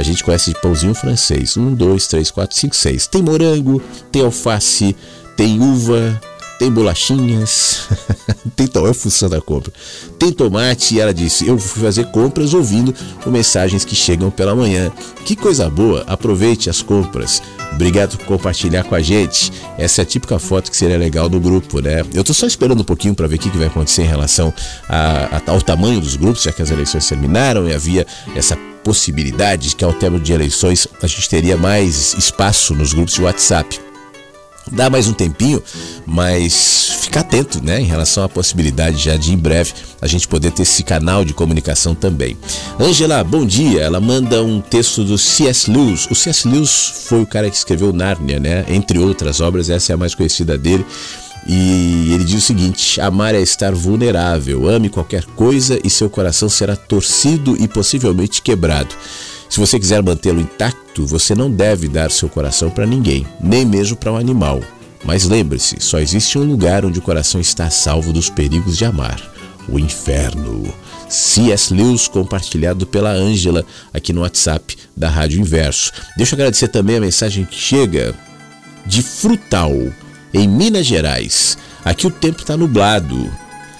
A 0.00 0.02
gente 0.02 0.24
conhece 0.24 0.54
de 0.54 0.60
pãozinho 0.60 0.94
francês. 0.94 1.58
Um, 1.58 1.74
dois, 1.74 2.06
três, 2.06 2.30
quatro, 2.30 2.56
cinco, 2.56 2.74
seis. 2.74 3.06
Tem 3.06 3.22
morango, 3.22 3.82
tem 4.10 4.22
alface, 4.22 4.96
tem 5.36 5.60
uva, 5.60 6.18
tem 6.58 6.70
bolachinhas, 6.70 7.86
tem 8.56 8.66
tal, 8.66 8.86
é 8.88 8.94
função 8.94 9.28
da 9.28 9.42
compra. 9.42 9.70
Tem 10.18 10.32
tomate 10.32 10.94
e 10.94 11.00
ela 11.00 11.12
disse: 11.12 11.46
Eu 11.46 11.58
fui 11.58 11.82
fazer 11.82 12.06
compras 12.06 12.54
ouvindo 12.54 12.94
mensagens 13.26 13.84
que 13.84 13.94
chegam 13.94 14.30
pela 14.30 14.54
manhã. 14.54 14.90
Que 15.24 15.36
coisa 15.36 15.68
boa, 15.68 16.02
aproveite 16.06 16.70
as 16.70 16.80
compras. 16.80 17.42
Obrigado 17.72 18.16
por 18.16 18.24
compartilhar 18.24 18.84
com 18.84 18.94
a 18.94 19.00
gente. 19.00 19.52
Essa 19.76 20.00
é 20.00 20.02
a 20.02 20.06
típica 20.06 20.38
foto 20.38 20.70
que 20.70 20.76
seria 20.78 20.96
legal 20.96 21.28
do 21.28 21.38
grupo, 21.38 21.80
né? 21.80 22.04
Eu 22.14 22.24
tô 22.24 22.32
só 22.32 22.46
esperando 22.46 22.80
um 22.80 22.84
pouquinho 22.84 23.14
para 23.14 23.26
ver 23.26 23.36
o 23.36 23.38
que, 23.38 23.50
que 23.50 23.58
vai 23.58 23.66
acontecer 23.66 24.02
em 24.02 24.08
relação 24.08 24.52
a, 24.88 25.36
a, 25.36 25.50
ao 25.50 25.60
tamanho 25.60 26.00
dos 26.00 26.16
grupos, 26.16 26.42
já 26.42 26.52
que 26.52 26.62
as 26.62 26.70
eleições 26.70 27.06
terminaram 27.06 27.68
e 27.68 27.74
havia 27.74 28.06
essa 28.34 28.56
possibilidade 28.90 29.68
de 29.68 29.76
que 29.76 29.84
ao 29.84 29.92
término 29.92 30.20
de 30.20 30.32
eleições 30.32 30.88
a 31.00 31.06
gente 31.06 31.28
teria 31.28 31.56
mais 31.56 32.12
espaço 32.14 32.74
nos 32.74 32.92
grupos 32.92 33.14
de 33.14 33.22
WhatsApp. 33.22 33.78
Dá 34.72 34.90
mais 34.90 35.06
um 35.06 35.12
tempinho, 35.12 35.62
mas 36.04 36.90
fica 37.02 37.20
atento, 37.20 37.62
né, 37.62 37.80
em 37.80 37.84
relação 37.84 38.24
à 38.24 38.28
possibilidade 38.28 38.96
já 38.96 39.16
de 39.16 39.32
em 39.32 39.36
breve 39.36 39.72
a 40.02 40.08
gente 40.08 40.26
poder 40.26 40.50
ter 40.50 40.62
esse 40.62 40.82
canal 40.82 41.24
de 41.24 41.32
comunicação 41.32 41.94
também. 41.94 42.36
Angela, 42.80 43.22
bom 43.22 43.46
dia. 43.46 43.82
Ela 43.82 44.00
manda 44.00 44.42
um 44.42 44.60
texto 44.60 45.04
do 45.04 45.16
C.S. 45.16 45.70
Lewis. 45.70 46.08
O 46.10 46.14
C.S. 46.16 46.48
Lewis 46.48 47.04
foi 47.06 47.22
o 47.22 47.26
cara 47.26 47.48
que 47.48 47.56
escreveu 47.56 47.92
Nárnia, 47.92 48.40
né? 48.40 48.64
Entre 48.68 48.98
outras 48.98 49.40
obras, 49.40 49.70
essa 49.70 49.92
é 49.92 49.94
a 49.94 49.96
mais 49.96 50.16
conhecida 50.16 50.58
dele. 50.58 50.84
E 51.46 52.12
ele 52.12 52.24
diz 52.24 52.42
o 52.42 52.46
seguinte: 52.46 53.00
amar 53.00 53.34
é 53.34 53.40
estar 53.40 53.72
vulnerável, 53.72 54.68
ame 54.68 54.88
qualquer 54.88 55.24
coisa 55.24 55.78
e 55.82 55.90
seu 55.90 56.10
coração 56.10 56.48
será 56.48 56.76
torcido 56.76 57.56
e 57.60 57.66
possivelmente 57.66 58.42
quebrado. 58.42 58.94
Se 59.48 59.58
você 59.58 59.78
quiser 59.80 60.02
mantê-lo 60.02 60.40
intacto, 60.40 61.04
você 61.04 61.34
não 61.34 61.50
deve 61.50 61.88
dar 61.88 62.10
seu 62.10 62.28
coração 62.28 62.70
para 62.70 62.86
ninguém, 62.86 63.26
nem 63.40 63.64
mesmo 63.64 63.96
para 63.96 64.12
um 64.12 64.16
animal. 64.16 64.60
Mas 65.04 65.24
lembre-se, 65.24 65.76
só 65.80 65.98
existe 65.98 66.38
um 66.38 66.44
lugar 66.44 66.84
onde 66.84 66.98
o 66.98 67.02
coração 67.02 67.40
está 67.40 67.68
salvo 67.70 68.12
dos 68.12 68.30
perigos 68.30 68.76
de 68.76 68.84
amar: 68.84 69.20
o 69.68 69.78
inferno. 69.78 70.72
C.S. 71.08 71.74
Lewis, 71.74 72.06
compartilhado 72.06 72.86
pela 72.86 73.10
Ângela 73.10 73.66
aqui 73.92 74.12
no 74.12 74.20
WhatsApp 74.20 74.76
da 74.96 75.08
Rádio 75.08 75.40
Inverso. 75.40 75.90
Deixa 76.16 76.34
eu 76.34 76.36
agradecer 76.36 76.68
também 76.68 76.98
a 76.98 77.00
mensagem 77.00 77.44
que 77.44 77.56
chega 77.56 78.14
de 78.86 79.02
Frutal 79.02 79.72
em 80.32 80.48
Minas 80.48 80.86
Gerais. 80.86 81.58
Aqui 81.84 82.06
o 82.06 82.10
tempo 82.10 82.40
está 82.40 82.56
nublado, 82.56 83.30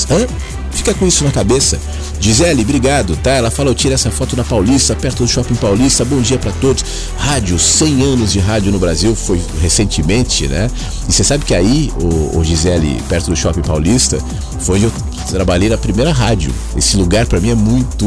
Hã? 0.09 0.25
Fica 0.71 0.93
com 0.93 1.07
isso 1.07 1.23
na 1.23 1.31
cabeça. 1.31 1.79
Gisele, 2.19 2.61
obrigado, 2.61 3.15
tá? 3.17 3.31
Ela 3.31 3.49
fala, 3.49 3.69
eu 3.69 3.75
tiro 3.75 3.93
essa 3.93 4.11
foto 4.11 4.35
na 4.35 4.43
Paulista, 4.43 4.95
perto 4.95 5.23
do 5.23 5.27
Shopping 5.27 5.55
Paulista. 5.55 6.05
Bom 6.05 6.21
dia 6.21 6.37
para 6.37 6.51
todos. 6.53 6.83
Rádio, 7.17 7.57
100 7.57 8.01
anos 8.03 8.31
de 8.31 8.39
rádio 8.39 8.71
no 8.71 8.79
Brasil, 8.79 9.15
foi 9.15 9.41
recentemente, 9.61 10.47
né? 10.47 10.69
E 11.07 11.11
você 11.11 11.23
sabe 11.23 11.45
que 11.45 11.53
aí, 11.53 11.91
o, 11.99 12.37
o 12.37 12.43
Gisele, 12.43 13.01
perto 13.09 13.31
do 13.31 13.35
Shopping 13.35 13.61
Paulista, 13.61 14.19
foi 14.59 14.77
onde 14.77 14.85
eu 14.85 14.91
trabalhei 15.29 15.69
na 15.69 15.77
primeira 15.77 16.11
rádio. 16.11 16.53
Esse 16.75 16.95
lugar 16.97 17.25
para 17.25 17.39
mim 17.39 17.49
é 17.49 17.55
muito, 17.55 18.05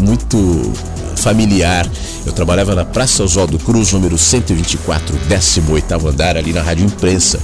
muito 0.00 0.72
familiar. 1.16 1.90
Eu 2.24 2.32
trabalhava 2.32 2.74
na 2.74 2.84
Praça 2.84 3.22
Oswaldo 3.24 3.58
Cruz, 3.58 3.92
número 3.92 4.18
124, 4.18 5.16
18º 5.28 6.08
andar, 6.08 6.36
ali 6.36 6.52
na 6.52 6.62
Rádio 6.62 6.84
Imprensa 6.84 7.40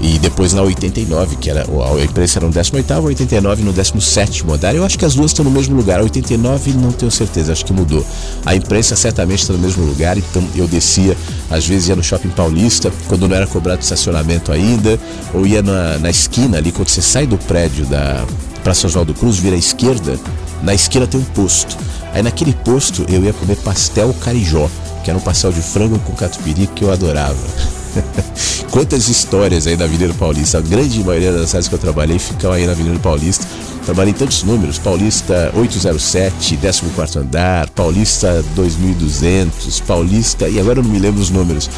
e 0.00 0.18
depois 0.18 0.52
na 0.52 0.62
89, 0.62 1.36
que 1.36 1.50
era 1.50 1.64
a 1.64 2.04
imprensa 2.04 2.38
era 2.38 2.46
no 2.46 2.52
18 2.52 2.92
a 2.92 3.00
89 3.00 3.62
no 3.62 3.72
17 3.72 4.44
andar. 4.48 4.74
Eu 4.74 4.84
acho 4.84 4.98
que 4.98 5.04
as 5.04 5.14
duas 5.14 5.32
estão 5.32 5.44
no 5.44 5.50
mesmo 5.50 5.76
lugar. 5.76 5.98
A 5.98 6.02
89 6.02 6.72
não 6.74 6.92
tenho 6.92 7.10
certeza, 7.10 7.52
acho 7.52 7.64
que 7.64 7.72
mudou. 7.72 8.06
A 8.46 8.54
imprensa 8.54 8.94
certamente 8.94 9.40
está 9.40 9.52
no 9.52 9.58
mesmo 9.58 9.84
lugar, 9.84 10.16
então 10.16 10.42
eu 10.54 10.68
descia, 10.68 11.16
às 11.50 11.66
vezes 11.66 11.88
ia 11.88 11.96
no 11.96 12.02
Shopping 12.02 12.28
Paulista, 12.28 12.92
quando 13.08 13.28
não 13.28 13.36
era 13.36 13.46
cobrado 13.46 13.82
estacionamento 13.82 14.52
ainda, 14.52 14.98
ou 15.34 15.46
ia 15.46 15.62
na, 15.62 15.98
na 15.98 16.10
esquina 16.10 16.58
ali, 16.58 16.70
quando 16.70 16.88
você 16.88 17.02
sai 17.02 17.26
do 17.26 17.36
prédio 17.36 17.84
da 17.86 18.24
Praça 18.62 18.86
Oswaldo 18.86 19.14
Cruz, 19.14 19.38
vira 19.38 19.56
à 19.56 19.58
esquerda, 19.58 20.18
na 20.62 20.74
esquina 20.74 21.06
tem 21.06 21.20
um 21.20 21.24
posto. 21.24 21.76
Aí 22.12 22.22
naquele 22.22 22.52
posto 22.52 23.04
eu 23.08 23.22
ia 23.24 23.32
comer 23.32 23.56
pastel 23.56 24.14
carijó, 24.20 24.68
que 25.02 25.10
era 25.10 25.18
um 25.18 25.22
pastel 25.22 25.52
de 25.52 25.60
frango 25.60 25.98
com 26.00 26.12
catupiry 26.12 26.66
que 26.68 26.84
eu 26.84 26.92
adorava. 26.92 27.77
Quantas 28.70 29.08
histórias 29.08 29.66
aí 29.66 29.76
da 29.76 29.84
Avenida 29.84 30.12
Paulista. 30.14 30.58
A 30.58 30.60
grande 30.60 31.02
maioria 31.02 31.32
das 31.32 31.48
cidades 31.48 31.68
que 31.68 31.74
eu 31.74 31.78
trabalhei 31.78 32.18
ficam 32.18 32.52
aí 32.52 32.66
na 32.66 32.72
Avenida 32.72 32.98
Paulista. 32.98 33.46
Trabalhei 33.84 34.12
em 34.12 34.16
tantos 34.16 34.42
números: 34.42 34.78
Paulista 34.78 35.50
807, 35.54 36.58
14 36.58 37.18
andar, 37.18 37.70
Paulista 37.70 38.44
2200, 38.54 39.80
Paulista. 39.80 40.48
E 40.48 40.60
agora 40.60 40.80
eu 40.80 40.82
não 40.82 40.90
me 40.90 40.98
lembro 40.98 41.20
os 41.20 41.30
números. 41.30 41.70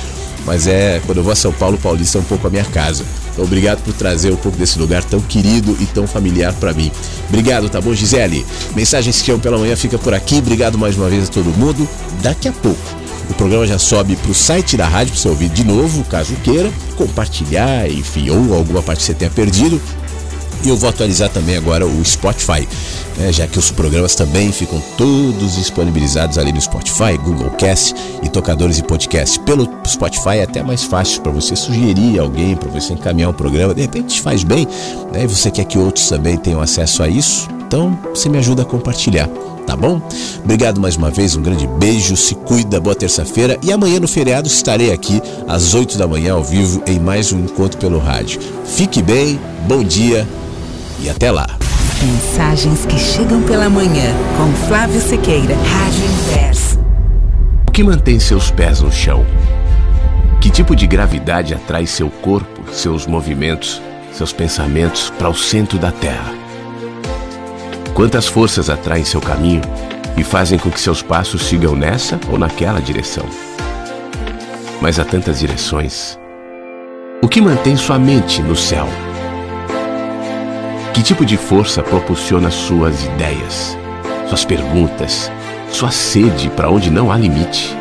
Mas 0.45 0.67
é, 0.67 1.01
quando 1.05 1.19
eu 1.19 1.25
vou 1.25 1.33
a 1.33 1.37
São 1.37 1.53
Paulo, 1.53 1.79
Paulista 1.79 2.19
é 2.19 2.21
um 2.21 2.25
pouco 2.25 2.47
a 2.47 2.51
minha 2.51 2.65
casa. 2.65 3.05
Então, 3.33 3.45
obrigado 3.45 3.83
por 3.85 3.93
trazer 3.93 4.33
um 4.33 4.37
pouco 4.37 4.57
desse 4.59 4.79
lugar 4.79 5.05
tão 5.05 5.21
querido 5.21 5.77
e 5.81 5.87
tão 5.87 6.07
familiar 6.07 6.53
para 6.55 6.73
mim. 6.73 6.91
Obrigado, 7.29 7.69
tá 7.69 7.81
bom, 7.81 7.95
Gisele? 7.95 8.45
Mensagens 8.75 9.19
que 9.19 9.27
chegam 9.27 9.41
pela 9.41 9.59
manhã 9.59 9.77
fica 9.77 9.99
por 9.99 10.15
aqui. 10.15 10.39
Obrigado 10.39 10.79
mais 10.79 10.97
uma 10.97 11.09
vez 11.09 11.29
a 11.29 11.33
todo 11.33 11.47
mundo. 11.57 11.89
Daqui 12.23 12.49
a 12.49 12.53
pouco 12.53 13.10
o 13.31 13.35
programa 13.35 13.67
já 13.67 13.79
sobe 13.79 14.17
para 14.17 14.31
o 14.31 14.35
site 14.35 14.77
da 14.77 14.87
rádio 14.87 15.13
para 15.13 15.23
você 15.23 15.29
ouvir 15.29 15.49
de 15.49 15.65
novo, 15.65 16.05
caso 16.05 16.35
queira, 16.43 16.71
compartilhar, 16.97 17.89
enfim, 17.89 18.29
ou 18.29 18.55
alguma 18.55 18.83
parte 18.83 18.99
que 18.99 19.05
você 19.05 19.15
tenha 19.15 19.31
perdido. 19.31 19.81
E 20.63 20.69
eu 20.69 20.77
vou 20.77 20.91
atualizar 20.91 21.31
também 21.31 21.57
agora 21.57 21.87
o 21.87 22.05
Spotify, 22.05 22.69
né, 23.17 23.33
já 23.33 23.47
que 23.47 23.59
os 23.59 23.71
programas 23.71 24.15
também 24.15 24.53
ficam 24.53 24.79
todos 24.99 25.55
disponibilizados 25.55 26.37
ali 26.37 26.53
no 26.53 26.61
Spotify, 26.61 27.17
Google 27.17 27.51
Cast 27.53 27.95
e 28.23 28.29
tocadores 28.29 28.77
de 28.77 28.83
podcast. 28.83 29.41
Pelo 29.41 29.67
Spotify 29.87 30.39
é 30.39 30.43
até 30.43 30.63
mais 30.63 30.83
fácil 30.83 31.23
para 31.23 31.33
você 31.33 31.57
sugerir 31.57 32.19
alguém, 32.19 32.57
para 32.57 32.69
você 32.69 32.93
encaminhar 32.93 33.31
um 33.31 33.33
programa. 33.33 33.73
De 33.73 33.81
repente 33.81 34.21
faz 34.21 34.45
bem, 34.45 34.67
né, 35.13 35.25
e 35.25 35.27
você 35.27 35.51
quer 35.51 35.65
que 35.65 35.79
outros 35.79 36.07
também 36.09 36.37
tenham 36.37 36.61
acesso 36.61 37.03
a 37.03 37.09
isso, 37.09 37.49
então 37.71 37.97
você 38.13 38.29
me 38.29 38.37
ajuda 38.37 38.63
a 38.63 38.65
compartilhar 38.65 39.31
tá 39.65 39.77
bom? 39.77 40.03
Obrigado 40.43 40.81
mais 40.81 40.97
uma 40.97 41.13
vez, 41.13 41.37
um 41.37 41.43
grande 41.43 41.65
beijo, 41.79 42.17
se 42.17 42.35
cuida, 42.35 42.81
boa 42.81 42.97
terça-feira 42.97 43.57
e 43.63 43.71
amanhã 43.71 44.01
no 44.01 44.09
feriado 44.09 44.49
estarei 44.49 44.93
aqui 44.93 45.23
às 45.47 45.75
8 45.75 45.97
da 45.97 46.09
manhã 46.09 46.33
ao 46.33 46.43
vivo 46.43 46.83
em 46.89 46.99
mais 46.99 47.33
um 47.33 47.39
encontro 47.39 47.79
pelo 47.79 48.01
rádio. 48.01 48.41
Fique 48.65 49.01
bem, 49.01 49.39
bom 49.69 49.85
dia 49.85 50.27
e 50.99 51.09
até 51.09 51.31
lá. 51.31 51.47
Mensagens 52.03 52.85
que 52.85 52.99
chegam 52.99 53.43
pela 53.43 53.71
manhã 53.71 54.13
com 54.37 54.67
Flávio 54.67 55.01
Sequeira, 55.01 55.55
Rádio 55.55 56.05
Inverso. 56.05 56.81
O 57.69 57.71
que 57.71 57.85
mantém 57.85 58.19
seus 58.19 58.51
pés 58.51 58.81
no 58.81 58.91
chão? 58.91 59.25
Que 60.41 60.51
tipo 60.51 60.75
de 60.75 60.89
gravidade 60.89 61.55
atrai 61.55 61.87
seu 61.87 62.11
corpo, 62.11 62.73
seus 62.73 63.07
movimentos, 63.07 63.81
seus 64.13 64.33
pensamentos 64.33 65.13
para 65.17 65.29
o 65.29 65.35
centro 65.35 65.79
da 65.79 65.93
Terra? 65.93 66.40
Quantas 68.01 68.27
forças 68.27 68.71
atraem 68.71 69.05
seu 69.05 69.21
caminho 69.21 69.61
e 70.17 70.25
fazem 70.25 70.59
com 70.59 70.71
que 70.71 70.81
seus 70.81 71.03
passos 71.03 71.43
sigam 71.43 71.77
nessa 71.77 72.19
ou 72.31 72.39
naquela 72.39 72.81
direção? 72.81 73.27
Mas 74.81 74.99
há 74.99 75.05
tantas 75.05 75.41
direções. 75.41 76.19
O 77.21 77.29
que 77.29 77.43
mantém 77.43 77.77
sua 77.77 77.99
mente 77.99 78.41
no 78.41 78.57
céu? 78.57 78.89
Que 80.95 81.03
tipo 81.03 81.27
de 81.27 81.37
força 81.37 81.83
propulsiona 81.83 82.51
suas 82.51 83.05
ideias, 83.05 83.77
suas 84.29 84.47
perguntas, 84.47 85.31
sua 85.71 85.91
sede 85.91 86.49
para 86.49 86.71
onde 86.71 86.89
não 86.89 87.13
há 87.13 87.19
limite? 87.19 87.77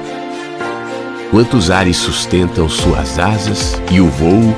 Quantos 1.32 1.72
ares 1.72 1.96
sustentam 1.96 2.68
suas 2.68 3.18
asas 3.18 3.82
e 3.90 4.02
o 4.02 4.10
voo 4.10 4.54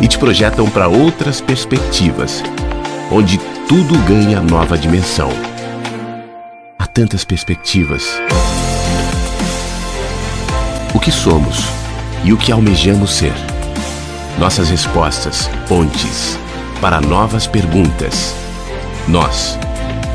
e 0.00 0.08
te 0.08 0.18
projetam 0.18 0.70
para 0.70 0.88
outras 0.88 1.38
perspectivas, 1.38 2.42
onde 3.12 3.38
tudo 3.70 3.96
ganha 3.98 4.40
nova 4.40 4.76
dimensão. 4.76 5.30
Há 6.76 6.88
tantas 6.88 7.24
perspectivas. 7.24 8.04
O 10.92 10.98
que 10.98 11.12
somos 11.12 11.66
e 12.24 12.32
o 12.32 12.36
que 12.36 12.50
almejamos 12.50 13.12
ser. 13.12 13.32
Nossas 14.40 14.70
respostas, 14.70 15.48
pontes 15.68 16.36
para 16.80 17.00
novas 17.00 17.46
perguntas. 17.46 18.34
Nós, 19.06 19.56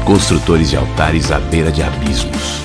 construtores 0.03 0.69
de 0.69 0.75
altares 0.75 1.31
à 1.31 1.39
beira 1.39 1.71
de 1.71 1.81
abismos. 1.81 2.59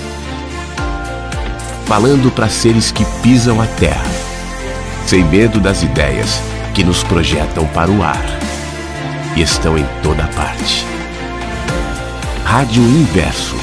Falando 1.86 2.32
para 2.32 2.48
seres 2.48 2.90
que 2.90 3.04
pisam 3.22 3.60
a 3.60 3.66
terra, 3.78 4.10
sem 5.06 5.22
medo 5.22 5.60
das 5.60 5.84
ideias 5.84 6.42
que 6.74 6.82
nos 6.82 7.04
projetam 7.04 7.64
para 7.68 7.92
o 7.92 8.02
ar 8.02 8.49
e 9.36 9.43
estão 9.43 9.78
em 9.78 9.86
toda 10.02 10.27
parte. 10.28 10.85
Rádio 12.44 12.82
Inverso. 12.82 13.57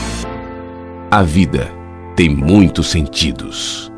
A 1.12 1.22
vida 1.22 1.72
tem 2.16 2.30
muitos 2.30 2.88
sentidos. 2.88 3.92